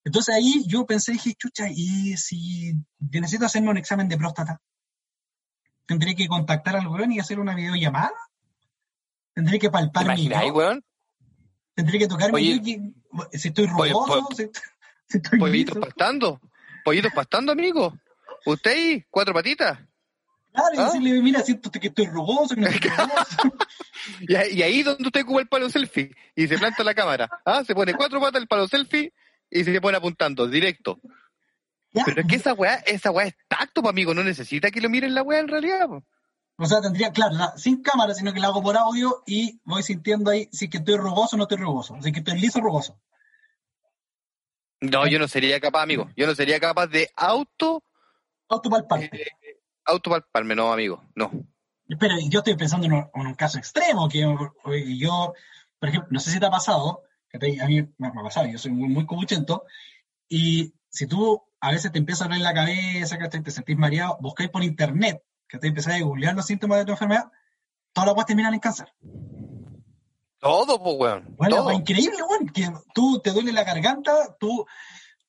Entonces 0.04 0.36
ahí 0.36 0.64
yo 0.68 0.86
pensé, 0.86 1.14
dije, 1.14 1.34
chucha, 1.36 1.68
¿y 1.70 2.18
si 2.18 2.74
necesito 3.00 3.46
hacerme 3.46 3.70
un 3.70 3.78
examen 3.78 4.10
de 4.10 4.18
próstata? 4.18 4.60
¿Tendré 5.86 6.16
que 6.16 6.28
contactar 6.28 6.76
al 6.76 6.88
weón 6.88 7.12
y 7.12 7.20
hacer 7.20 7.40
una 7.40 7.56
videollamada? 7.56 8.12
¿Tendré 9.34 9.60
que 9.60 9.70
palpar 9.70 10.18
mi 10.18 10.30
weón? 10.30 10.84
¿Tendré 11.76 12.00
que 12.00 12.08
tocar 12.08 12.34
mi 12.34 12.60
si 13.34 13.50
estoy 13.50 13.68
rugoso? 13.68 14.28
si, 15.08 15.18
estoy 15.18 15.40
pollitos 15.40 15.78
pastando, 15.78 16.42
pollitos 16.84 17.12
pastando, 17.14 17.52
amigo. 17.52 17.94
¿Usted 18.46 18.72
ahí? 18.72 19.06
¿Cuatro 19.10 19.34
patitas? 19.34 19.80
Claro, 20.54 20.76
y 20.76 20.78
¿Ah? 20.80 20.86
decirle, 20.86 21.22
mira, 21.22 21.42
siento 21.42 21.72
que 21.72 21.88
estoy 21.88 22.08
rugoso, 22.08 22.56
que 22.56 22.62
no 22.62 22.68
estoy 22.68 22.90
rugoso. 22.90 23.56
y, 24.22 24.62
ahí 24.62 24.84
donde 24.84 25.04
usted 25.06 25.26
cuba 25.26 25.42
el 25.42 25.48
palo 25.48 25.70
selfie 25.70 26.16
y 26.36 26.48
se 26.48 26.58
planta 26.58 26.84
la 26.84 26.94
cámara. 26.94 27.30
¿Ah? 27.46 27.64
Se 27.66 27.74
pone 27.74 27.94
cuatro 27.94 28.20
patas 28.20 28.42
el 28.42 28.48
palo 28.48 28.68
selfie 28.68 29.14
y 29.50 29.64
se 29.64 29.82
pone 29.82 29.98
apuntando, 29.98 30.48
directo. 30.48 31.00
Pero 31.94 32.22
es 32.22 32.28
que 32.28 32.36
esa 32.38 32.54
weá, 32.54 32.76
esa 32.86 33.12
weá 33.12 33.28
es 33.28 33.36
tacto, 33.48 33.88
amigo, 33.88 34.14
no 34.14 34.24
necesita 34.24 34.72
que 34.72 34.82
lo 34.82 34.90
miren 34.90 35.14
la 35.14 35.24
weá 35.24 35.40
en 35.40 35.48
realidad. 35.48 35.88
O 36.62 36.66
sea, 36.68 36.80
tendría, 36.80 37.12
claro, 37.12 37.36
sin 37.58 37.82
cámara, 37.82 38.14
sino 38.14 38.32
que 38.34 38.40
lo 38.40 38.46
hago 38.46 38.62
por 38.62 38.78
audio 38.78 39.24
y 39.26 39.60
voy 39.64 39.82
sintiendo 39.82 40.30
ahí 40.30 40.48
si 40.52 40.70
que 40.70 40.78
estoy 40.78 40.96
rugoso 40.96 41.36
o 41.36 41.38
no 41.38 41.46
estoy 41.46 41.58
rugoso, 41.58 41.98
si 42.04 42.12
que 42.12 42.20
estoy 42.20 42.40
liso 42.40 42.60
o 42.60 42.62
rugoso. 42.62 43.00
No, 44.80 45.08
yo 45.08 45.18
no 45.18 45.28
sería 45.28 45.60
capaz, 45.60 45.82
amigo. 45.82 46.10
Yo 46.16 46.28
no 46.28 46.36
sería 46.36 46.60
capaz 46.60 46.86
de 46.86 47.10
auto... 47.16 47.84
Autopalparte. 48.48 49.24
Eh, 49.24 49.60
autopalparme, 49.86 50.54
no, 50.54 50.72
amigo, 50.72 51.04
no. 51.16 51.32
Pero 52.00 52.16
yo 52.30 52.40
estoy 52.40 52.56
pensando 52.56 52.86
en 52.86 52.94
un, 52.94 53.34
caso 53.34 53.58
extremo, 53.58 54.08
que 54.08 54.20
yo, 54.20 55.34
por 55.80 55.90
ejemplo, 55.90 56.10
no 56.12 56.20
sé 56.20 56.30
si 56.30 56.40
te 56.40 56.46
ha 56.46 56.52
pasado, 56.52 57.02
a 57.34 57.66
mí 57.68 57.88
me 57.98 58.08
ha 58.08 58.24
pasado, 58.24 58.46
yo 58.46 58.60
soy 58.60 58.72
muy, 58.72 58.88
muy 58.88 59.08
cobuchento, 59.08 59.66
y 60.30 60.76
si 60.90 61.08
tú 61.08 61.42
a 61.60 61.72
veces 61.72 61.92
te 61.92 61.98
empieza 61.98 62.26
a 62.26 62.28
doler 62.28 62.44
la 62.44 62.54
cabeza, 62.54 63.18
que 63.18 63.28
te 63.30 63.50
sentís 63.50 63.78
mareado, 63.78 64.18
buscáis 64.22 64.52
por 64.52 64.64
internet, 64.64 65.24
que 65.52 65.60
te 65.60 65.68
empezáis 65.68 66.02
a 66.02 66.06
googlear 66.06 66.34
los 66.34 66.46
síntomas 66.46 66.80
de 66.80 66.86
tu 66.86 66.92
enfermedad, 66.92 67.30
todas 67.92 68.08
las 68.08 68.16
cosas 68.16 68.28
terminan 68.28 68.54
en 68.54 68.62
cáncer. 68.62 68.88
Todo, 70.40 70.82
pues, 70.82 70.96
weón. 70.98 71.36
Bueno, 71.36 71.58
todo. 71.58 71.66
Pues, 71.66 71.80
increíble, 71.80 72.24
weón, 72.24 72.48
que 72.48 72.72
tú 72.94 73.20
te 73.20 73.32
duele 73.32 73.52
la 73.52 73.66
garganta, 73.66 74.38
tú, 74.40 74.66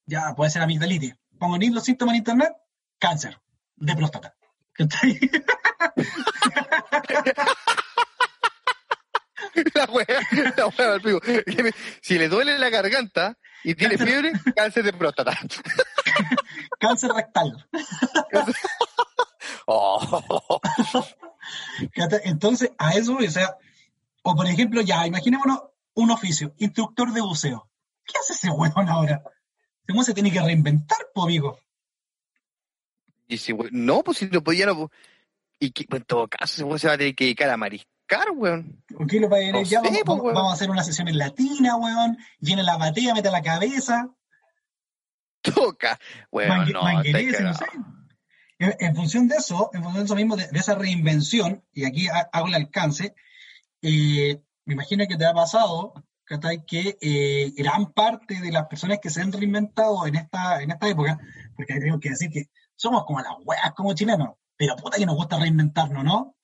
ya 0.06 0.32
puede 0.36 0.52
ser 0.52 0.62
amigdalitis. 0.62 1.16
Pongo 1.40 1.58
los 1.58 1.84
síntomas 1.84 2.12
en 2.12 2.18
internet, 2.18 2.52
cáncer 3.00 3.40
de 3.74 3.96
próstata. 3.96 4.36
la 9.74 9.84
wea, 9.84 10.20
la 10.56 10.66
wea, 10.68 10.98
Si 12.00 12.18
le 12.18 12.28
duele 12.28 12.58
la 12.58 12.70
garganta 12.70 13.36
y 13.64 13.74
tiene 13.74 13.98
fiebre, 13.98 14.32
cáncer 14.54 14.84
de 14.84 14.92
próstata. 14.92 15.36
cáncer 16.78 17.10
rectal. 17.10 17.68
oh. 19.66 20.60
Entonces, 22.24 22.70
a 22.78 22.92
eso, 22.92 23.16
o 23.16 23.30
sea, 23.30 23.56
o 24.22 24.34
por 24.34 24.46
ejemplo, 24.46 24.80
ya, 24.80 25.06
imaginémonos 25.06 25.62
un 25.94 26.10
oficio, 26.10 26.54
instructor 26.58 27.12
de 27.12 27.20
buceo. 27.20 27.68
¿Qué 28.04 28.18
hace 28.18 28.32
ese 28.32 28.50
huevón 28.50 28.88
ahora? 28.88 29.22
¿Cómo 29.86 30.02
se 30.02 30.14
tiene 30.14 30.30
que 30.30 30.40
reinventar, 30.40 30.98
po, 31.14 31.24
amigo? 31.24 31.58
Y 33.28 33.38
si, 33.38 33.54
no, 33.70 34.02
pues 34.02 34.18
si 34.18 34.28
lo 34.28 34.42
podía, 34.42 34.66
no, 34.66 34.90
y 35.58 35.70
que, 35.70 35.84
pues, 35.84 36.00
en 36.00 36.06
todo 36.06 36.28
caso, 36.28 36.78
se 36.78 36.88
va 36.88 36.94
a 36.94 36.98
tener 36.98 37.14
que 37.14 37.24
dedicar 37.24 37.48
a 37.50 37.56
mariscar, 37.56 38.30
weón. 38.34 38.82
¿Qué 39.08 39.20
lo 39.20 39.28
va 39.28 39.38
a 39.38 39.52
no 39.52 39.62
ya, 39.62 39.80
vamos, 40.04 40.24
vamos, 40.34 40.50
a 40.50 40.54
hacer 40.54 40.70
una 40.70 40.82
sesión 40.82 41.08
en 41.08 41.18
latina, 41.18 41.76
weón. 41.76 42.18
Llena 42.40 42.62
la 42.62 42.76
batea, 42.76 43.14
mete 43.14 43.30
la 43.30 43.42
cabeza. 43.42 44.10
Toca, 45.40 45.98
weón. 46.30 46.68
no, 46.72 46.82
no 46.82 47.54
sé. 47.54 47.66
En, 48.78 48.94
función 48.94 49.28
de 49.28 49.36
eso, 49.36 49.70
en 49.72 49.82
función 49.82 50.02
de 50.02 50.06
eso 50.06 50.14
mismo, 50.14 50.36
de, 50.36 50.48
esa 50.52 50.74
reinvención, 50.74 51.64
y 51.72 51.84
aquí 51.84 52.06
hago 52.32 52.46
el 52.48 52.54
alcance, 52.54 53.14
eh, 53.82 54.40
me 54.64 54.74
imagino 54.74 55.06
que 55.06 55.16
te 55.16 55.26
ha 55.26 55.34
pasado, 55.34 55.94
que 56.66 56.96
eh, 57.00 57.52
gran 57.56 57.92
parte 57.92 58.40
de 58.40 58.52
las 58.52 58.66
personas 58.66 58.98
que 59.00 59.10
se 59.10 59.20
han 59.20 59.32
reinventado 59.32 60.06
en 60.06 60.16
esta, 60.16 60.62
en 60.62 60.70
esta 60.70 60.88
época, 60.88 61.18
porque 61.56 61.78
tengo 61.78 62.00
que 62.00 62.10
decir 62.10 62.30
que 62.30 62.48
somos 62.76 63.04
como 63.04 63.20
las 63.20 63.32
weas 63.44 63.72
como 63.74 63.94
chilenos, 63.94 64.30
pero 64.56 64.76
puta 64.76 64.98
que 64.98 65.06
nos 65.06 65.16
gusta 65.16 65.38
reinventarnos, 65.38 66.04
¿no? 66.04 66.36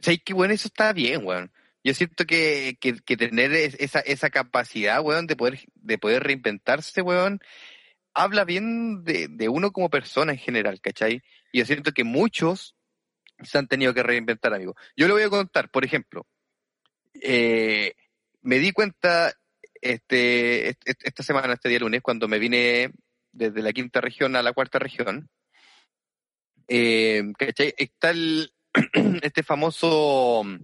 Sí, 0.00 0.18
que 0.18 0.32
bueno, 0.32 0.54
eso 0.54 0.68
está 0.68 0.92
bien, 0.92 1.26
weón. 1.26 1.52
Yo 1.82 1.94
siento 1.94 2.26
que, 2.26 2.76
que, 2.78 3.16
tener 3.16 3.52
esa, 3.52 4.00
esa 4.00 4.28
capacidad, 4.28 5.00
weón, 5.02 5.26
de 5.26 5.36
poder, 5.36 5.60
de 5.74 5.98
poder 5.98 6.22
reinventarse, 6.22 7.00
weón, 7.00 7.40
habla 8.14 8.44
bien 8.44 9.04
de, 9.04 9.28
de 9.28 9.48
uno 9.48 9.72
como 9.72 9.90
persona 9.90 10.32
en 10.32 10.38
general, 10.38 10.80
¿cachai? 10.80 11.22
Y 11.52 11.58
yo 11.58 11.66
siento 11.66 11.92
que 11.92 12.04
muchos 12.04 12.74
se 13.42 13.58
han 13.58 13.68
tenido 13.68 13.94
que 13.94 14.02
reinventar, 14.02 14.52
amigo. 14.54 14.74
Yo 14.96 15.06
le 15.06 15.14
voy 15.14 15.22
a 15.22 15.30
contar, 15.30 15.70
por 15.70 15.84
ejemplo, 15.84 16.26
eh, 17.14 17.94
me 18.42 18.58
di 18.58 18.72
cuenta 18.72 19.32
este, 19.80 20.76
esta 20.84 21.22
semana, 21.22 21.54
este 21.54 21.68
día 21.68 21.78
lunes, 21.78 22.02
cuando 22.02 22.28
me 22.28 22.38
vine 22.38 22.92
desde 23.32 23.62
la 23.62 23.72
quinta 23.72 24.00
región 24.00 24.36
a 24.36 24.42
la 24.42 24.52
cuarta 24.52 24.78
región, 24.78 25.28
eh, 26.68 27.22
¿cachai? 27.38 27.74
Está 27.76 28.10
el, 28.10 28.52
este 29.22 29.42
famoso 29.42 30.42
mm, 30.44 30.56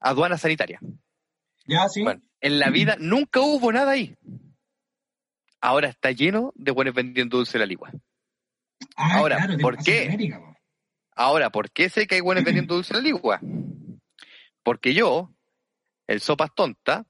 aduana 0.00 0.38
sanitaria. 0.38 0.80
Ya, 1.66 1.88
sí. 1.88 2.02
Bueno, 2.02 2.22
en 2.40 2.58
la 2.58 2.70
vida 2.70 2.96
nunca 2.98 3.40
hubo 3.40 3.72
nada 3.72 3.92
ahí. 3.92 4.16
Ahora 5.60 5.88
está 5.88 6.10
lleno 6.10 6.52
de 6.54 6.70
buenos 6.70 6.94
vendiendo 6.94 7.36
dulce 7.36 7.54
de 7.54 7.58
la 7.60 7.66
ligua. 7.66 7.90
Ah, 8.96 9.18
Ahora, 9.18 9.46
¿por 9.60 9.76
qué? 9.82 10.32
Ahora, 11.14 11.50
¿por 11.50 11.70
qué 11.70 11.88
sé 11.88 12.06
que 12.06 12.16
hay 12.16 12.20
buenos 12.20 12.44
vendiendo 12.44 12.74
dulce 12.74 12.94
de 12.94 13.00
la 13.00 13.04
ligua? 13.04 13.40
Porque 14.62 14.94
yo, 14.94 15.34
el 16.06 16.20
sopas 16.20 16.50
tonta, 16.54 17.04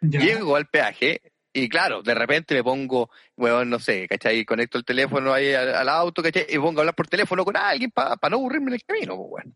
llego 0.00 0.56
al 0.56 0.66
peaje 0.66 1.20
y 1.56 1.70
claro, 1.70 2.02
de 2.02 2.14
repente 2.14 2.54
me 2.54 2.62
pongo, 2.62 3.10
bueno, 3.34 3.64
no 3.64 3.78
sé, 3.78 4.06
¿cachai? 4.06 4.44
Conecto 4.44 4.76
el 4.76 4.84
teléfono 4.84 5.32
ahí 5.32 5.54
al, 5.54 5.88
auto, 5.88 6.22
¿cachai? 6.22 6.44
Y 6.50 6.58
pongo 6.58 6.80
a 6.80 6.82
hablar 6.82 6.94
por 6.94 7.08
teléfono 7.08 7.46
con 7.46 7.56
alguien 7.56 7.90
para 7.90 8.16
no 8.28 8.36
aburrirme 8.36 8.68
en 8.68 8.74
el 8.74 8.84
camino, 8.84 9.16
pues 9.16 9.30
bueno. 9.30 9.52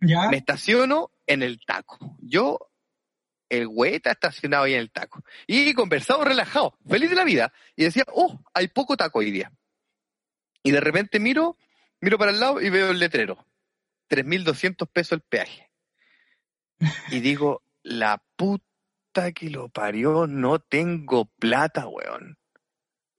¿Ya? 0.00 0.30
Me 0.30 0.38
estaciono 0.38 1.10
en 1.26 1.42
el 1.42 1.60
taco. 1.66 2.16
Yo, 2.20 2.70
el 3.48 3.68
güey 3.68 3.96
está 3.96 4.12
estacionado 4.12 4.64
ahí 4.64 4.74
en 4.74 4.80
el 4.80 4.90
taco. 4.90 5.22
Y 5.46 5.74
conversado 5.74 6.24
relajado, 6.24 6.76
feliz 6.88 7.10
de 7.10 7.16
la 7.16 7.24
vida. 7.24 7.52
Y 7.76 7.84
decía, 7.84 8.04
oh, 8.12 8.40
hay 8.52 8.68
poco 8.68 8.96
taco 8.96 9.20
hoy 9.20 9.30
día. 9.30 9.52
Y 10.62 10.70
de 10.70 10.80
repente 10.80 11.20
miro, 11.20 11.56
miro 12.00 12.18
para 12.18 12.30
el 12.32 12.40
lado 12.40 12.60
y 12.60 12.70
veo 12.70 12.90
el 12.90 12.98
letrero. 12.98 13.46
3.200 14.08 14.88
pesos 14.90 15.12
el 15.12 15.20
peaje. 15.20 15.70
Y 17.10 17.20
digo, 17.20 17.62
la 17.82 18.22
puta 18.36 19.32
que 19.34 19.50
lo 19.50 19.68
parió, 19.68 20.26
no 20.26 20.58
tengo 20.58 21.26
plata, 21.26 21.86
weón. 21.86 22.38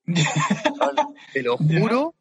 Te 1.33 1.41
lo 1.41 1.57
juro 1.57 2.15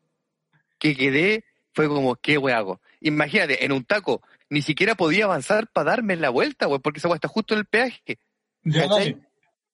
que 0.78 0.96
quedé, 0.96 1.44
fue 1.72 1.88
como, 1.88 2.16
¿qué 2.16 2.38
weón 2.38 2.58
hago? 2.58 2.80
Imagínate, 3.00 3.64
en 3.64 3.72
un 3.72 3.84
taco, 3.84 4.22
ni 4.50 4.62
siquiera 4.62 4.94
podía 4.94 5.24
avanzar 5.24 5.68
para 5.72 5.90
darme 5.92 6.16
la 6.16 6.30
vuelta, 6.30 6.68
weón, 6.68 6.82
porque 6.82 6.98
esa 6.98 7.08
weón 7.08 7.16
está 7.16 7.28
justo 7.28 7.54
en 7.54 7.60
el 7.60 7.66
peaje. 7.66 8.18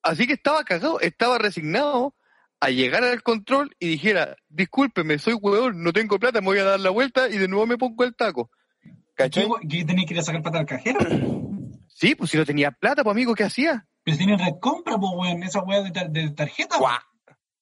Así 0.02 0.26
que 0.26 0.32
estaba 0.34 0.64
cagado, 0.64 1.00
estaba 1.00 1.38
resignado 1.38 2.14
a 2.60 2.70
llegar 2.70 3.04
al 3.04 3.22
control 3.22 3.74
y 3.78 3.88
dijera, 3.88 4.36
discúlpeme, 4.48 5.18
soy 5.18 5.34
weón, 5.34 5.82
no 5.82 5.92
tengo 5.92 6.18
plata, 6.18 6.40
me 6.40 6.46
voy 6.48 6.58
a 6.58 6.64
dar 6.64 6.80
la 6.80 6.90
vuelta 6.90 7.28
y 7.28 7.36
de 7.38 7.48
nuevo 7.48 7.66
me 7.66 7.76
pongo 7.78 8.04
el 8.04 8.14
taco. 8.14 8.50
¿Qué, 8.82 8.90
¿Cachai? 9.14 9.48
qué 9.68 9.84
tenías 9.84 10.06
que 10.06 10.14
ir 10.14 10.20
a 10.20 10.22
sacar 10.22 10.42
plata 10.42 10.58
al 10.58 10.66
cajero? 10.66 10.98
Sí, 11.92 12.14
pues 12.14 12.30
si 12.30 12.38
no 12.38 12.46
tenía 12.46 12.70
plata, 12.70 13.02
pues 13.04 13.12
amigo, 13.12 13.34
¿qué 13.34 13.44
hacía? 13.44 13.86
Pero 14.04 14.16
si 14.16 14.24
tienen 14.24 14.38
red 14.38 14.54
compra, 14.58 14.96
pues, 14.96 15.12
weón, 15.14 15.42
esa 15.42 15.60
weá 15.62 15.82
de, 15.82 15.90
tar- 15.90 16.08
de 16.08 16.30
tarjeta. 16.30 16.78
Guau. 16.78 16.96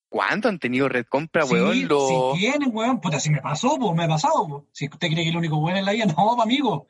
¿Cuánto 0.09 0.49
han 0.49 0.59
tenido 0.59 0.89
red 0.89 1.05
compra, 1.07 1.43
Sí, 1.45 1.53
weón? 1.55 1.87
Los- 1.89 2.09
Si 2.35 2.41
tienen, 2.41 2.71
weón, 2.73 3.01
puta, 3.01 3.21
si 3.21 3.31
me 3.31 3.41
pasó, 3.43 3.77
pues 3.79 3.95
me 3.95 4.05
ha 4.05 4.09
pasado. 4.09 4.47
pues. 4.49 4.65
Si 4.73 4.87
usted 4.87 4.99
cree 5.09 5.17
que 5.17 5.23
es 5.23 5.29
el 5.29 5.37
único 5.37 5.59
weón 5.59 5.77
en 5.77 5.85
la 5.85 5.93
vida, 5.93 6.05
no, 6.17 6.35
pues, 6.35 6.41
amigo. 6.45 6.89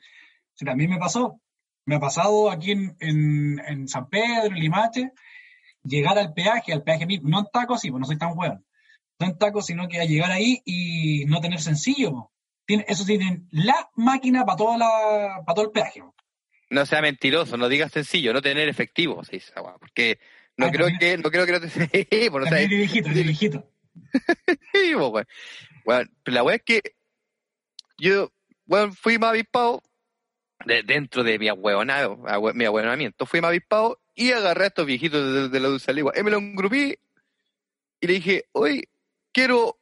Si 0.54 0.64
también 0.64 0.90
me 0.90 0.98
pasó. 0.98 1.40
Me 1.84 1.96
ha 1.96 2.00
pasado 2.00 2.50
aquí 2.50 2.72
en, 2.72 2.96
en, 3.00 3.58
en 3.66 3.88
San 3.88 4.08
Pedro, 4.08 4.46
en 4.54 4.54
Limache, 4.60 5.12
llegar 5.82 6.18
al 6.18 6.34
peaje, 6.34 6.72
al 6.72 6.82
peaje 6.82 7.06
mismo, 7.06 7.28
no 7.30 7.38
en 7.40 7.46
taco, 7.52 7.78
sí, 7.78 7.90
pues 7.90 8.00
no 8.00 8.06
soy 8.06 8.18
tan 8.18 8.36
weón. 8.36 8.64
No 9.18 9.26
en 9.26 9.38
taco, 9.38 9.62
sino 9.62 9.88
que 9.88 10.00
a 10.00 10.04
llegar 10.04 10.30
ahí 10.30 10.60
y 10.64 11.24
no 11.26 11.40
tener 11.40 11.60
sencillo. 11.60 12.12
pues. 12.12 12.24
Tiene, 12.66 12.84
eso 12.88 13.04
sí, 13.04 13.16
tienen 13.18 13.48
la 13.50 13.88
máquina 13.96 14.44
para 14.44 14.56
toda 14.58 14.76
la, 14.78 15.42
para 15.46 15.54
todo 15.54 15.64
el 15.64 15.70
peaje. 15.72 16.00
pues. 16.02 16.12
No 16.70 16.84
sea 16.84 17.00
mentiroso, 17.00 17.56
no 17.56 17.68
digas 17.70 17.90
sencillo, 17.90 18.34
no 18.34 18.42
tener 18.42 18.68
efectivo, 18.68 19.22
weón, 19.56 19.76
porque 19.80 20.18
no 20.58 20.66
Ah, 20.66 20.70
creo 20.70 20.88
también- 20.88 20.98
que, 20.98 21.22
no 21.22 21.30
creo 21.30 21.46
que 21.46 21.52
no 21.52 21.60
te 21.60 21.68
sí, 21.70 21.88
pues, 22.30 22.44
no 22.44 22.44
También 22.44 22.68
sea- 22.68 22.76
viejito, 22.78 23.08
viejito. 23.10 23.70
Sí, 24.72 24.94
weón. 24.94 25.26
Weón, 25.84 26.10
pero 26.22 26.34
la 26.34 26.42
weá 26.42 26.56
es 26.56 26.62
que 26.62 26.82
yo, 27.98 28.30
weón, 28.66 28.92
fui 28.94 29.18
más 29.18 29.30
avispado 29.30 29.82
de- 30.64 30.82
dentro 30.82 31.22
de 31.24 31.38
mi 31.38 31.48
ahueonado, 31.48 32.16
ahue- 32.24 32.54
mi 32.54 32.64
ahueonamiento, 32.64 33.26
fui 33.26 33.40
más 33.40 33.48
avispado 33.48 34.00
y 34.14 34.32
agarré 34.32 34.64
a 34.64 34.66
estos 34.68 34.86
viejitos 34.86 35.32
de, 35.32 35.48
de 35.48 35.60
la 35.60 35.68
dulce 35.68 35.90
aligua. 35.90 36.12
Y 36.16 36.22
me 36.22 36.30
lo 36.30 36.38
engrupí 36.38 36.96
y 38.00 38.06
le 38.06 38.12
dije, 38.14 38.44
oye, 38.52 38.88
quiero, 39.32 39.78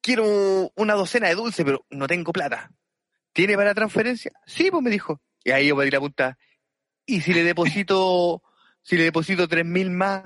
quiero 0.00 0.72
una 0.76 0.94
docena 0.94 1.28
de 1.28 1.34
dulce, 1.34 1.64
pero 1.64 1.84
no 1.90 2.06
tengo 2.06 2.32
plata. 2.32 2.70
¿Tiene 3.32 3.56
para 3.56 3.74
transferencia? 3.74 4.32
Sí, 4.46 4.70
pues 4.70 4.82
me 4.82 4.90
dijo. 4.90 5.20
Y 5.42 5.50
ahí 5.50 5.68
yo 5.68 5.76
me 5.76 5.84
di 5.84 5.90
la 5.90 6.00
punta. 6.00 6.38
¿Y 7.06 7.20
si 7.20 7.34
le 7.34 7.42
deposito, 7.44 8.42
si 8.84 8.96
le 8.96 9.04
deposito 9.04 9.48
tres 9.48 9.64
mil 9.64 9.90
más, 9.90 10.24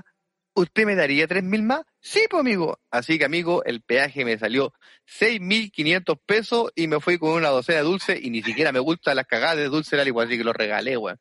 ¿usted 0.52 0.84
me 0.84 0.96
daría 0.96 1.26
tres 1.28 1.44
mil 1.44 1.62
más? 1.62 1.82
Sí, 2.00 2.20
pues 2.28 2.40
amigo. 2.40 2.78
Así 2.90 3.18
que 3.18 3.24
amigo, 3.24 3.64
el 3.64 3.82
peaje 3.82 4.24
me 4.24 4.36
salió 4.36 4.74
seis 5.06 5.40
mil 5.40 5.70
quinientos 5.70 6.18
pesos 6.26 6.72
y 6.74 6.88
me 6.88 7.00
fui 7.00 7.18
con 7.18 7.30
una 7.30 7.48
docena 7.48 7.78
de 7.78 7.84
dulce 7.84 8.18
y 8.20 8.30
ni 8.30 8.42
siquiera 8.42 8.72
me 8.72 8.80
gustan 8.80 9.16
las 9.16 9.26
cagadas 9.26 9.56
de 9.56 9.68
dulce 9.68 9.96
la 9.96 10.04
igual, 10.04 10.26
así 10.26 10.36
que 10.36 10.44
lo 10.44 10.52
regalé, 10.52 10.96
weón. 10.96 11.18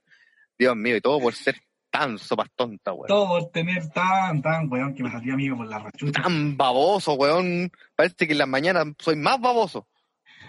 Dios 0.57 0.75
mío, 0.75 0.97
y 0.97 1.01
todo 1.01 1.19
por 1.19 1.35
ser 1.35 1.55
tan 1.91 2.17
sopas 2.17 2.49
tonta, 2.55 2.91
weón. 2.91 3.07
Todo 3.07 3.27
por 3.27 3.51
tener 3.51 3.87
tan, 3.89 4.41
tan, 4.41 4.71
weón, 4.71 4.95
que 4.95 5.03
me 5.03 5.11
salió 5.11 5.35
amigo 5.35 5.57
por 5.57 5.67
la 5.67 5.77
rachucha. 5.77 6.23
Tan 6.23 6.57
baboso, 6.57 7.13
weón. 7.13 7.71
Parece 7.95 8.25
que 8.25 8.33
en 8.33 8.39
las 8.39 8.47
mañanas 8.47 8.87
soy 8.97 9.15
más 9.15 9.39
baboso. 9.39 9.87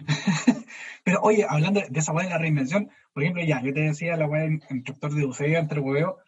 Pero 1.04 1.20
oye, 1.20 1.44
hablando 1.46 1.82
de 1.86 1.98
esa 1.98 2.12
weá 2.12 2.24
de 2.24 2.30
la 2.30 2.38
reinvención, 2.38 2.90
por 3.12 3.22
ejemplo, 3.22 3.44
ya, 3.44 3.60
yo 3.62 3.74
te 3.74 3.80
decía 3.80 4.16
la 4.16 4.26
weá 4.26 4.46
instructor 4.46 5.12
de 5.12 5.26
buceo 5.26 5.58
entre 5.58 5.80
hueveo, 5.80 6.18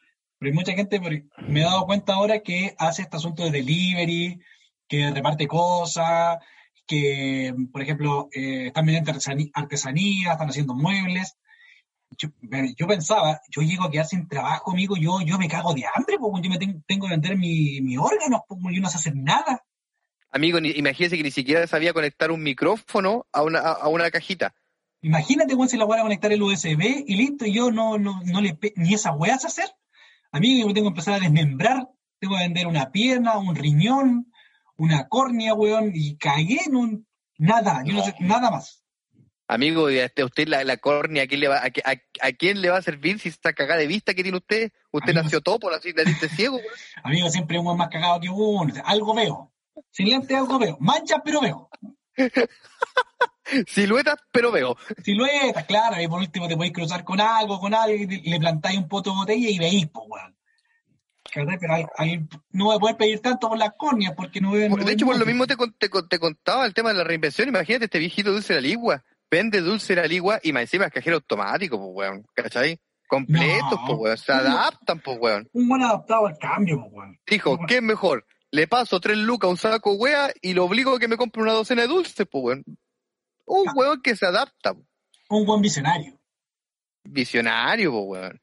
pero 0.41 0.51
hay 0.51 0.55
mucha 0.57 0.73
gente, 0.73 0.99
por- 1.01 1.13
me 1.49 1.61
he 1.61 1.65
dado 1.65 1.85
cuenta 1.87 2.15
ahora 2.15 2.41
que 2.41 2.75
hace 2.79 3.03
este 3.03 3.17
asunto 3.19 3.45
de 3.45 3.51
delivery, 3.51 4.41
que 4.89 5.11
reparte 5.13 5.47
cosas, 5.47 6.39
que, 6.87 7.55
por 7.71 7.83
ejemplo, 7.83 8.29
eh, 8.33 8.69
están 8.69 8.87
vendiendo 8.87 9.13
artesanía, 9.55 10.33
están 10.33 10.49
haciendo 10.49 10.75
muebles. 10.75 11.37
Yo, 12.19 12.31
yo 12.77 12.87
pensaba, 12.89 13.41
yo 13.51 13.63
llego 13.63 13.85
a 13.85 13.91
quedar 13.91 14.07
sin 14.07 14.27
trabajo, 14.27 14.73
amigo, 14.73 14.97
yo, 14.97 15.21
yo 15.21 15.39
me 15.39 15.47
cago 15.47 15.75
de 15.75 15.85
hambre, 15.95 16.17
porque 16.19 16.41
yo 16.43 16.51
me 16.51 16.59
ten- 16.59 16.83
tengo 16.89 17.07
que 17.07 17.13
vender 17.13 17.37
mi, 17.37 17.81
mi 17.83 17.97
órganos, 17.99 18.41
porque 18.49 18.75
yo 18.75 18.81
no 18.81 18.89
sé 18.91 18.97
hacer 18.97 19.15
nada. 19.15 19.63
Amigo, 20.33 20.61
ni, 20.61 20.71
imagínese 20.71 21.17
que 21.17 21.23
ni 21.23 21.31
siquiera 21.31 21.67
sabía 21.67 21.93
conectar 21.93 22.31
un 22.31 22.43
micrófono 22.43 23.27
a 23.33 23.43
una, 23.43 23.61
a, 23.61 23.73
a 23.73 23.89
una 23.89 24.11
cajita. 24.11 24.55
Imagínate, 25.03 25.55
weón, 25.55 25.69
si 25.69 25.77
la 25.77 25.85
weá 25.87 26.01
a 26.01 26.03
conectar 26.03 26.33
el 26.33 26.43
USB 26.43 27.05
y 27.07 27.15
listo, 27.17 27.47
y 27.47 27.53
yo 27.55 27.71
no, 27.71 27.99
no, 27.99 28.21
no 28.25 28.41
le 28.41 28.59
ni 28.77 28.95
esa 28.95 29.13
weá 29.13 29.39
sé 29.39 29.47
hacer. 29.47 29.71
A 30.33 30.41
mí 30.41 30.61
yo 30.61 30.67
tengo 30.73 30.87
que 30.89 30.93
empezar 30.93 31.15
a 31.15 31.21
desmembrar, 31.21 31.89
tengo 32.19 32.37
que 32.37 32.43
vender 32.43 32.67
una 32.67 32.91
pierna, 32.91 33.39
un 33.39 33.55
riñón, 33.57 34.33
una 34.77 35.09
córnea, 35.09 35.55
weón, 35.55 35.91
y 35.95 36.17
cagué 36.17 36.61
en 36.67 36.77
un 36.77 37.07
nada, 37.39 37.83
yo 37.85 37.95
no, 37.95 38.05
sé 38.05 38.15
nada 38.21 38.51
más. 38.51 38.85
Amigo, 39.49 39.91
y 39.91 39.99
a 39.99 40.05
este- 40.05 40.23
usted 40.23 40.47
la, 40.47 40.63
la 40.63 40.77
córnea, 40.77 41.25
¿a 41.25 41.27
quién, 41.27 41.41
le 41.41 41.49
va, 41.49 41.65
a, 41.65 41.71
qué- 41.71 41.83
a- 41.85 42.27
a 42.27 42.33
quién 42.33 42.63
le 42.63 42.71
va 42.71 42.77
a 42.79 42.83
servir 42.83 43.19
si 43.19 43.29
está 43.29 43.53
cagada 43.53 43.81
de 43.81 43.89
vista 43.89 44.15
que 44.15 44.23
tiene 44.23 44.39
usted? 44.39 44.71
Usted 44.93 45.11
Amigo, 45.11 45.25
nació 45.25 45.41
topo, 45.41 45.69
así, 45.71 45.93
nariz 45.93 46.21
de 46.21 46.29
ciego, 46.29 46.57
weón. 46.57 46.69
Amigo, 47.03 47.31
siempre 47.31 47.59
un 47.59 47.67
weón 47.67 47.79
más 47.79 47.89
cagado 47.89 48.21
que 48.21 48.29
uno, 48.29 48.73
algo 48.85 49.15
veo. 49.15 49.53
Sin 49.91 50.09
lente 50.09 50.37
algo 50.37 50.59
veo, 50.59 50.77
manchas 50.81 51.21
pero 51.25 51.41
veo. 51.41 51.69
Siluetas, 53.67 54.17
pero 54.31 54.53
veo. 54.53 54.77
Siluetas, 55.03 55.65
claro, 55.67 56.01
y 56.01 56.07
por 56.09 56.21
último 56.21 56.47
te 56.49 56.57
podéis 56.57 56.73
cruzar 56.75 57.05
con 57.05 57.21
algo, 57.21 57.59
con 57.61 57.73
y 57.89 58.31
le 58.31 58.39
plantáis 58.39 58.79
un 58.79 58.89
poto 58.89 59.11
de 59.11 59.17
botella 59.17 59.49
y 59.49 59.59
veís, 59.59 59.89
pues, 59.89 60.05
weón. 60.09 60.37
Pero 61.33 61.75
ahí- 61.75 61.87
ahí 61.97 62.27
no 62.51 62.65
voy 62.65 62.77
a 62.77 62.79
poder 62.81 62.97
pedir 62.97 63.21
tanto 63.21 63.49
por 63.49 63.59
las 63.59 63.73
córneas 63.77 64.15
porque 64.17 64.41
no 64.41 64.51
no 64.53 64.57
de 64.85 64.93
hecho, 64.93 65.07
por 65.07 65.19
lo 65.19 65.27
mismo 65.27 65.47
te, 65.47 65.55
te 66.09 66.19
contaba 66.19 66.67
el 66.67 66.75
tema 66.75 66.91
de 66.91 66.97
la 66.99 67.05
reinvención. 67.05 67.49
Imagínate 67.49 67.85
este 67.85 67.99
viejito 67.99 68.33
dulce 68.33 68.55
de 68.55 68.61
la 68.61 68.67
ligua. 68.67 69.05
Vende 69.31 69.61
dulce 69.61 69.95
de 69.95 70.01
la 70.03 70.09
ligua 70.09 70.41
y 70.43 70.53
más 70.53 70.63
encima 70.63 70.87
es 70.87 70.93
cajero 70.93 71.17
automático, 71.17 71.79
pues, 71.79 72.09
weón. 72.11 72.27
¿Cachai? 72.35 72.81
Completos, 73.07 73.71
No. 73.81 73.87
pues, 73.87 73.99
weón. 73.99 74.19
Se 74.19 74.33
adaptan, 74.33 75.01
pues, 75.01 75.19
weón. 75.21 75.49
Un 75.53 75.69
buen 75.69 75.83
adaptado 75.83 76.27
al 76.27 76.37
cambio, 76.39 76.81
pues, 76.81 76.93
weón. 76.93 77.19
Dijo, 77.29 77.59
¿qué 77.69 77.77
es 77.77 77.83
mejor? 77.83 78.27
Le 78.51 78.67
paso 78.67 78.99
tres 78.99 79.17
lucas 79.19 79.47
a 79.47 79.51
un 79.53 79.57
saco 79.57 79.93
wea 79.95 80.33
y 80.43 80.55
lo 80.55 80.65
obligo 80.65 80.97
a 80.97 80.99
que 80.99 81.07
me 81.07 81.17
compre 81.17 81.43
una 81.43 81.53
docena 81.53 81.83
de 81.83 81.89
dulces, 81.89 82.27
pues, 82.29 82.43
weón. 82.45 82.65
Un 83.53 83.69
Ah. 83.69 83.73
weón 83.75 84.01
que 84.01 84.15
se 84.15 84.27
adapta. 84.27 84.75
po. 84.75 84.85
Un 85.31 85.45
buen 85.47 85.61
visionario. 85.61 86.19
Visionario, 87.05 87.93
weón. 87.93 88.41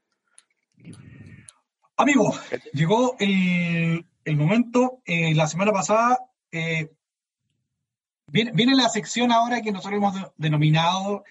Amigo, 1.96 2.34
llegó 2.72 3.16
el, 3.18 4.06
el 4.24 4.36
momento, 4.36 5.02
eh, 5.04 5.34
la 5.34 5.46
semana 5.48 5.72
pasada, 5.72 6.18
eh, 6.52 6.90
viene, 8.28 8.52
viene 8.54 8.76
la 8.76 8.88
sección 8.88 9.32
ahora 9.32 9.62
que 9.62 9.72
nosotros 9.72 9.96
hemos 9.98 10.14
de- 10.14 10.30
denominado 10.36 11.24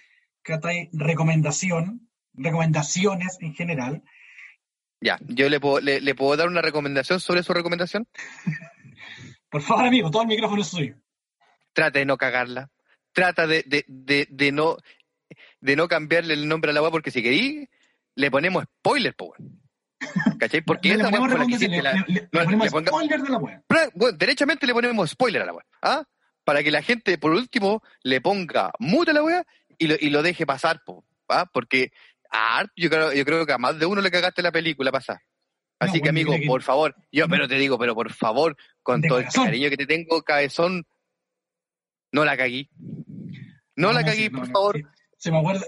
recomendación, 0.92 2.08
recomendaciones 2.34 3.38
en 3.40 3.54
general. 3.54 4.02
Ya, 5.00 5.18
yo 5.26 5.48
le 5.48 5.60
puedo, 5.60 5.80
le, 5.80 6.00
le 6.00 6.14
puedo 6.14 6.36
dar 6.36 6.48
una 6.48 6.62
recomendación 6.62 7.20
sobre 7.20 7.42
su 7.42 7.52
recomendación. 7.54 8.08
Por 9.50 9.62
favor, 9.62 9.86
amigo, 9.86 10.10
todo 10.10 10.22
el 10.22 10.28
micrófono 10.28 10.60
es 10.62 10.68
suyo. 10.68 10.96
Trata 11.72 11.98
de 11.98 12.04
no 12.06 12.16
cagarla. 12.16 12.70
Trata 13.12 13.46
de, 13.46 13.62
de, 13.66 13.84
de, 13.88 14.26
de 14.30 14.52
no 14.52 14.76
de 15.60 15.76
no 15.76 15.88
cambiarle 15.88 16.34
el 16.34 16.48
nombre 16.48 16.70
a 16.70 16.74
la 16.74 16.82
weá, 16.82 16.90
porque 16.90 17.10
si 17.10 17.22
querí, 17.22 17.68
le 18.14 18.30
ponemos 18.30 18.64
spoiler, 18.78 19.14
weón. 19.18 19.60
¿Cachai? 20.38 20.60
Porque 20.62 20.90
le, 20.90 20.94
esa 20.96 21.08
weá 21.08 21.18
ponemos 21.20 21.30
fue 21.30 21.38
la 21.38 21.46
que 21.46 21.58
recomendación, 21.58 21.72
hiciste. 21.72 21.76
le- 21.76 21.82
la- 21.82 22.06
le- 22.06 22.14
le 22.14 22.28
no, 22.32 22.44
ponemos 22.44 22.64
le 22.66 22.70
ponga- 22.70 22.88
spoiler 22.88 23.22
de 23.22 23.28
la 23.28 23.38
web. 23.38 23.62
Pero, 23.66 23.90
bueno, 23.94 24.16
derechamente 24.16 24.66
le 24.66 24.72
ponemos 24.72 25.10
spoiler 25.10 25.42
a 25.42 25.46
la 25.46 25.52
weá. 25.52 25.66
¿Ah? 25.82 26.04
Para 26.44 26.62
que 26.62 26.70
la 26.70 26.82
gente, 26.82 27.18
por 27.18 27.32
último, 27.32 27.82
le 28.02 28.20
ponga 28.20 28.70
mute 28.78 29.10
a 29.10 29.14
la 29.14 29.22
weá 29.22 29.44
y 29.76 29.86
lo, 29.88 29.96
y 30.00 30.10
lo 30.10 30.22
deje 30.22 30.46
pasar, 30.46 30.82
po, 30.84 31.04
¿ah? 31.28 31.46
Porque 31.52 31.92
a 32.30 32.58
Art, 32.58 32.70
yo 32.76 32.88
creo, 32.88 33.12
yo 33.12 33.24
creo 33.24 33.44
que 33.46 33.52
a 33.52 33.58
más 33.58 33.78
de 33.78 33.86
uno 33.86 34.00
le 34.00 34.10
cagaste 34.10 34.42
la 34.42 34.52
película 34.52 34.90
pasada. 34.92 35.20
Así 35.80 35.98
No, 35.98 36.04
que, 36.04 36.10
bueno, 36.12 36.30
amigo, 36.30 36.32
que- 36.40 36.46
por 36.46 36.62
favor, 36.62 36.94
yo 37.12 37.28
pero 37.28 37.46
te 37.48 37.56
digo, 37.56 37.78
pero 37.78 37.94
por 37.94 38.12
favor, 38.12 38.56
con 38.82 39.00
De 39.00 39.08
todo 39.08 39.18
el 39.18 39.26
cariño 39.28 39.68
que 39.70 39.76
te 39.76 39.86
tengo, 39.86 40.22
cabezón, 40.22 40.84
no 42.12 42.24
la 42.24 42.36
caguí. 42.36 42.68
No, 43.76 43.92
la 43.92 44.02
sí, 44.12 44.28
no, 44.30 44.38
por 44.38 44.48
no, 44.48 44.52
favor. 44.52 44.76
sí. 44.76 44.82
Se 45.18 45.30
me 45.32 45.38
acuerda, 45.38 45.64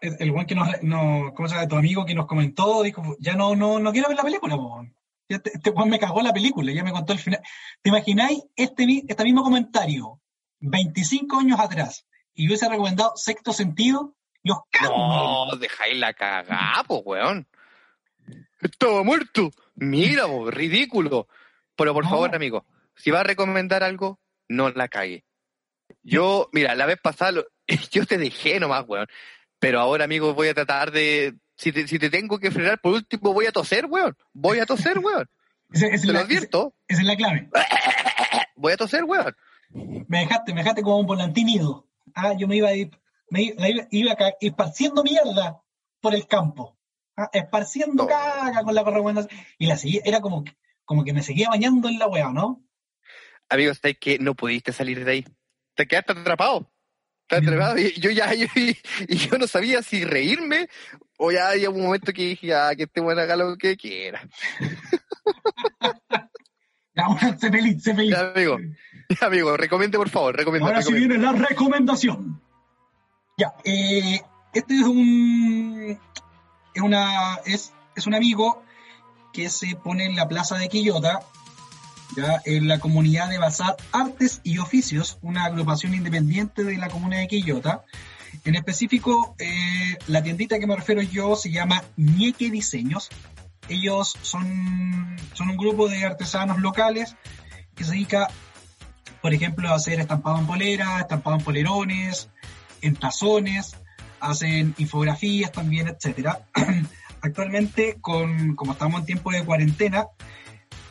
el, 0.00 0.16
el 0.18 0.30
buen 0.32 0.46
que 0.46 0.54
nos, 0.54 0.68
no, 0.82 1.32
¿cómo 1.34 1.48
se 1.48 1.54
llama? 1.54 1.68
Tu 1.68 1.76
amigo 1.76 2.04
que 2.06 2.14
nos 2.14 2.26
comentó, 2.26 2.82
dijo, 2.82 3.16
ya 3.20 3.34
no, 3.34 3.54
no, 3.54 3.78
no 3.78 3.92
quiero 3.92 4.08
ver 4.08 4.16
la 4.16 4.22
película, 4.22 4.56
po, 4.56 4.74
weón. 4.76 4.94
Ya 5.28 5.38
te- 5.38 5.52
Este 5.54 5.70
Juan 5.70 5.88
me 5.88 5.98
cagó 5.98 6.20
la 6.22 6.32
película, 6.32 6.72
ya 6.72 6.84
me 6.84 6.92
contó 6.92 7.12
el 7.14 7.18
final. 7.18 7.40
¿Te 7.82 7.88
imagináis 7.90 8.42
este, 8.56 9.04
este 9.08 9.24
mismo 9.24 9.42
comentario 9.42 10.20
25 10.60 11.38
años 11.38 11.58
atrás 11.60 12.06
y 12.34 12.46
hubiese 12.46 12.68
recomendado 12.68 13.12
Sexto 13.16 13.52
Sentido? 13.52 14.14
Los 14.42 14.58
cago. 14.70 15.46
No, 15.50 15.56
dejáis 15.56 15.96
la 15.98 16.12
cagada, 16.12 16.82
po, 16.86 16.98
weón. 16.98 17.46
Estaba 18.60 19.02
muerto. 19.02 19.50
Mira, 19.76 20.26
po, 20.26 20.50
ridículo. 20.50 21.28
Pero 21.76 21.92
por 21.94 22.04
No. 22.04 22.10
favor, 22.10 22.34
amigo, 22.34 22.64
si 22.94 23.10
va 23.10 23.20
a 23.20 23.24
recomendar 23.24 23.82
algo, 23.82 24.18
no 24.48 24.70
la 24.70 24.88
cague. 24.88 25.24
Yo, 26.04 26.48
mira, 26.52 26.74
la 26.76 26.86
vez 26.86 26.98
pasada, 27.02 27.32
lo- 27.32 27.46
yo 27.90 28.06
te 28.06 28.18
dejé 28.18 28.60
nomás, 28.60 28.84
weón. 28.86 29.06
Pero 29.58 29.80
ahora, 29.80 30.04
amigo, 30.04 30.34
voy 30.34 30.48
a 30.48 30.54
tratar 30.54 30.92
de... 30.92 31.34
Si 31.56 31.72
te, 31.72 31.86
si 31.88 31.98
te 31.98 32.10
tengo 32.10 32.38
que 32.38 32.50
frenar, 32.50 32.80
por 32.80 32.92
último 32.94 33.32
voy 33.32 33.46
a 33.46 33.52
toser, 33.52 33.86
weón. 33.86 34.16
Voy 34.32 34.58
a 34.58 34.66
toser, 34.66 34.98
weón. 34.98 35.26
Esa, 35.72 35.86
esa 35.86 35.94
es 35.96 36.02
Te 36.02 36.12
lo 36.12 36.18
advierto. 36.18 36.74
esa 36.86 37.00
es 37.00 37.06
la 37.06 37.16
clave. 37.16 37.48
Voy 38.56 38.72
a 38.72 38.76
toser, 38.76 39.04
weón. 39.04 39.34
Me 40.08 40.20
dejaste, 40.20 40.52
me 40.52 40.60
dejaste 40.60 40.82
como 40.82 40.98
un 40.98 41.06
volantín 41.06 41.48
ido. 41.48 41.88
Ah, 42.14 42.34
yo 42.38 42.46
me 42.46 42.56
iba 42.56 42.68
a 42.68 42.74
ir, 42.74 42.90
me 43.30 43.42
iba, 43.42 43.86
iba 43.90 44.12
acá 44.12 44.32
esparciendo 44.40 45.02
mierda 45.02 45.60
por 46.00 46.14
el 46.14 46.26
campo. 46.26 46.78
Ah, 47.16 47.30
esparciendo 47.32 48.02
No. 48.04 48.08
caga 48.08 48.62
con 48.62 48.74
la 48.74 48.82
recomendación. 48.84 49.40
Y 49.58 49.66
la 49.66 49.76
seguía, 49.76 50.02
era 50.04 50.20
como, 50.20 50.44
que- 50.44 50.56
como 50.84 51.04
que 51.04 51.12
me 51.12 51.22
seguía 51.22 51.48
bañando 51.48 51.88
en 51.88 51.98
la 51.98 52.06
weá, 52.08 52.30
¿no? 52.30 52.62
Amigo, 53.48 53.72
¿sabes 53.74 53.96
que 54.00 54.18
no 54.18 54.34
pudiste 54.34 54.72
salir 54.72 55.04
de 55.04 55.10
ahí? 55.12 55.24
Te 55.74 55.86
quedaste 55.86 56.12
atrapado. 56.12 56.70
Te 57.26 57.36
atrapado 57.36 57.78
y 57.78 57.92
yo 58.00 58.10
ya, 58.10 58.32
yo, 58.34 58.46
y, 58.54 58.76
y 59.08 59.16
yo 59.16 59.38
no 59.38 59.46
sabía 59.46 59.82
si 59.82 60.04
reírme 60.04 60.68
o 61.18 61.32
ya 61.32 61.50
había 61.50 61.70
un 61.70 61.82
momento 61.82 62.12
que 62.12 62.22
dije, 62.22 62.48
ya, 62.48 62.74
que 62.74 62.84
este 62.84 63.00
bueno 63.00 63.22
haga 63.22 63.36
lo 63.36 63.56
que 63.56 63.76
quiera. 63.76 64.28
Ya, 66.96 67.08
bueno, 67.08 67.36
sé 67.38 67.50
feliz, 67.50 67.82
sé 67.82 67.94
feliz. 67.94 68.12
Ya, 68.12 68.30
amigo. 68.30 68.56
Ya, 69.08 69.26
amigo, 69.26 69.56
recomiende, 69.56 69.98
por 69.98 70.08
favor, 70.10 70.36
recomiende. 70.36 70.68
Ahora 70.68 70.82
sí 70.82 70.92
viene 70.92 71.18
la 71.18 71.32
recomendación. 71.32 72.40
Ya, 73.36 73.52
eh, 73.64 74.20
este 74.52 74.74
es 74.74 74.82
un 74.82 75.98
es 76.72 76.82
una 76.82 77.36
es, 77.46 77.72
es 77.96 78.06
un 78.06 78.14
amigo 78.14 78.62
que 79.32 79.50
se 79.50 79.74
pone 79.74 80.06
en 80.06 80.14
la 80.14 80.28
plaza 80.28 80.56
de 80.56 80.68
Quillota, 80.68 81.20
ya 82.16 82.40
en 82.44 82.68
la 82.68 82.78
comunidad 82.78 83.30
de 83.30 83.38
Bazar 83.38 83.76
Artes 83.92 84.40
y 84.44 84.58
Oficios, 84.58 85.18
una 85.22 85.44
agrupación 85.44 85.94
independiente 85.94 86.64
de 86.64 86.76
la 86.76 86.88
comuna 86.88 87.18
de 87.18 87.28
Quillota. 87.28 87.84
En 88.44 88.54
específico, 88.54 89.34
eh, 89.38 89.96
la 90.06 90.22
tiendita 90.22 90.58
que 90.58 90.66
me 90.66 90.76
refiero 90.76 91.02
yo 91.02 91.36
se 91.36 91.50
llama 91.50 91.82
Ñeque 91.96 92.50
Diseños. 92.50 93.08
Ellos 93.68 94.14
son, 94.22 95.16
son 95.32 95.50
un 95.50 95.56
grupo 95.56 95.88
de 95.88 96.04
artesanos 96.04 96.60
locales 96.60 97.16
que 97.74 97.84
se 97.84 97.92
dedica 97.92 98.28
por 99.24 99.32
ejemplo, 99.32 99.72
hacer 99.72 100.00
estampado 100.00 100.36
en 100.38 100.46
polera, 100.46 101.00
estampado 101.00 101.36
en 101.36 101.42
polerones, 101.42 102.28
en 102.82 102.94
tazones, 102.94 103.74
hacen 104.20 104.74
infografías 104.76 105.50
también, 105.50 105.88
etcétera. 105.88 106.40
Actualmente, 107.22 107.96
con, 108.02 108.54
como 108.54 108.72
estamos 108.72 109.00
en 109.00 109.06
tiempo 109.06 109.30
de 109.32 109.42
cuarentena, 109.42 110.08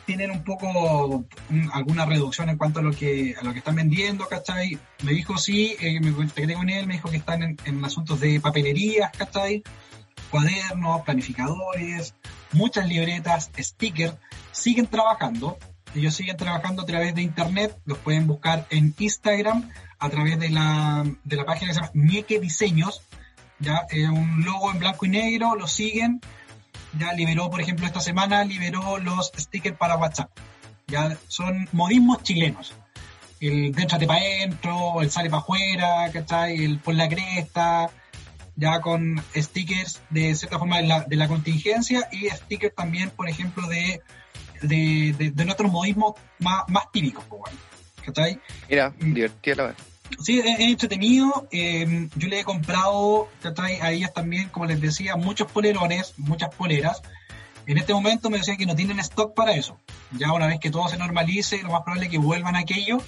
tienen 0.06 0.30
un 0.30 0.44
poco 0.44 1.24
un- 1.50 1.70
alguna 1.72 2.04
reducción 2.06 2.48
en 2.48 2.56
cuanto 2.58 2.80
a 2.80 2.82
lo 2.82 2.92
que 2.92 3.34
a 3.40 3.44
lo 3.44 3.52
que 3.52 3.58
están 3.58 3.74
vendiendo, 3.76 4.26
¿cachai? 4.28 4.78
Me 5.02 5.12
dijo 5.12 5.38
sí, 5.38 5.76
eh, 5.80 6.00
me 6.00 6.12
contacté 6.12 6.52
con 6.54 6.68
él, 6.70 6.86
me 6.86 6.94
dijo 6.94 7.10
que 7.10 7.16
están 7.18 7.42
en, 7.42 7.56
en 7.64 7.84
asuntos 7.84 8.20
de 8.20 8.40
papelerías, 8.40 9.10
¿cachai? 9.16 9.62
Cuadernos, 10.30 11.02
planificadores, 11.02 12.14
muchas 12.52 12.88
libretas, 12.88 13.50
stickers, 13.58 14.14
siguen 14.52 14.86
trabajando, 14.86 15.58
ellos 15.94 16.14
siguen 16.14 16.36
trabajando 16.36 16.82
a 16.82 16.86
través 16.86 17.14
de 17.14 17.22
internet, 17.22 17.76
los 17.84 17.98
pueden 17.98 18.26
buscar 18.26 18.66
en 18.70 18.94
Instagram 18.98 19.70
a 19.98 20.10
través 20.10 20.38
de 20.38 20.50
la, 20.50 21.04
de 21.22 21.36
la 21.36 21.44
página 21.44 21.68
que 21.68 21.74
se 21.74 21.80
llama 21.80 21.92
Ñeque 21.94 22.40
Diseños, 22.40 23.02
ya 23.60 23.86
un 24.12 24.44
logo 24.44 24.72
en 24.72 24.80
blanco 24.80 25.06
y 25.06 25.10
negro, 25.10 25.54
lo 25.54 25.68
siguen, 25.68 26.20
ya 26.98 27.12
liberó, 27.12 27.50
por 27.50 27.60
ejemplo, 27.60 27.86
esta 27.86 28.00
semana 28.00 28.44
liberó 28.44 28.98
los 28.98 29.32
stickers 29.36 29.76
para 29.76 29.96
WhatsApp, 29.96 30.30
ya 30.86 31.16
son 31.28 31.68
modismos 31.72 32.22
chilenos, 32.22 32.74
el 33.40 33.72
déntrate 33.72 34.06
para 34.06 34.20
adentro, 34.20 35.02
el 35.02 35.10
sale 35.10 35.30
para 35.30 35.42
afuera, 35.42 36.10
¿cachai? 36.12 36.64
el 36.64 36.78
por 36.78 36.94
la 36.94 37.08
cresta, 37.08 37.90
ya 38.56 38.80
con 38.80 39.22
stickers 39.34 40.00
de 40.10 40.34
cierta 40.34 40.58
forma 40.58 40.78
de 40.78 40.84
la, 40.84 41.00
de 41.00 41.16
la 41.16 41.28
contingencia 41.28 42.08
y 42.12 42.28
stickers 42.28 42.74
también, 42.74 43.10
por 43.10 43.28
ejemplo, 43.28 43.66
de 43.68 44.00
de, 44.62 45.14
de, 45.18 45.30
de 45.30 45.44
nuestros 45.44 45.70
modismos 45.70 46.14
más, 46.38 46.64
más 46.68 46.90
típicos, 46.92 47.24
¿cachai? 48.04 48.40
Mira, 48.68 48.92
Mm. 48.98 49.14
divertida 49.14 49.56
la 49.56 49.62
verdad. 49.64 49.84
Sí, 50.22 50.38
es, 50.40 50.46
es 50.46 50.60
entretenido. 50.60 51.48
eh, 51.50 52.08
yo 52.14 52.28
le 52.28 52.40
he 52.40 52.44
comprado 52.44 53.28
a 53.80 53.90
ellas 53.92 54.12
también, 54.14 54.48
como 54.48 54.66
les 54.66 54.80
decía, 54.80 55.16
muchos 55.16 55.50
polerones, 55.50 56.14
muchas 56.18 56.54
poleras. 56.54 57.02
En 57.66 57.78
este 57.78 57.94
momento 57.94 58.28
me 58.28 58.38
decían 58.38 58.56
que 58.56 58.66
no 58.66 58.74
tienen 58.76 58.98
stock 59.00 59.34
para 59.34 59.52
eso. 59.52 59.78
Ya 60.12 60.32
una 60.32 60.46
vez 60.46 60.60
que 60.60 60.70
todo 60.70 60.88
se 60.88 60.98
normalice, 60.98 61.62
lo 61.62 61.70
más 61.70 61.82
probable 61.82 62.06
es 62.06 62.10
que 62.12 62.18
vuelvan 62.18 62.56
a 62.56 62.60
aquello. 62.60 62.98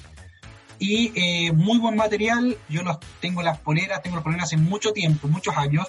Y 0.78 1.12
eh, 1.14 1.52
muy 1.52 1.78
buen 1.78 1.96
material. 1.96 2.56
Yo 2.68 2.82
los 2.82 2.98
tengo 3.20 3.42
las 3.42 3.58
poleras, 3.58 4.02
tengo 4.02 4.16
las 4.16 4.24
poleras 4.24 4.46
hace 4.46 4.56
mucho 4.56 4.92
tiempo, 4.92 5.28
muchos 5.28 5.56
años. 5.56 5.86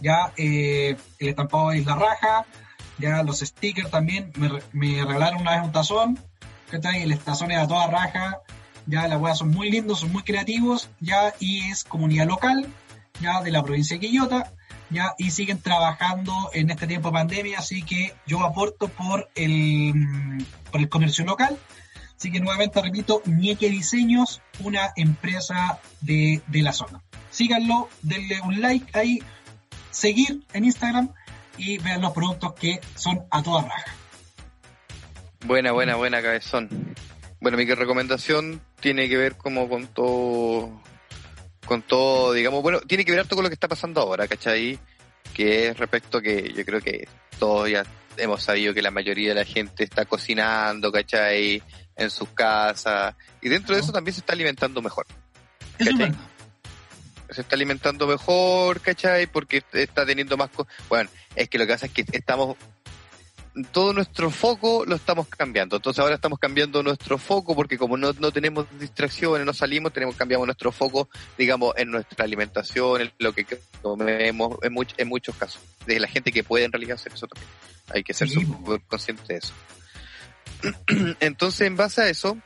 Ya 0.00 0.32
eh, 0.36 0.96
el 1.18 1.28
estampado 1.28 1.72
es 1.72 1.86
la 1.86 1.94
raja. 1.96 2.46
Ya 2.98 3.22
los 3.22 3.40
stickers 3.40 3.90
también. 3.90 4.32
Me, 4.36 4.50
me 4.72 5.04
regalaron 5.04 5.40
una 5.40 5.52
vez 5.52 5.62
un 5.64 5.72
tazón. 5.72 6.18
¿cachai? 6.70 7.02
El 7.02 7.18
tazón 7.18 7.50
era 7.50 7.66
toda 7.66 7.86
raja 7.86 8.40
ya 8.86 9.08
las 9.08 9.20
weas 9.20 9.38
son 9.38 9.50
muy 9.50 9.70
lindos, 9.70 10.00
son 10.00 10.12
muy 10.12 10.22
creativos, 10.22 10.90
ya, 11.00 11.34
y 11.38 11.70
es 11.70 11.84
comunidad 11.84 12.26
local, 12.26 12.66
ya, 13.20 13.40
de 13.42 13.50
la 13.50 13.62
provincia 13.62 13.96
de 13.96 14.06
Quillota, 14.06 14.52
ya, 14.90 15.14
y 15.18 15.30
siguen 15.30 15.60
trabajando 15.60 16.50
en 16.52 16.70
este 16.70 16.86
tiempo 16.86 17.08
de 17.08 17.14
pandemia, 17.14 17.58
así 17.58 17.82
que 17.82 18.14
yo 18.26 18.44
aporto 18.44 18.88
por 18.88 19.30
el, 19.34 19.94
mm, 19.94 20.44
por 20.70 20.80
el 20.80 20.88
comercio 20.88 21.24
local, 21.24 21.58
así 22.16 22.30
que 22.30 22.40
nuevamente 22.40 22.80
repito, 22.82 23.22
Ñeque 23.26 23.70
Diseños, 23.70 24.42
una 24.60 24.92
empresa 24.96 25.78
de, 26.00 26.42
de 26.46 26.62
la 26.62 26.72
zona. 26.72 27.00
Síganlo, 27.30 27.88
denle 28.02 28.40
un 28.42 28.60
like 28.60 28.98
ahí, 28.98 29.22
seguir 29.90 30.42
en 30.52 30.64
Instagram 30.64 31.10
y 31.56 31.78
vean 31.78 32.00
los 32.00 32.12
productos 32.12 32.54
que 32.54 32.80
son 32.94 33.22
a 33.30 33.42
toda 33.42 33.62
raja. 33.62 33.94
Buena, 35.44 35.72
buena, 35.72 35.96
buena, 35.96 36.22
cabezón. 36.22 36.68
Bueno, 37.42 37.58
mi 37.58 37.64
recomendación 37.66 38.60
tiene 38.80 39.08
que 39.08 39.16
ver 39.16 39.36
como 39.36 39.68
con 39.68 39.88
todo, 39.88 40.80
con 41.66 41.82
todo, 41.82 42.32
digamos, 42.32 42.62
bueno, 42.62 42.80
tiene 42.80 43.04
que 43.04 43.10
ver 43.10 43.20
harto 43.20 43.34
con 43.34 43.42
lo 43.42 43.50
que 43.50 43.54
está 43.54 43.66
pasando 43.68 44.00
ahora, 44.00 44.28
¿cachai? 44.28 44.78
Que 45.34 45.66
es 45.68 45.76
respecto 45.76 46.18
a 46.18 46.22
que 46.22 46.52
yo 46.52 46.64
creo 46.64 46.80
que 46.80 47.08
todos 47.40 47.68
ya 47.68 47.84
hemos 48.16 48.42
sabido 48.44 48.72
que 48.72 48.80
la 48.82 48.92
mayoría 48.92 49.30
de 49.30 49.34
la 49.34 49.44
gente 49.44 49.82
está 49.82 50.04
cocinando, 50.04 50.92
¿cachai? 50.92 51.60
En 51.96 52.10
sus 52.10 52.28
casas. 52.28 53.16
Y 53.40 53.48
dentro 53.48 53.74
de 53.74 53.80
eso 53.80 53.90
también 53.92 54.14
se 54.14 54.20
está 54.20 54.34
alimentando 54.34 54.80
mejor. 54.80 55.06
¿Cachai? 55.78 56.12
se 57.30 57.40
está 57.40 57.56
alimentando 57.56 58.06
mejor, 58.06 58.80
¿cachai? 58.82 59.26
Porque 59.26 59.62
está 59.72 60.04
teniendo 60.04 60.36
más... 60.36 60.50
co- 60.50 60.66
Bueno, 60.90 61.08
es 61.34 61.48
que 61.48 61.56
lo 61.58 61.66
que 61.66 61.72
pasa 61.72 61.86
es 61.86 61.92
que 61.92 62.04
estamos... 62.12 62.56
Todo 63.70 63.92
nuestro 63.92 64.30
foco 64.30 64.84
lo 64.86 64.96
estamos 64.96 65.28
cambiando. 65.28 65.76
Entonces 65.76 66.00
ahora 66.00 66.14
estamos 66.14 66.38
cambiando 66.38 66.82
nuestro 66.82 67.18
foco 67.18 67.54
porque 67.54 67.76
como 67.76 67.96
no, 67.98 68.12
no 68.18 68.30
tenemos 68.32 68.66
distracciones, 68.80 69.44
no 69.44 69.52
salimos, 69.52 69.92
tenemos 69.92 70.16
cambiamos 70.16 70.46
nuestro 70.46 70.72
foco, 70.72 71.08
digamos, 71.36 71.74
en 71.76 71.90
nuestra 71.90 72.24
alimentación, 72.24 73.02
en 73.02 73.12
lo 73.18 73.32
que 73.34 73.44
comemos, 73.82 74.56
en, 74.62 74.72
much- 74.74 74.94
en 74.96 75.08
muchos 75.08 75.36
casos. 75.36 75.60
De 75.86 76.00
la 76.00 76.08
gente 76.08 76.32
que 76.32 76.42
puede 76.44 76.64
en 76.64 76.72
realidad 76.72 76.94
hacer 76.94 77.12
eso 77.12 77.26
también. 77.26 77.50
Hay 77.88 78.02
que 78.02 78.14
ser 78.14 78.28
Sí, 78.30 78.46
consciente 78.88 79.22
de 79.28 79.36
eso. 79.38 79.52
Entonces, 81.20 81.62
en 81.66 81.76
base 81.76 82.00
a 82.02 82.08
eso, 82.08 82.38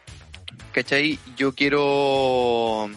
¿cachai? 0.72 1.18
Yo 1.36 1.54
quiero 1.54 2.90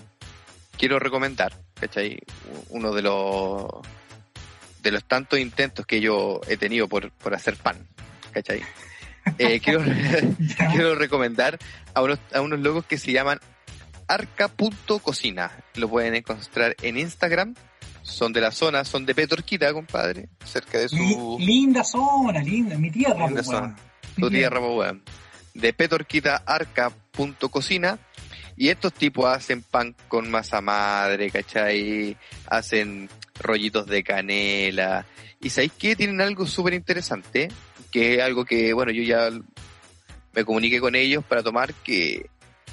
quiero 0.77 0.97
recomendar, 0.97 1.53
¿cachai? 1.79 2.19
Uno 2.69 2.93
de 2.93 3.01
los 3.01 3.65
de 4.81 4.91
los 4.91 5.03
tantos 5.03 5.37
intentos 5.39 5.85
que 5.85 5.99
yo 5.99 6.39
he 6.47 6.55
tenido 6.55 6.87
por, 6.87 7.11
por 7.11 7.33
hacer 7.35 7.57
pan, 7.57 7.85
¿cachai? 8.31 8.61
Eh, 9.37 9.59
quiero, 9.63 10.95
recomendar 10.95 11.59
a 11.93 12.01
unos, 12.01 12.19
a 12.33 12.41
unos 12.41 12.59
logos 12.59 12.85
que 12.85 12.97
se 12.97 13.11
llaman 13.11 13.39
arca.cocina. 14.07 15.51
Lo 15.75 15.89
pueden 15.89 16.15
encontrar 16.15 16.75
en 16.81 16.97
Instagram. 16.97 17.55
Son 18.01 18.33
de 18.33 18.41
la 18.41 18.51
zona, 18.51 18.85
son 18.85 19.05
de 19.05 19.13
Petorquita, 19.13 19.71
compadre, 19.71 20.29
cerca 20.43 20.79
de 20.79 20.89
su... 20.89 21.37
Li- 21.37 21.45
linda 21.45 21.83
zona, 21.83 22.41
linda, 22.41 22.75
mi 22.77 22.89
tierra, 22.89 23.27
Linda 23.27 23.43
pues, 23.43 23.45
zona. 23.45 23.75
Tu 24.17 24.29
tierra, 24.31 24.59
po, 24.59 24.77
weón. 24.77 25.03
De 25.53 25.73
Petorquita 25.73 26.41
Arca.cocina. 26.45 27.99
Y 28.55 28.69
estos 28.69 28.93
tipos 28.93 29.25
hacen 29.25 29.61
pan 29.61 29.95
con 30.07 30.29
masa 30.29 30.59
madre, 30.59 31.29
¿cachai? 31.29 32.17
Hacen 32.47 33.09
rollitos 33.39 33.85
de 33.85 34.03
canela. 34.03 35.05
Y 35.41 35.49
¿sabéis 35.49 35.71
qué? 35.77 35.95
Tienen 35.95 36.19
algo 36.19 36.45
súper 36.45 36.73
interesante, 36.73 37.49
que 37.91 38.15
es 38.15 38.21
algo 38.21 38.45
que, 38.45 38.73
bueno, 38.73 38.91
yo 38.91 39.03
ya 39.03 39.29
me 40.33 40.45
comuniqué 40.45 40.79
con 40.79 40.95
ellos 40.95 41.23
para 41.25 41.43
tomar, 41.43 41.73
que, 41.73 42.29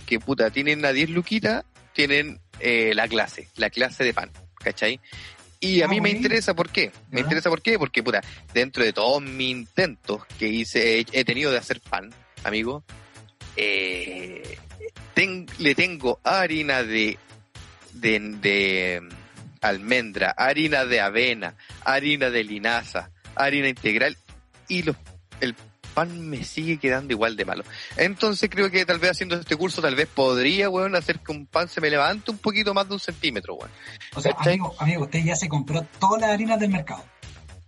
que 0.07 0.21
puta, 0.21 0.51
tienen 0.51 0.85
a 0.85 0.93
10 0.93 1.11
luquitas, 1.11 1.65
tienen 1.93 2.39
eh, 2.61 2.93
la 2.95 3.09
clase, 3.09 3.49
la 3.57 3.71
clase 3.71 4.05
de 4.05 4.13
pan, 4.15 4.31
¿cachai? 4.63 5.01
Y 5.59 5.81
a 5.81 5.87
Ah, 5.87 5.89
mí 5.89 6.01
me 6.03 6.11
interesa 6.11 6.55
por 6.55 6.69
qué. 6.69 6.93
Me 7.11 7.21
interesa 7.23 7.49
por 7.49 7.63
qué, 7.63 7.79
porque 7.79 8.03
puta, 8.03 8.21
dentro 8.53 8.85
de 8.85 8.93
todos 8.93 9.23
mis 9.23 9.51
intentos 9.51 10.27
que 10.39 10.49
hice, 10.49 11.01
he, 11.01 11.07
he 11.13 11.25
tenido 11.25 11.51
de 11.51 11.57
hacer 11.59 11.81
pan, 11.81 12.13
amigo, 12.45 12.85
eh, 13.57 14.59
ten- 15.15 15.47
le 15.59 15.75
tengo 15.75 16.21
harina 16.25 16.83
de, 16.83 17.19
de, 17.95 18.19
de 18.21 19.03
almendra, 19.63 20.35
harina 20.37 20.85
de 20.85 21.01
avena, 21.01 21.55
harina 21.85 22.31
de 22.31 22.45
linaza, 22.45 23.11
harina 23.35 23.69
integral 23.69 24.17
y 24.69 24.83
los, 24.83 24.97
el 25.41 25.55
pan 25.95 26.29
me 26.29 26.45
sigue 26.45 26.79
quedando 26.79 27.13
igual 27.15 27.37
de 27.37 27.45
malo. 27.45 27.65
Entonces 27.97 28.51
creo 28.51 28.71
que 28.71 28.85
tal 28.85 28.99
vez 28.99 29.13
haciendo 29.13 29.37
este 29.37 29.57
curso 29.57 29.81
tal 29.81 29.95
vez 29.95 30.07
podría, 30.09 30.69
weón, 30.69 30.95
hacer 30.95 31.21
que 31.21 31.33
un 31.33 31.47
pan 31.47 31.69
se 31.69 31.81
me 31.81 31.89
levante 31.91 32.31
un 32.31 32.39
poquito 32.39 32.75
más 32.75 32.87
de 32.89 32.95
un 32.95 33.01
centímetro, 33.01 33.55
weón. 33.55 33.71
O 34.15 34.21
sea, 34.21 34.35
amigo, 34.39 34.75
amigo, 34.79 35.05
usted 35.05 35.21
ya 35.25 35.37
se 35.37 35.49
compró 35.49 35.83
todas 35.99 36.21
las 36.21 36.31
harinas 36.31 36.61
del 36.61 36.71
mercado. 36.71 37.03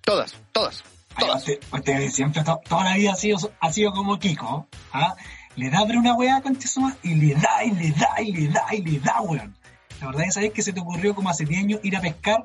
Todas, 0.03 0.35
todas, 0.53 0.85
Ay, 1.15 1.27
todas. 1.27 1.37
Usted, 1.41 1.61
usted 1.73 2.09
siempre, 2.11 2.43
to- 2.45 2.61
toda 2.69 2.85
la 2.85 2.97
vida 2.97 3.13
ha 3.13 3.17
sido, 3.17 3.39
ha 3.61 3.73
sido 3.73 3.93
como 3.93 4.19
Kiko. 4.19 4.69
¿ah? 4.93 5.15
Le 5.57 5.71
da 5.71 5.85
pero 5.87 5.99
una 5.99 6.15
weá 6.15 6.41
con 6.41 6.57
Chesuma 6.59 6.97
y 7.03 7.15
le 7.15 7.35
da 7.35 7.65
y 7.65 7.71
le 7.73 7.91
da 7.91 8.21
y 8.21 8.33
le 8.33 8.49
da 8.49 8.67
y 8.75 8.83
le 8.83 8.99
da, 9.01 9.21
weón. 9.23 9.57
La 10.01 10.07
verdad 10.07 10.27
es 10.29 10.35
sabes 10.35 10.53
que 10.53 10.63
se 10.63 10.73
te 10.73 10.81
ocurrió 10.81 11.15
como 11.15 11.29
hace 11.31 11.45
10 11.45 11.61
años 11.65 11.81
ir 11.83 11.97
a 11.97 12.01
pescar, 12.01 12.45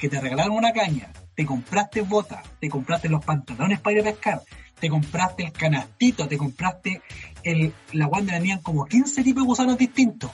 que 0.00 0.08
te 0.08 0.20
regalaron 0.20 0.52
una 0.56 0.72
caña, 0.72 1.12
te 1.34 1.46
compraste 1.46 2.02
botas, 2.02 2.42
te 2.60 2.68
compraste 2.68 3.08
los 3.08 3.24
pantalones 3.24 3.80
para 3.80 3.94
ir 3.96 4.00
a 4.00 4.04
pescar, 4.04 4.42
te 4.78 4.88
compraste 4.88 5.44
el 5.44 5.52
canastito, 5.52 6.28
te 6.28 6.36
compraste 6.36 7.02
el, 7.42 7.72
la 7.92 8.06
weá 8.06 8.20
donde 8.20 8.32
venían 8.32 8.60
como 8.60 8.84
15 8.86 9.22
tipos 9.22 9.42
de 9.42 9.46
gusanos 9.46 9.78
distintos. 9.78 10.30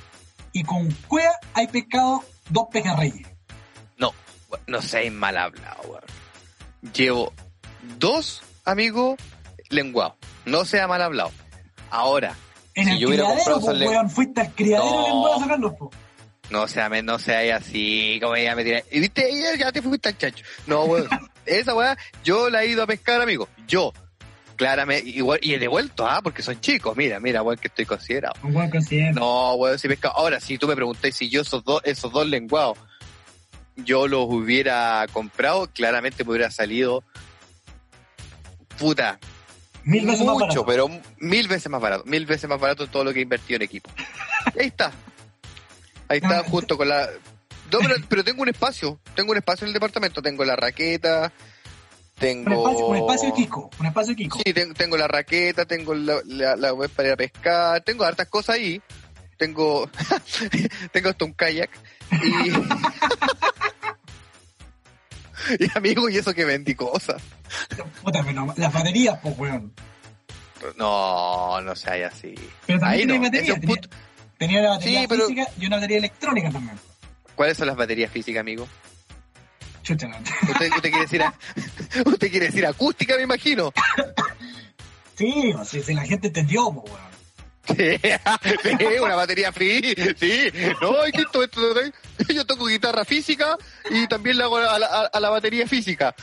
Y 0.53 0.65
con 0.65 0.91
cuea 1.07 1.31
hay 1.55 1.67
pescado 1.69 2.25
dos 2.49 2.69
pejerreyes. 2.73 3.29
No, 3.99 4.13
no 4.67 4.81
seas 4.83 5.13
mal 5.13 5.37
hablado, 5.37 5.83
weón. 5.89 6.03
Llevo 6.95 7.33
dos 7.99 8.43
amigos 8.65 9.19
lenguados. 9.69 10.15
No 10.47 10.65
sea 10.65 10.87
mal 10.89 11.03
hablado. 11.03 11.31
Ahora, 11.91 12.35
En 12.75 12.85
Si 12.87 12.91
el 12.93 12.99
yo 12.99 13.09
hubiera 13.09 13.25
criadero, 13.25 13.55
comprado 13.55 13.79
pues, 13.79 13.91
weón, 13.91 14.11
fuiste 14.11 14.41
al 14.41 14.53
criadero 14.55 14.91
No. 14.91 15.07
y 15.07 15.29
le 15.29 15.35
a 15.35 15.39
sacarlos, 15.41 15.75
po. 15.75 15.91
No 16.51 16.67
sea, 16.69 16.89
no 16.89 17.19
sea 17.19 17.57
así, 17.57 18.19
como 18.23 18.37
ella 18.37 18.55
me 18.55 18.65
tira. 18.65 18.83
Y 18.91 19.01
viste, 19.01 19.29
ella 19.29 19.55
ya 19.57 19.73
te 19.73 19.83
fuiste 19.83 20.09
al 20.09 20.19
chancho. 20.19 20.45
No, 20.67 20.85
weón. 20.85 21.09
Esa 21.47 21.75
weá, 21.75 21.97
yo 22.25 22.51
la 22.51 22.63
he 22.63 22.69
ido 22.69 22.83
a 22.83 22.87
pescar, 22.87 23.21
amigo. 23.21 23.49
Yo. 23.67 23.93
Claramente, 24.57 25.09
igual, 25.11 25.39
y 25.41 25.55
he 25.55 25.59
devuelto, 25.59 26.07
ah, 26.07 26.21
porque 26.23 26.43
son 26.43 26.61
chicos. 26.61 26.97
Mira, 26.97 27.21
mira, 27.21 27.43
weón, 27.43 27.59
que 27.59 27.69
estoy 27.69 27.87
considerado. 27.87 28.35
Un 28.43 28.53
buen 28.53 28.69
considero. 28.71 29.15
No, 29.15 29.55
weón, 29.55 29.79
si 29.79 29.87
pescado. 29.89 30.17
Ahora, 30.17 30.41
si 30.41 30.59
tú 30.59 30.67
me 30.67 30.75
preguntáis 30.75 31.15
si 31.15 31.29
yo 31.29 31.43
esos 31.43 31.63
dos, 31.65 31.81
esos 31.85 32.11
dos 32.13 32.27
lenguados, 32.27 32.77
yo 33.77 34.09
los 34.09 34.25
hubiera 34.29 35.07
comprado, 35.13 35.69
claramente 35.69 36.25
me 36.25 36.31
hubiera 36.31 36.51
salido. 36.51 37.05
Puta, 38.79 39.19
Mil 39.85 40.05
veces 40.07 40.27
más 40.27 40.35
mucho, 40.35 40.65
barato. 40.65 40.67
pero 40.67 40.89
mil 41.19 41.49
veces 41.49 41.71
más 41.71 41.81
barato, 41.81 42.05
mil 42.05 42.27
veces 42.27 42.49
más 42.49 42.61
barato 42.61 42.87
todo 42.89 43.05
lo 43.05 43.13
que 43.13 43.21
he 43.21 43.23
invertido 43.23 43.57
en 43.57 43.63
equipo. 43.63 43.91
Ahí 44.59 44.67
está. 44.67 44.93
Ahí 46.09 46.19
está, 46.19 46.39
No, 46.39 46.45
junto 46.45 46.77
con 46.77 46.89
la... 46.89 47.09
No, 47.71 47.79
pero, 47.81 47.95
pero 48.09 48.25
tengo 48.25 48.43
un 48.43 48.49
espacio, 48.49 48.99
tengo 49.15 49.33
un 49.33 49.37
espacio 49.39 49.65
en 49.65 49.69
el 49.69 49.75
departamento, 49.75 50.23
tengo 50.23 50.43
la 50.45 50.57
raqueta, 50.57 51.33
Un 51.35 52.19
tengo... 52.19 52.67
espacio, 52.69 52.87
un 52.87 52.97
espacio 52.97 53.35
Kiko. 53.35 53.71
Un 53.79 53.87
espacio 53.87 54.17
Kiko. 54.17 54.39
Sí, 54.45 54.55
ten- 54.55 54.73
tengo 54.75 54.97
la 54.97 55.07
raqueta, 55.07 55.67
tengo 55.67 55.95
la, 55.95 56.21
la, 56.25 56.57
la 56.57 56.73
web 56.73 56.91
para 56.91 57.09
ir 57.09 57.13
a 57.15 57.17
pescar, 57.19 57.83
tengo 57.83 58.05
hartas 58.05 58.27
cosas 58.29 58.57
ahí, 58.57 58.81
tengo, 59.37 59.91
tengo 60.93 61.11
hasta 61.11 61.25
un 61.27 61.33
kayak 61.35 61.71
y... 62.23 62.53
y 65.65 65.71
amigo, 65.75 66.09
y 66.09 66.17
eso 66.17 66.35
que 66.35 66.45
vendí 66.45 66.75
cosas. 66.75 67.23
Puta, 68.03 68.23
pero 68.25 68.53
las 68.57 68.73
baterías, 68.73 69.19
pues, 69.23 69.39
weón. 69.39 69.73
No, 70.77 71.61
no 71.61 71.77
se 71.77 71.91
hay 71.91 72.03
así. 72.03 72.35
Pero 72.67 72.81
Ahí 72.85 73.07
no, 73.07 73.21
batería. 73.21 73.43
es 73.43 73.55
un 73.55 73.61
Tenía, 73.61 73.75
punto- 73.77 73.89
tenía 73.91 74.08
la 74.41 74.71
batería 74.71 75.01
Sí, 75.03 75.07
pero- 75.09 75.27
física 75.27 75.47
y 75.59 75.67
una 75.67 75.77
batería 75.77 75.99
electrónica 75.99 76.51
también. 76.51 76.79
¿Cuáles 77.35 77.57
son 77.57 77.67
las 77.67 77.77
baterías 77.77 78.11
físicas, 78.11 78.41
amigo? 78.41 78.69
Chucha, 79.83 80.07
no. 80.09 80.17
¿Usted, 80.19 80.71
usted 80.71 80.91
quiere 80.91 81.01
decir 81.01 81.23
a- 81.23 81.35
usted 82.07 82.31
quiere 82.31 82.47
decir 82.47 82.67
acústica, 82.67 83.17
me 83.17 83.23
imagino? 83.23 83.73
Sí, 85.17 85.53
o 85.57 85.65
sea, 85.65 85.83
si 85.83 85.95
la 85.95 86.05
gente 86.05 86.29
entendió, 86.29 86.71
pues, 86.73 86.93
weón. 86.93 87.09
Sí, 87.77 88.01
una 89.03 89.15
batería 89.15 89.53
free, 89.53 89.95
sí. 90.19 90.51
No, 90.81 91.05
es 91.05 91.13
que 91.13 91.21
esto, 91.23 91.43
esto- 91.43 91.75
yo 92.33 92.45
toco 92.47 92.67
guitarra 92.67 93.05
física 93.05 93.57
y 93.91 94.07
también 94.09 94.39
le 94.39 94.45
hago 94.45 94.57
a 94.57 94.79
la, 94.79 94.87
a- 94.87 95.07
a 95.13 95.21
la 95.21 95.31
batería 95.31 95.67
física. 95.67 96.15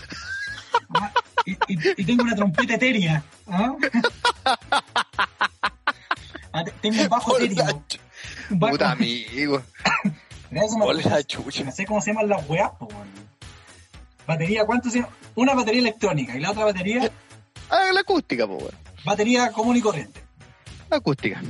Ah, 0.93 1.11
Y, 1.45 1.51
y- 1.53 1.93
y 1.97 2.05
tengo 2.05 2.23
una 2.23 2.35
trompeta 2.35 2.73
etérea. 2.75 3.23
¿ah? 3.47 3.73
Ah, 6.57 6.63
te- 6.63 6.71
Tengo 6.81 7.01
un 7.03 7.09
bajo 7.09 7.37
etéreo. 7.37 7.83
Puta 8.59 8.91
amigo. 8.91 9.61
Hola, 10.81 11.23
chucha. 11.23 11.63
No 11.63 11.71
sé 11.71 11.85
cómo 11.85 12.01
se 12.01 12.11
llaman 12.11 12.29
las 12.29 12.47
weas, 12.49 12.71
weón. 12.79 13.07
Batería, 14.27 14.65
¿cuánto 14.65 14.89
se 14.89 14.99
llama? 14.99 15.09
Una 15.35 15.53
batería 15.53 15.81
electrónica 15.81 16.35
y 16.35 16.39
la 16.39 16.51
otra 16.51 16.65
batería, 16.65 17.11
Ah, 17.69 17.89
la 17.93 17.99
acústica, 18.01 18.47
pues, 18.47 18.59
weón. 18.61 18.75
batería 19.03 19.51
común 19.51 19.75
y 19.77 19.81
corriente. 19.81 20.21
Acústica. 20.89 21.41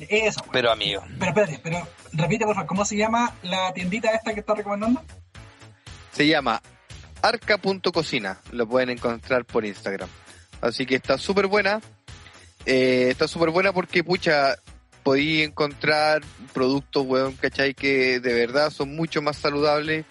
Eso, 0.00 0.40
weón. 0.40 0.52
Pero 0.52 0.72
amigo. 0.72 1.02
Pero 1.18 1.30
espérate, 1.30 1.60
pero 1.62 1.88
repite 2.12 2.44
por 2.44 2.54
favor, 2.54 2.66
¿cómo 2.68 2.84
se 2.84 2.96
llama 2.96 3.34
la 3.42 3.72
tiendita 3.72 4.10
esta 4.10 4.34
que 4.34 4.40
está 4.40 4.54
recomendando? 4.54 5.02
Se 6.12 6.26
llama 6.26 6.60
arca.cocina. 7.22 8.38
Lo 8.52 8.66
pueden 8.66 8.90
encontrar 8.90 9.44
por 9.44 9.64
Instagram. 9.64 10.08
Así 10.60 10.86
que 10.86 10.96
está 10.96 11.16
súper 11.18 11.46
buena. 11.46 11.80
Eh, 12.66 13.08
está 13.10 13.28
súper 13.28 13.50
buena 13.50 13.72
porque, 13.72 14.02
pucha, 14.04 14.56
podí 15.02 15.42
encontrar 15.42 16.22
productos, 16.52 17.04
weón, 17.06 17.34
¿cachai? 17.36 17.74
Que 17.74 18.20
de 18.20 18.34
verdad 18.34 18.70
son 18.70 18.94
mucho 18.94 19.22
más 19.22 19.36
saludables. 19.36 20.04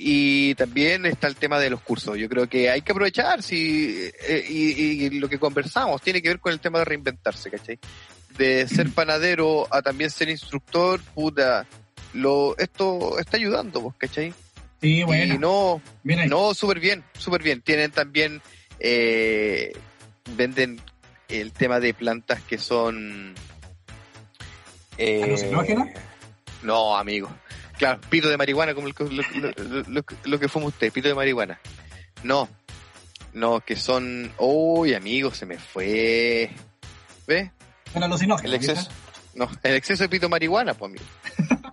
Y 0.00 0.54
también 0.54 1.06
está 1.06 1.26
el 1.26 1.34
tema 1.34 1.58
de 1.58 1.70
los 1.70 1.80
cursos. 1.80 2.16
Yo 2.16 2.28
creo 2.28 2.48
que 2.48 2.70
hay 2.70 2.82
que 2.82 2.92
aprovechar 2.92 3.42
si, 3.42 4.08
eh, 4.28 4.44
y, 4.48 5.06
y 5.06 5.10
lo 5.18 5.28
que 5.28 5.40
conversamos 5.40 6.00
tiene 6.02 6.22
que 6.22 6.28
ver 6.28 6.38
con 6.38 6.52
el 6.52 6.60
tema 6.60 6.78
de 6.78 6.84
reinventarse, 6.84 7.50
¿cachai? 7.50 7.80
De 8.36 8.68
ser 8.68 8.90
panadero 8.92 9.66
a 9.74 9.82
también 9.82 10.10
ser 10.10 10.28
instructor, 10.28 11.00
puta, 11.14 11.66
lo, 12.14 12.56
esto 12.58 13.18
está 13.18 13.38
ayudando, 13.38 13.82
pues, 13.82 13.96
¿cachai? 13.98 14.32
Sí, 14.80 15.02
Y 15.02 15.02
bueno. 15.02 15.36
no, 15.40 15.82
Bien 16.04 16.20
ahí. 16.20 16.28
no, 16.28 16.54
súper 16.54 16.78
bien, 16.78 17.02
súper 17.18 17.42
bien. 17.42 17.60
Tienen 17.62 17.90
también, 17.90 18.40
eh, 18.78 19.72
venden 20.36 20.80
el 21.28 21.52
tema 21.52 21.80
de 21.80 21.92
plantas 21.92 22.40
que 22.42 22.56
son... 22.58 23.34
Eh, 24.98 25.22
¿Alucinógenas? 25.24 25.88
No, 26.62 26.96
amigo. 26.96 27.30
Claro, 27.78 28.00
pito 28.10 28.28
de 28.28 28.36
marihuana, 28.36 28.74
como 28.74 28.88
el 28.88 28.94
que- 28.94 29.04
lo, 29.04 29.22
lo- 29.22 29.82
lo- 29.88 30.04
lo 30.24 30.40
que 30.40 30.48
fuma 30.48 30.66
usted, 30.66 30.92
pito 30.92 31.08
de 31.08 31.14
marihuana. 31.14 31.60
No, 32.24 32.48
no, 33.32 33.60
que 33.60 33.76
son... 33.76 34.32
Uy, 34.38 34.94
amigo, 34.94 35.32
se 35.32 35.46
me 35.46 35.58
fue. 35.58 36.50
¿Ves? 37.28 37.50
Son 37.92 38.02
alucinógenos. 38.02 38.44
El 38.52 38.54
exceso. 38.54 38.88
No, 39.34 39.48
el 39.62 39.74
exceso 39.76 40.02
de 40.02 40.08
pito 40.08 40.26
de 40.26 40.30
marihuana, 40.30 40.74
pues, 40.74 40.90
amigo. 40.90 41.04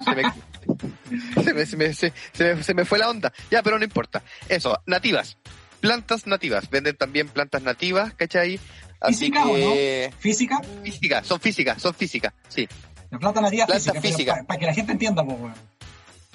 Se 0.05 0.15
me, 0.15 1.43
se 1.43 1.53
me, 1.53 1.65
se 1.65 1.77
me- 1.77 1.93
se- 1.93 2.13
se 2.33 2.53
me- 2.55 2.63
se 2.63 2.73
me 2.75 2.85
fue 2.85 2.99
la 2.99 3.09
onda. 3.09 3.33
Ya, 3.49 3.63
pero 3.63 3.79
no 3.79 3.83
importa. 3.85 4.21
Eso, 4.47 4.79
nativas. 4.85 5.37
Plantas 5.79 6.27
nativas. 6.27 6.69
Venden 6.69 6.95
también 6.95 7.27
plantas 7.29 7.63
nativas, 7.63 8.13
¿cachai? 8.13 8.59
Así 8.99 9.15
¿Física 9.31 9.45
o 9.47 9.55
que... 9.55 10.13
Física, 10.19 10.61
Físicas, 10.83 11.25
son 11.27 11.39
físicas, 11.39 11.81
son 11.81 11.93
físicas, 11.95 12.33
sí. 12.47 12.67
La 13.11 13.19
planta 13.19 13.41
nativa 13.41 13.65
Planta 13.65 13.93
física, 13.93 14.01
física. 14.01 14.43
para 14.47 14.59
que 14.59 14.65
la 14.65 14.73
gente 14.73 14.91
entienda, 14.93 15.23
pues, 15.23 15.39
weón. 15.39 15.53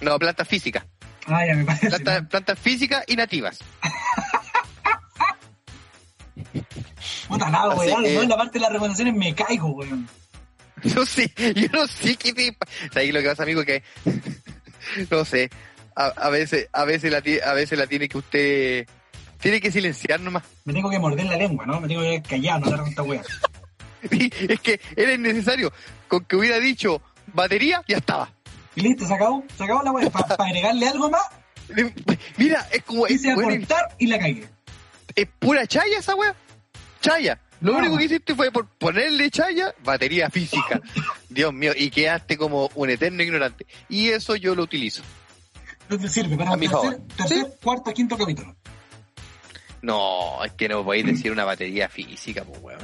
No, 0.00 0.18
plantas 0.18 0.48
físicas. 0.48 0.84
Ah, 1.26 1.44
ya 1.46 1.54
me 1.54 1.64
parece. 1.64 1.88
Planta- 1.88 2.20
¿no? 2.22 2.28
Plantas 2.28 2.58
físicas 2.58 3.04
y 3.06 3.16
nativas. 3.16 3.58
Puta 7.28 7.50
nada, 7.50 7.74
weón. 7.74 8.04
Yo 8.04 8.22
en 8.22 8.28
la 8.28 8.36
parte 8.36 8.54
de 8.54 8.60
las 8.60 8.72
recomendaciones 8.72 9.14
me 9.14 9.34
caigo, 9.34 9.68
weón. 9.70 10.08
No 10.82 11.04
sé, 11.04 11.30
yo 11.54 11.68
no 11.74 11.86
sé 11.86 12.16
qué 12.16 12.32
te 12.32 12.54
pa- 12.54 12.66
¿Sabes 12.90 13.12
lo 13.12 13.20
que 13.20 13.28
pasa, 13.28 13.42
amigo? 13.42 13.62
Que 13.64 13.82
no 15.10 15.26
sé. 15.26 15.50
A, 15.94 16.06
a 16.06 16.30
veces, 16.30 16.68
a 16.72 16.84
veces 16.86 17.10
la 17.12 17.18
a 17.18 17.52
veces 17.52 17.78
la 17.78 17.86
tiene 17.86 18.08
que 18.08 18.16
usted 18.16 18.86
tiene 19.40 19.60
que 19.60 19.70
silenciar 19.70 20.20
nomás. 20.20 20.42
Me 20.64 20.72
tengo 20.72 20.88
que 20.88 20.98
morder 20.98 21.26
la 21.26 21.36
lengua, 21.36 21.66
¿no? 21.66 21.82
Me 21.82 21.88
tengo 21.88 22.00
que 22.00 22.22
callar, 22.22 22.60
no 22.60 22.70
dar 22.70 22.82
tanta 22.84 23.02
weón. 23.02 23.22
es 24.48 24.61
que 24.61 24.80
era 24.96 25.12
innecesario. 25.14 25.72
Con 26.09 26.24
que 26.24 26.36
hubiera 26.36 26.59
dicho 26.59 27.01
batería, 27.32 27.82
ya 27.86 27.98
estaba. 27.98 28.32
Y 28.74 28.80
listo, 28.82 29.07
se 29.07 29.14
acabó. 29.14 29.44
Se 29.57 29.64
acabó 29.64 29.82
la 29.82 29.92
weón. 29.92 30.11
Para 30.12 30.44
agregarle 30.44 30.88
algo 30.88 31.11
más, 31.11 31.22
Mira, 32.36 32.66
es 32.72 32.82
como 32.82 33.07
es, 33.07 33.12
hice 33.14 33.30
a 33.30 33.34
bueno, 33.36 33.51
cortar 33.61 33.94
y 33.98 34.07
la 34.09 34.18
cagué. 34.18 34.48
es 35.14 35.26
pura 35.38 35.66
chaya 35.66 35.98
esa 35.98 36.14
wea. 36.14 36.34
Chaya. 37.01 37.40
Lo 37.61 37.72
No. 37.72 37.78
único 37.78 37.98
que 37.98 38.05
hiciste 38.05 38.34
fue 38.34 38.51
por 38.51 38.66
ponerle 38.66 39.30
chaya, 39.30 39.72
batería 39.84 40.30
física. 40.30 40.80
Dios 41.28 41.53
mío, 41.53 41.72
y 41.76 41.90
quedaste 41.90 42.36
como 42.36 42.70
un 42.74 42.90
eterno 42.90 43.22
ignorante. 43.22 43.66
Y 43.88 44.09
eso 44.09 44.34
yo 44.34 44.55
lo 44.55 44.62
utilizo. 44.64 45.03
No 45.88 45.98
te 45.98 46.09
sirve 46.09 46.36
para 46.36 46.57
mi 46.57 46.68
tercer 47.16 47.57
cuarto, 47.62 47.92
quinto 47.92 48.16
capítulo. 48.16 48.57
No, 49.82 50.44
es 50.44 50.53
que 50.53 50.68
no 50.68 50.84
podéis 50.84 51.07
decir 51.07 51.32
una 51.32 51.44
batería 51.44 51.88
física, 51.88 52.44
pues 52.44 52.61
weón. 52.62 52.80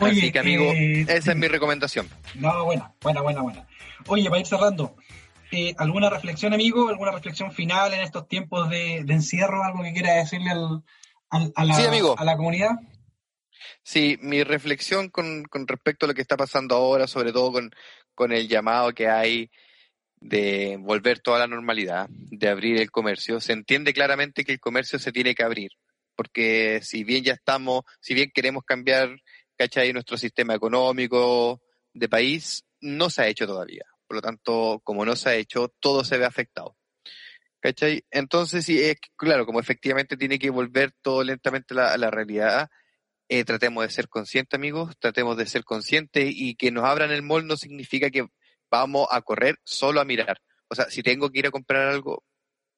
Oye, 0.00 0.18
Así 0.18 0.32
que 0.32 0.38
amigo, 0.38 0.64
eh, 0.64 1.06
esa 1.08 1.32
es 1.32 1.36
mi 1.36 1.48
recomendación. 1.48 2.08
No, 2.34 2.64
buena, 2.64 2.92
buena, 3.00 3.22
buena, 3.22 3.42
buena. 3.42 3.66
Oye, 4.06 4.28
para 4.28 4.40
ir 4.40 4.46
cerrando, 4.46 4.96
eh, 5.52 5.74
¿alguna 5.78 6.10
reflexión, 6.10 6.52
amigo? 6.52 6.88
¿Alguna 6.88 7.12
reflexión 7.12 7.52
final 7.52 7.92
en 7.94 8.00
estos 8.00 8.28
tiempos 8.28 8.68
de, 8.68 8.98
encierro? 8.98 9.64
¿Algo 9.64 9.82
que 9.82 9.92
quiera 9.92 10.14
decirle 10.14 10.50
al, 10.50 10.82
a, 11.30 11.64
la, 11.64 12.14
a 12.16 12.24
la 12.24 12.36
comunidad? 12.36 12.72
Sí, 13.82 14.18
mi 14.20 14.42
reflexión 14.42 15.08
con, 15.08 15.44
con, 15.44 15.66
respecto 15.66 16.06
a 16.06 16.08
lo 16.08 16.14
que 16.14 16.22
está 16.22 16.36
pasando 16.36 16.74
ahora, 16.74 17.06
sobre 17.06 17.32
todo 17.32 17.52
con, 17.52 17.70
con 18.14 18.32
el 18.32 18.48
llamado 18.48 18.92
que 18.92 19.08
hay 19.08 19.50
de 20.20 20.76
volver 20.80 21.20
toda 21.20 21.38
la 21.38 21.46
normalidad, 21.46 22.08
de 22.10 22.48
abrir 22.48 22.78
el 22.78 22.90
comercio, 22.90 23.40
se 23.40 23.52
entiende 23.52 23.92
claramente 23.92 24.44
que 24.44 24.52
el 24.52 24.60
comercio 24.60 24.98
se 24.98 25.12
tiene 25.12 25.34
que 25.34 25.44
abrir, 25.44 25.70
porque 26.16 26.80
si 26.82 27.04
bien 27.04 27.22
ya 27.22 27.34
estamos, 27.34 27.82
si 28.00 28.14
bien 28.14 28.30
queremos 28.34 28.64
cambiar, 28.64 29.16
¿cachai? 29.56 29.92
Nuestro 29.92 30.16
sistema 30.16 30.54
económico 30.54 31.62
de 31.92 32.08
país, 32.08 32.64
no 32.80 33.10
se 33.10 33.22
ha 33.22 33.28
hecho 33.28 33.46
todavía. 33.46 33.84
Por 34.06 34.16
lo 34.16 34.22
tanto, 34.22 34.80
como 34.84 35.04
no 35.04 35.16
se 35.16 35.30
ha 35.30 35.34
hecho, 35.34 35.72
todo 35.80 36.04
se 36.04 36.18
ve 36.18 36.24
afectado. 36.24 36.76
¿Cachai? 37.60 38.04
Entonces, 38.10 38.64
sí, 38.64 38.80
es 38.80 38.96
claro, 39.16 39.46
como 39.46 39.60
efectivamente 39.60 40.16
tiene 40.16 40.38
que 40.38 40.50
volver 40.50 40.92
todo 41.02 41.24
lentamente 41.24 41.74
a 41.78 41.96
la, 41.96 42.10
realidad, 42.10 42.68
eh, 43.28 43.44
tratemos 43.44 43.82
de 43.82 43.90
ser 43.90 44.08
conscientes, 44.08 44.56
amigos, 44.56 44.94
tratemos 45.00 45.36
de 45.36 45.46
ser 45.46 45.64
conscientes 45.64 46.30
y 46.32 46.54
que 46.54 46.70
nos 46.70 46.84
abran 46.84 47.10
el 47.10 47.22
mall 47.22 47.46
no 47.46 47.56
significa 47.56 48.10
que 48.10 48.26
vamos 48.70 49.08
a 49.10 49.22
correr 49.22 49.56
solo 49.64 50.00
a 50.00 50.04
mirar. 50.04 50.40
O 50.68 50.74
sea, 50.74 50.90
si 50.90 51.02
tengo 51.02 51.30
que 51.30 51.40
ir 51.40 51.46
a 51.46 51.50
comprar 51.50 51.88
algo, 51.88 52.22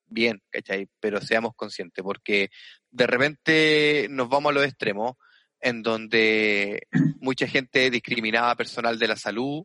bien, 0.06 0.42
¿cachai? 0.50 0.88
Pero 1.00 1.20
seamos 1.20 1.54
conscientes, 1.54 2.02
porque 2.02 2.48
de 2.90 3.06
repente 3.06 4.06
nos 4.10 4.28
vamos 4.28 4.50
a 4.50 4.54
los 4.54 4.64
extremos, 4.64 5.16
en 5.60 5.82
donde 5.82 6.86
mucha 7.20 7.46
gente 7.46 7.90
discriminaba 7.90 8.54
personal 8.54 8.98
de 8.98 9.08
la 9.08 9.16
salud, 9.16 9.64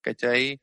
¿cachai? 0.00 0.60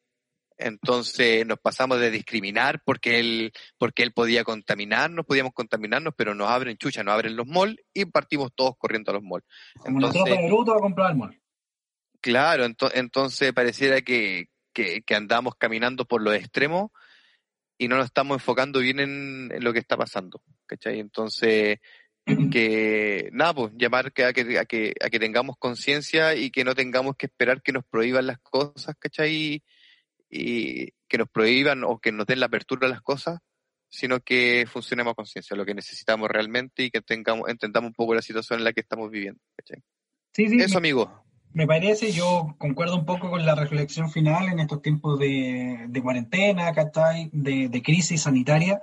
Entonces 0.57 1.45
nos 1.45 1.59
pasamos 1.59 1.99
de 1.99 2.09
discriminar 2.09 2.81
porque 2.83 3.19
él, 3.19 3.51
porque 3.77 4.01
él 4.01 4.11
podía 4.11 4.43
contaminarnos, 4.43 5.25
podíamos 5.25 5.53
contaminarnos, 5.53 6.13
pero 6.17 6.33
nos 6.33 6.49
abren 6.49 6.77
chucha, 6.77 7.03
nos 7.03 7.13
abren 7.13 7.35
los 7.35 7.45
malls 7.45 7.77
y 7.93 8.05
partimos 8.05 8.51
todos 8.55 8.75
corriendo 8.77 9.11
a 9.11 9.15
los 9.15 9.23
malls. 9.23 9.45
entonces, 9.85 10.23
a 10.23 10.79
comprar 10.79 11.11
el 11.11 11.17
mall. 11.17 11.41
Claro, 12.19 12.65
entonces 12.65 13.53
pareciera 13.53 14.01
que, 14.01 14.47
que, 14.73 15.15
andamos 15.15 15.55
caminando 15.55 16.05
por 16.05 16.21
los 16.21 16.35
extremos 16.35 16.91
y 17.77 17.87
no 17.87 17.97
nos 17.97 18.05
estamos 18.05 18.35
enfocando 18.35 18.79
bien 18.79 18.99
en, 18.99 19.63
lo 19.63 19.71
que 19.71 19.79
está 19.79 19.95
pasando, 19.95 20.41
¿cachai? 20.65 20.99
Entonces, 20.99 21.79
que 22.51 23.29
nada, 23.31 23.53
pues 23.53 23.73
llamar 23.77 24.07
a, 24.07 24.09
que, 24.11 24.25
a, 24.25 24.33
que, 24.33 24.93
a 25.01 25.09
que 25.09 25.19
tengamos 25.19 25.57
conciencia 25.57 26.35
y 26.35 26.51
que 26.51 26.63
no 26.63 26.75
tengamos 26.75 27.15
que 27.15 27.27
esperar 27.27 27.61
que 27.61 27.71
nos 27.71 27.85
prohíban 27.85 28.27
las 28.27 28.39
cosas, 28.39 28.95
¿cachai? 28.99 29.63
Y 30.29 30.91
que 31.07 31.17
nos 31.17 31.29
prohíban 31.29 31.83
o 31.83 31.99
que 31.99 32.11
nos 32.11 32.27
den 32.27 32.39
la 32.39 32.47
apertura 32.47 32.87
a 32.87 32.89
las 32.89 33.01
cosas, 33.01 33.39
sino 33.89 34.19
que 34.19 34.65
funcionemos 34.67 35.15
conciencia, 35.15 35.55
lo 35.55 35.65
que 35.65 35.73
necesitamos 35.73 36.29
realmente 36.29 36.83
y 36.83 36.91
que 36.91 37.01
tengamos, 37.01 37.49
entendamos 37.49 37.89
un 37.89 37.93
poco 37.93 38.13
la 38.13 38.21
situación 38.21 38.59
en 38.59 38.65
la 38.65 38.73
que 38.73 38.81
estamos 38.81 39.09
viviendo, 39.09 39.41
¿cachai? 39.55 39.81
Sí, 40.33 40.49
sí, 40.49 40.57
Eso, 40.59 40.77
amigo 40.77 41.23
me 41.53 41.65
parece, 41.65 42.11
yo 42.11 42.55
concuerdo 42.59 42.95
un 42.95 43.05
poco 43.05 43.31
con 43.31 43.43
la 43.43 43.55
reflexión 43.55 44.11
final 44.11 44.47
en 44.49 44.59
estos 44.59 44.81
tiempos 44.81 45.17
de, 45.17 45.85
de 45.87 46.01
cuarentena, 46.03 46.71
De, 47.31 47.67
de, 47.69 47.81
crisis 47.81 48.21
sanitaria. 48.21 48.81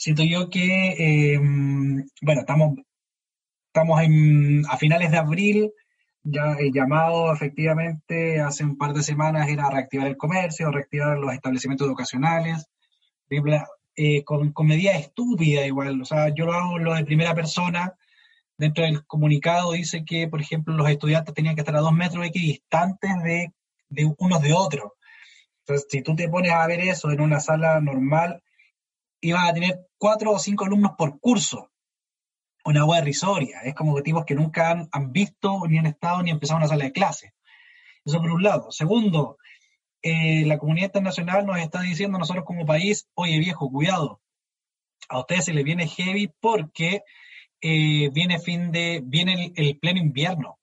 Siento 0.00 0.22
yo 0.24 0.48
que, 0.48 1.34
em, 1.34 2.06
bueno, 2.22 2.40
estamos, 2.40 2.78
estamos 3.66 4.00
en, 4.00 4.64
a 4.70 4.78
finales 4.78 5.10
de 5.10 5.18
abril, 5.18 5.72
ya 6.22 6.54
el 6.58 6.72
llamado 6.72 7.30
efectivamente 7.34 8.40
hace 8.40 8.64
un 8.64 8.78
par 8.78 8.94
de 8.94 9.02
semanas 9.02 9.50
era 9.50 9.68
reactivar 9.68 10.06
el 10.06 10.16
comercio, 10.16 10.70
reactivar 10.70 11.18
los 11.18 11.34
establecimientos 11.34 11.86
educacionales, 11.86 12.66
eh, 13.28 14.24
con, 14.24 14.52
con 14.52 14.66
medidas 14.68 15.00
estúpidas 15.00 15.66
igual, 15.66 16.00
o 16.00 16.04
sea, 16.06 16.34
yo 16.34 16.46
lo 16.46 16.54
hago 16.54 16.78
lo 16.78 16.94
de 16.94 17.04
primera 17.04 17.34
persona, 17.34 17.94
Dentro 18.56 18.84
del 18.84 19.06
comunicado 19.06 19.72
dice 19.72 20.04
que, 20.04 20.28
por 20.28 20.40
ejemplo, 20.40 20.74
los 20.74 20.88
estudiantes 20.90 21.34
tenían 21.34 21.54
que 21.54 21.62
estar 21.62 21.76
a 21.76 21.80
dos 21.80 21.94
metros 21.94 22.26
equidistantes 22.26 23.10
de, 23.22 23.54
de 23.88 24.14
unos 24.18 24.42
de 24.42 24.52
otros. 24.52 24.92
Entonces, 25.60 25.86
si 25.90 26.02
tú 26.02 26.14
te 26.14 26.28
pones 26.28 26.52
a 26.52 26.66
ver 26.66 26.80
eso 26.80 27.10
en 27.10 27.22
una 27.22 27.40
sala 27.40 27.80
normal, 27.80 28.42
ibas 29.20 29.48
a 29.48 29.52
tener 29.52 29.86
cuatro 29.98 30.32
o 30.32 30.38
cinco 30.38 30.64
alumnos 30.64 30.92
por 30.96 31.18
curso. 31.20 31.70
Una 32.64 32.84
web 32.84 33.04
risoria. 33.04 33.60
Es 33.64 33.74
como 33.74 33.94
que 33.94 34.02
tipos 34.02 34.24
que 34.24 34.34
nunca 34.34 34.88
han, 34.90 35.12
visto, 35.12 35.66
ni 35.66 35.78
han 35.78 35.86
estado, 35.86 36.22
ni 36.22 36.30
empezado 36.30 36.58
una 36.58 36.68
sala 36.68 36.84
de 36.84 36.92
clase. 36.92 37.32
Eso 38.04 38.20
por 38.20 38.30
un 38.30 38.42
lado. 38.42 38.70
Segundo, 38.70 39.38
eh, 40.02 40.44
la 40.46 40.58
comunidad 40.58 40.88
internacional 40.88 41.46
nos 41.46 41.58
está 41.58 41.80
diciendo 41.80 42.18
nosotros 42.18 42.44
como 42.44 42.66
país, 42.66 43.08
oye 43.14 43.38
viejo, 43.38 43.70
cuidado. 43.70 44.20
A 45.08 45.20
ustedes 45.20 45.46
se 45.46 45.54
les 45.54 45.64
viene 45.64 45.88
heavy 45.88 46.30
porque 46.40 47.02
eh, 47.60 48.10
viene 48.12 48.38
fin 48.38 48.70
de, 48.72 49.02
viene 49.04 49.52
el, 49.56 49.78
pleno 49.78 50.00
invierno. 50.00 50.58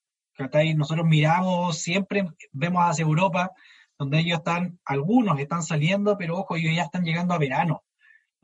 Nosotros 0.76 1.06
miramos 1.06 1.80
siempre, 1.80 2.28
vemos 2.52 2.84
hacia 2.84 3.04
Europa, 3.04 3.52
donde 3.98 4.20
ellos 4.20 4.38
están, 4.40 4.80
algunos 4.86 5.40
están 5.40 5.64
saliendo, 5.64 6.16
pero 6.18 6.38
ojo, 6.38 6.56
ellos 6.56 6.76
ya 6.76 6.84
están 6.84 7.04
llegando 7.04 7.34
a 7.34 7.40
verano. 7.40 7.84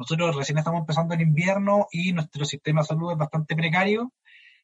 Nosotros 0.03 0.35
recién 0.35 0.57
estamos 0.57 0.81
empezando 0.81 1.13
el 1.13 1.21
invierno 1.21 1.87
y 1.91 2.11
nuestro 2.13 2.45
sistema 2.45 2.81
de 2.81 2.87
salud 2.87 3.11
es 3.11 3.17
bastante 3.17 3.55
precario. 3.55 4.11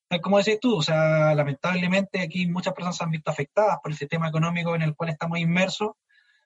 Tal 0.07 0.21
como 0.21 0.37
decís 0.37 0.59
tú, 0.59 0.77
o 0.77 0.81
sea, 0.81 1.33
lamentablemente 1.33 2.21
aquí 2.21 2.47
muchas 2.47 2.73
personas 2.73 2.97
se 2.97 3.03
han 3.03 3.11
visto 3.11 3.31
afectadas 3.31 3.77
por 3.81 3.91
el 3.91 3.97
sistema 3.97 4.27
económico 4.27 4.75
en 4.75 4.81
el 4.81 4.95
cual 4.95 5.11
estamos 5.11 5.39
inmersos. 5.39 5.91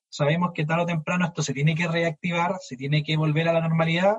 Sabemos 0.09 0.51
que 0.53 0.65
tarde 0.65 0.83
o 0.83 0.85
temprano 0.85 1.25
esto 1.25 1.41
se 1.41 1.53
tiene 1.53 1.75
que 1.75 1.87
reactivar, 1.87 2.57
se 2.61 2.77
tiene 2.77 3.03
que 3.03 3.17
volver 3.17 3.49
a 3.49 3.53
la 3.53 3.61
normalidad 3.61 4.17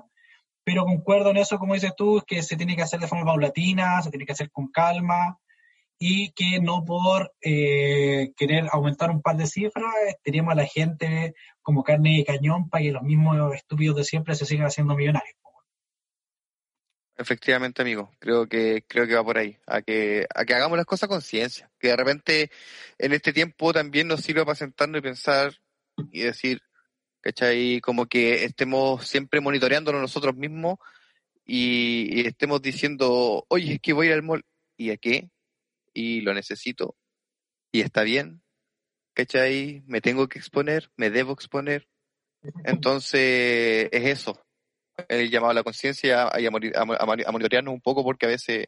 pero 0.64 0.84
concuerdo 0.84 1.30
en 1.30 1.36
eso, 1.36 1.58
como 1.58 1.74
dices 1.74 1.92
tú, 1.94 2.22
que 2.26 2.42
se 2.42 2.56
tiene 2.56 2.74
que 2.74 2.82
hacer 2.82 2.98
de 2.98 3.06
forma 3.06 3.26
paulatina, 3.26 4.00
se 4.00 4.10
tiene 4.10 4.24
que 4.24 4.32
hacer 4.32 4.50
con 4.50 4.68
calma 4.68 5.38
y 5.98 6.32
que 6.32 6.60
no 6.60 6.84
por 6.84 7.32
eh, 7.40 8.32
querer 8.36 8.66
aumentar 8.72 9.10
un 9.10 9.22
par 9.22 9.36
de 9.36 9.46
cifras 9.46 9.92
tenemos 10.22 10.52
a 10.52 10.56
la 10.56 10.66
gente 10.66 11.34
como 11.62 11.82
carne 11.82 12.18
de 12.18 12.24
cañón 12.24 12.68
para 12.68 12.82
que 12.82 12.92
los 12.92 13.02
mismos 13.02 13.54
estúpidos 13.54 13.96
de 13.96 14.04
siempre 14.04 14.34
se 14.34 14.46
sigan 14.46 14.66
haciendo 14.66 14.94
millonarios. 14.94 15.36
Efectivamente, 17.16 17.80
amigo, 17.80 18.10
creo 18.18 18.48
que 18.48 18.84
creo 18.88 19.06
que 19.06 19.14
va 19.14 19.22
por 19.22 19.38
ahí, 19.38 19.56
a 19.68 19.82
que 19.82 20.26
a 20.34 20.44
que 20.44 20.54
hagamos 20.54 20.76
las 20.76 20.86
cosas 20.86 21.08
con 21.08 21.22
ciencia, 21.22 21.70
que 21.78 21.88
de 21.88 21.96
repente 21.96 22.50
en 22.98 23.12
este 23.12 23.32
tiempo 23.32 23.72
también 23.72 24.08
nos 24.08 24.20
sirva 24.20 24.44
para 24.44 24.56
sentarnos 24.56 24.98
y 24.98 25.02
pensar 25.02 25.52
y 26.10 26.22
decir, 26.22 26.60
¿cachai? 27.20 27.80
Como 27.80 28.06
que 28.06 28.44
estemos 28.44 29.06
siempre 29.06 29.40
monitoreándonos 29.40 30.00
nosotros 30.00 30.34
mismos 30.34 30.78
y, 31.44 32.26
estemos 32.26 32.62
diciendo, 32.62 33.44
oye, 33.48 33.74
es 33.74 33.80
que 33.80 33.92
voy 33.92 34.10
al 34.10 34.22
mall, 34.22 34.44
¿y 34.76 34.90
a 34.90 34.96
qué? 34.96 35.30
Y 35.94 36.20
lo 36.22 36.34
necesito, 36.34 36.96
y 37.72 37.80
está 37.80 38.02
bien, 38.02 38.42
¿cachai? 39.14 39.82
Me 39.86 40.00
tengo 40.00 40.28
que 40.28 40.38
exponer, 40.38 40.90
me 40.96 41.10
debo 41.10 41.32
exponer. 41.32 41.88
Entonces, 42.64 43.88
es 43.92 44.04
eso, 44.04 44.44
el 45.08 45.30
llamado 45.30 45.52
a 45.52 45.54
la 45.54 45.62
conciencia 45.62 46.30
y 46.38 46.46
a, 46.46 46.50
a, 46.78 47.32
monitorearnos 47.32 47.72
un 47.74 47.80
poco 47.80 48.04
porque 48.04 48.26
a 48.26 48.30
veces 48.30 48.66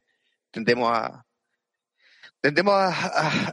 tendemos 0.51 0.91
a 0.93 1.25
tendemos 2.41 2.75
a, 2.75 3.53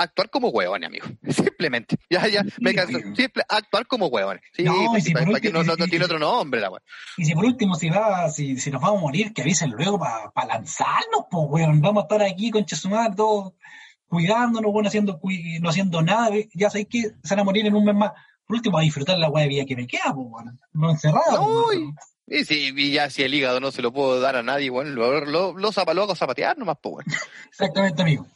actuar 0.00 0.30
como 0.30 0.48
huevones, 0.48 0.86
amigo. 0.86 1.06
Simplemente. 1.28 1.96
Ya, 2.08 2.26
ya, 2.26 2.44
me 2.58 2.74
canso. 2.74 2.98
Simple, 3.14 3.42
actuar 3.48 3.86
como 3.86 4.06
huevones. 4.06 4.42
Sí, 4.52 4.64
no, 4.64 4.98
si 5.00 5.12
no, 5.12 5.62
no, 5.62 5.86
tiene 5.86 6.04
otro 6.04 6.18
nombre 6.18 6.60
la 6.60 6.70
Y 7.16 7.24
si 7.24 7.34
por 7.34 7.44
último, 7.44 7.74
si 7.74 7.90
va, 7.90 8.28
si, 8.30 8.56
si 8.56 8.70
nos 8.70 8.80
vamos 8.80 8.98
a 8.98 9.02
morir, 9.02 9.32
que 9.32 9.42
avisen 9.42 9.70
luego 9.70 9.98
para 9.98 10.30
pa 10.30 10.46
lanzarnos, 10.46 11.26
pues 11.30 11.46
weón. 11.48 11.80
Vamos 11.80 12.02
a 12.02 12.04
estar 12.04 12.22
aquí 12.22 12.50
con 12.50 12.64
Chesumar, 12.64 13.14
todos 13.14 13.54
cuidándonos, 14.08 14.72
bueno, 14.72 14.88
haciendo, 14.88 15.20
no 15.60 15.68
haciendo 15.68 16.02
nada. 16.02 16.30
Ya 16.54 16.70
sabéis 16.70 16.88
que 16.90 17.02
se 17.02 17.34
van 17.34 17.40
a 17.40 17.44
morir 17.44 17.66
en 17.66 17.74
un 17.74 17.84
mes 17.84 17.94
más. 17.94 18.12
Por 18.46 18.56
último, 18.56 18.78
a 18.78 18.82
disfrutar 18.82 19.18
la 19.18 19.30
hueá 19.30 19.44
de 19.44 19.48
vida 19.48 19.64
que 19.64 19.76
me 19.76 19.86
queda, 19.86 20.12
pues 20.14 20.26
weón. 20.28 20.58
No 20.72 20.90
encerrado. 20.90 21.36
No, 21.36 21.72
y, 22.26 22.44
si, 22.44 22.72
y 22.76 22.92
ya 22.92 23.10
si 23.10 23.22
el 23.22 23.34
hígado 23.34 23.60
no 23.60 23.72
se 23.72 23.82
lo 23.82 23.92
puedo 23.92 24.20
dar 24.20 24.36
a 24.36 24.42
nadie, 24.42 24.70
bueno, 24.70 24.90
lo, 24.90 25.24
lo, 25.24 25.52
lo, 25.52 25.68
hago 25.68 26.14
zapatear 26.14 26.56
nomás, 26.56 26.76
pues 26.80 26.92
bueno. 26.94 27.12
Exactamente, 27.50 28.02
amigo. 28.02 28.26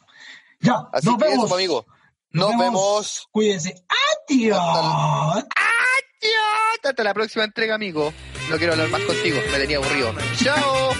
Ya, 0.65 0.87
Así 0.91 1.07
nos 1.07 1.17
que 1.17 1.25
vemos. 1.25 1.45
Eso, 1.45 1.55
amigo. 1.55 1.85
Nos, 2.31 2.57
vemos. 2.57 3.27
Cuídense. 3.31 3.75
¡Adiós! 4.27 4.57
¡Adiós! 4.57 5.45
Hasta 6.83 7.03
la 7.03 7.13
próxima 7.13 7.45
entrega, 7.45 7.75
amigo. 7.75 8.11
No 8.49 8.57
quiero 8.57 8.73
hablar 8.73 8.89
más 8.89 9.01
contigo, 9.01 9.39
me 9.51 9.59
tenía 9.59 9.77
aburrido. 9.77 10.13
¡Chao! 10.43 10.91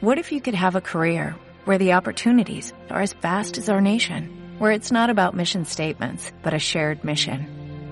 What 0.00 0.18
if 0.18 0.32
you 0.32 0.40
could 0.40 0.54
have 0.56 0.74
a 0.74 0.80
career 0.80 1.36
where 1.64 1.78
the 1.78 1.92
opportunities 1.92 2.72
are 2.90 3.00
as 3.00 3.12
vast 3.12 3.56
as 3.56 3.68
our 3.68 3.80
nation, 3.80 4.56
where 4.58 4.72
it's 4.72 4.90
not 4.90 5.10
about 5.10 5.36
mission 5.36 5.64
statements, 5.64 6.32
but 6.42 6.54
a 6.54 6.58
shared 6.58 7.04
mission? 7.04 7.61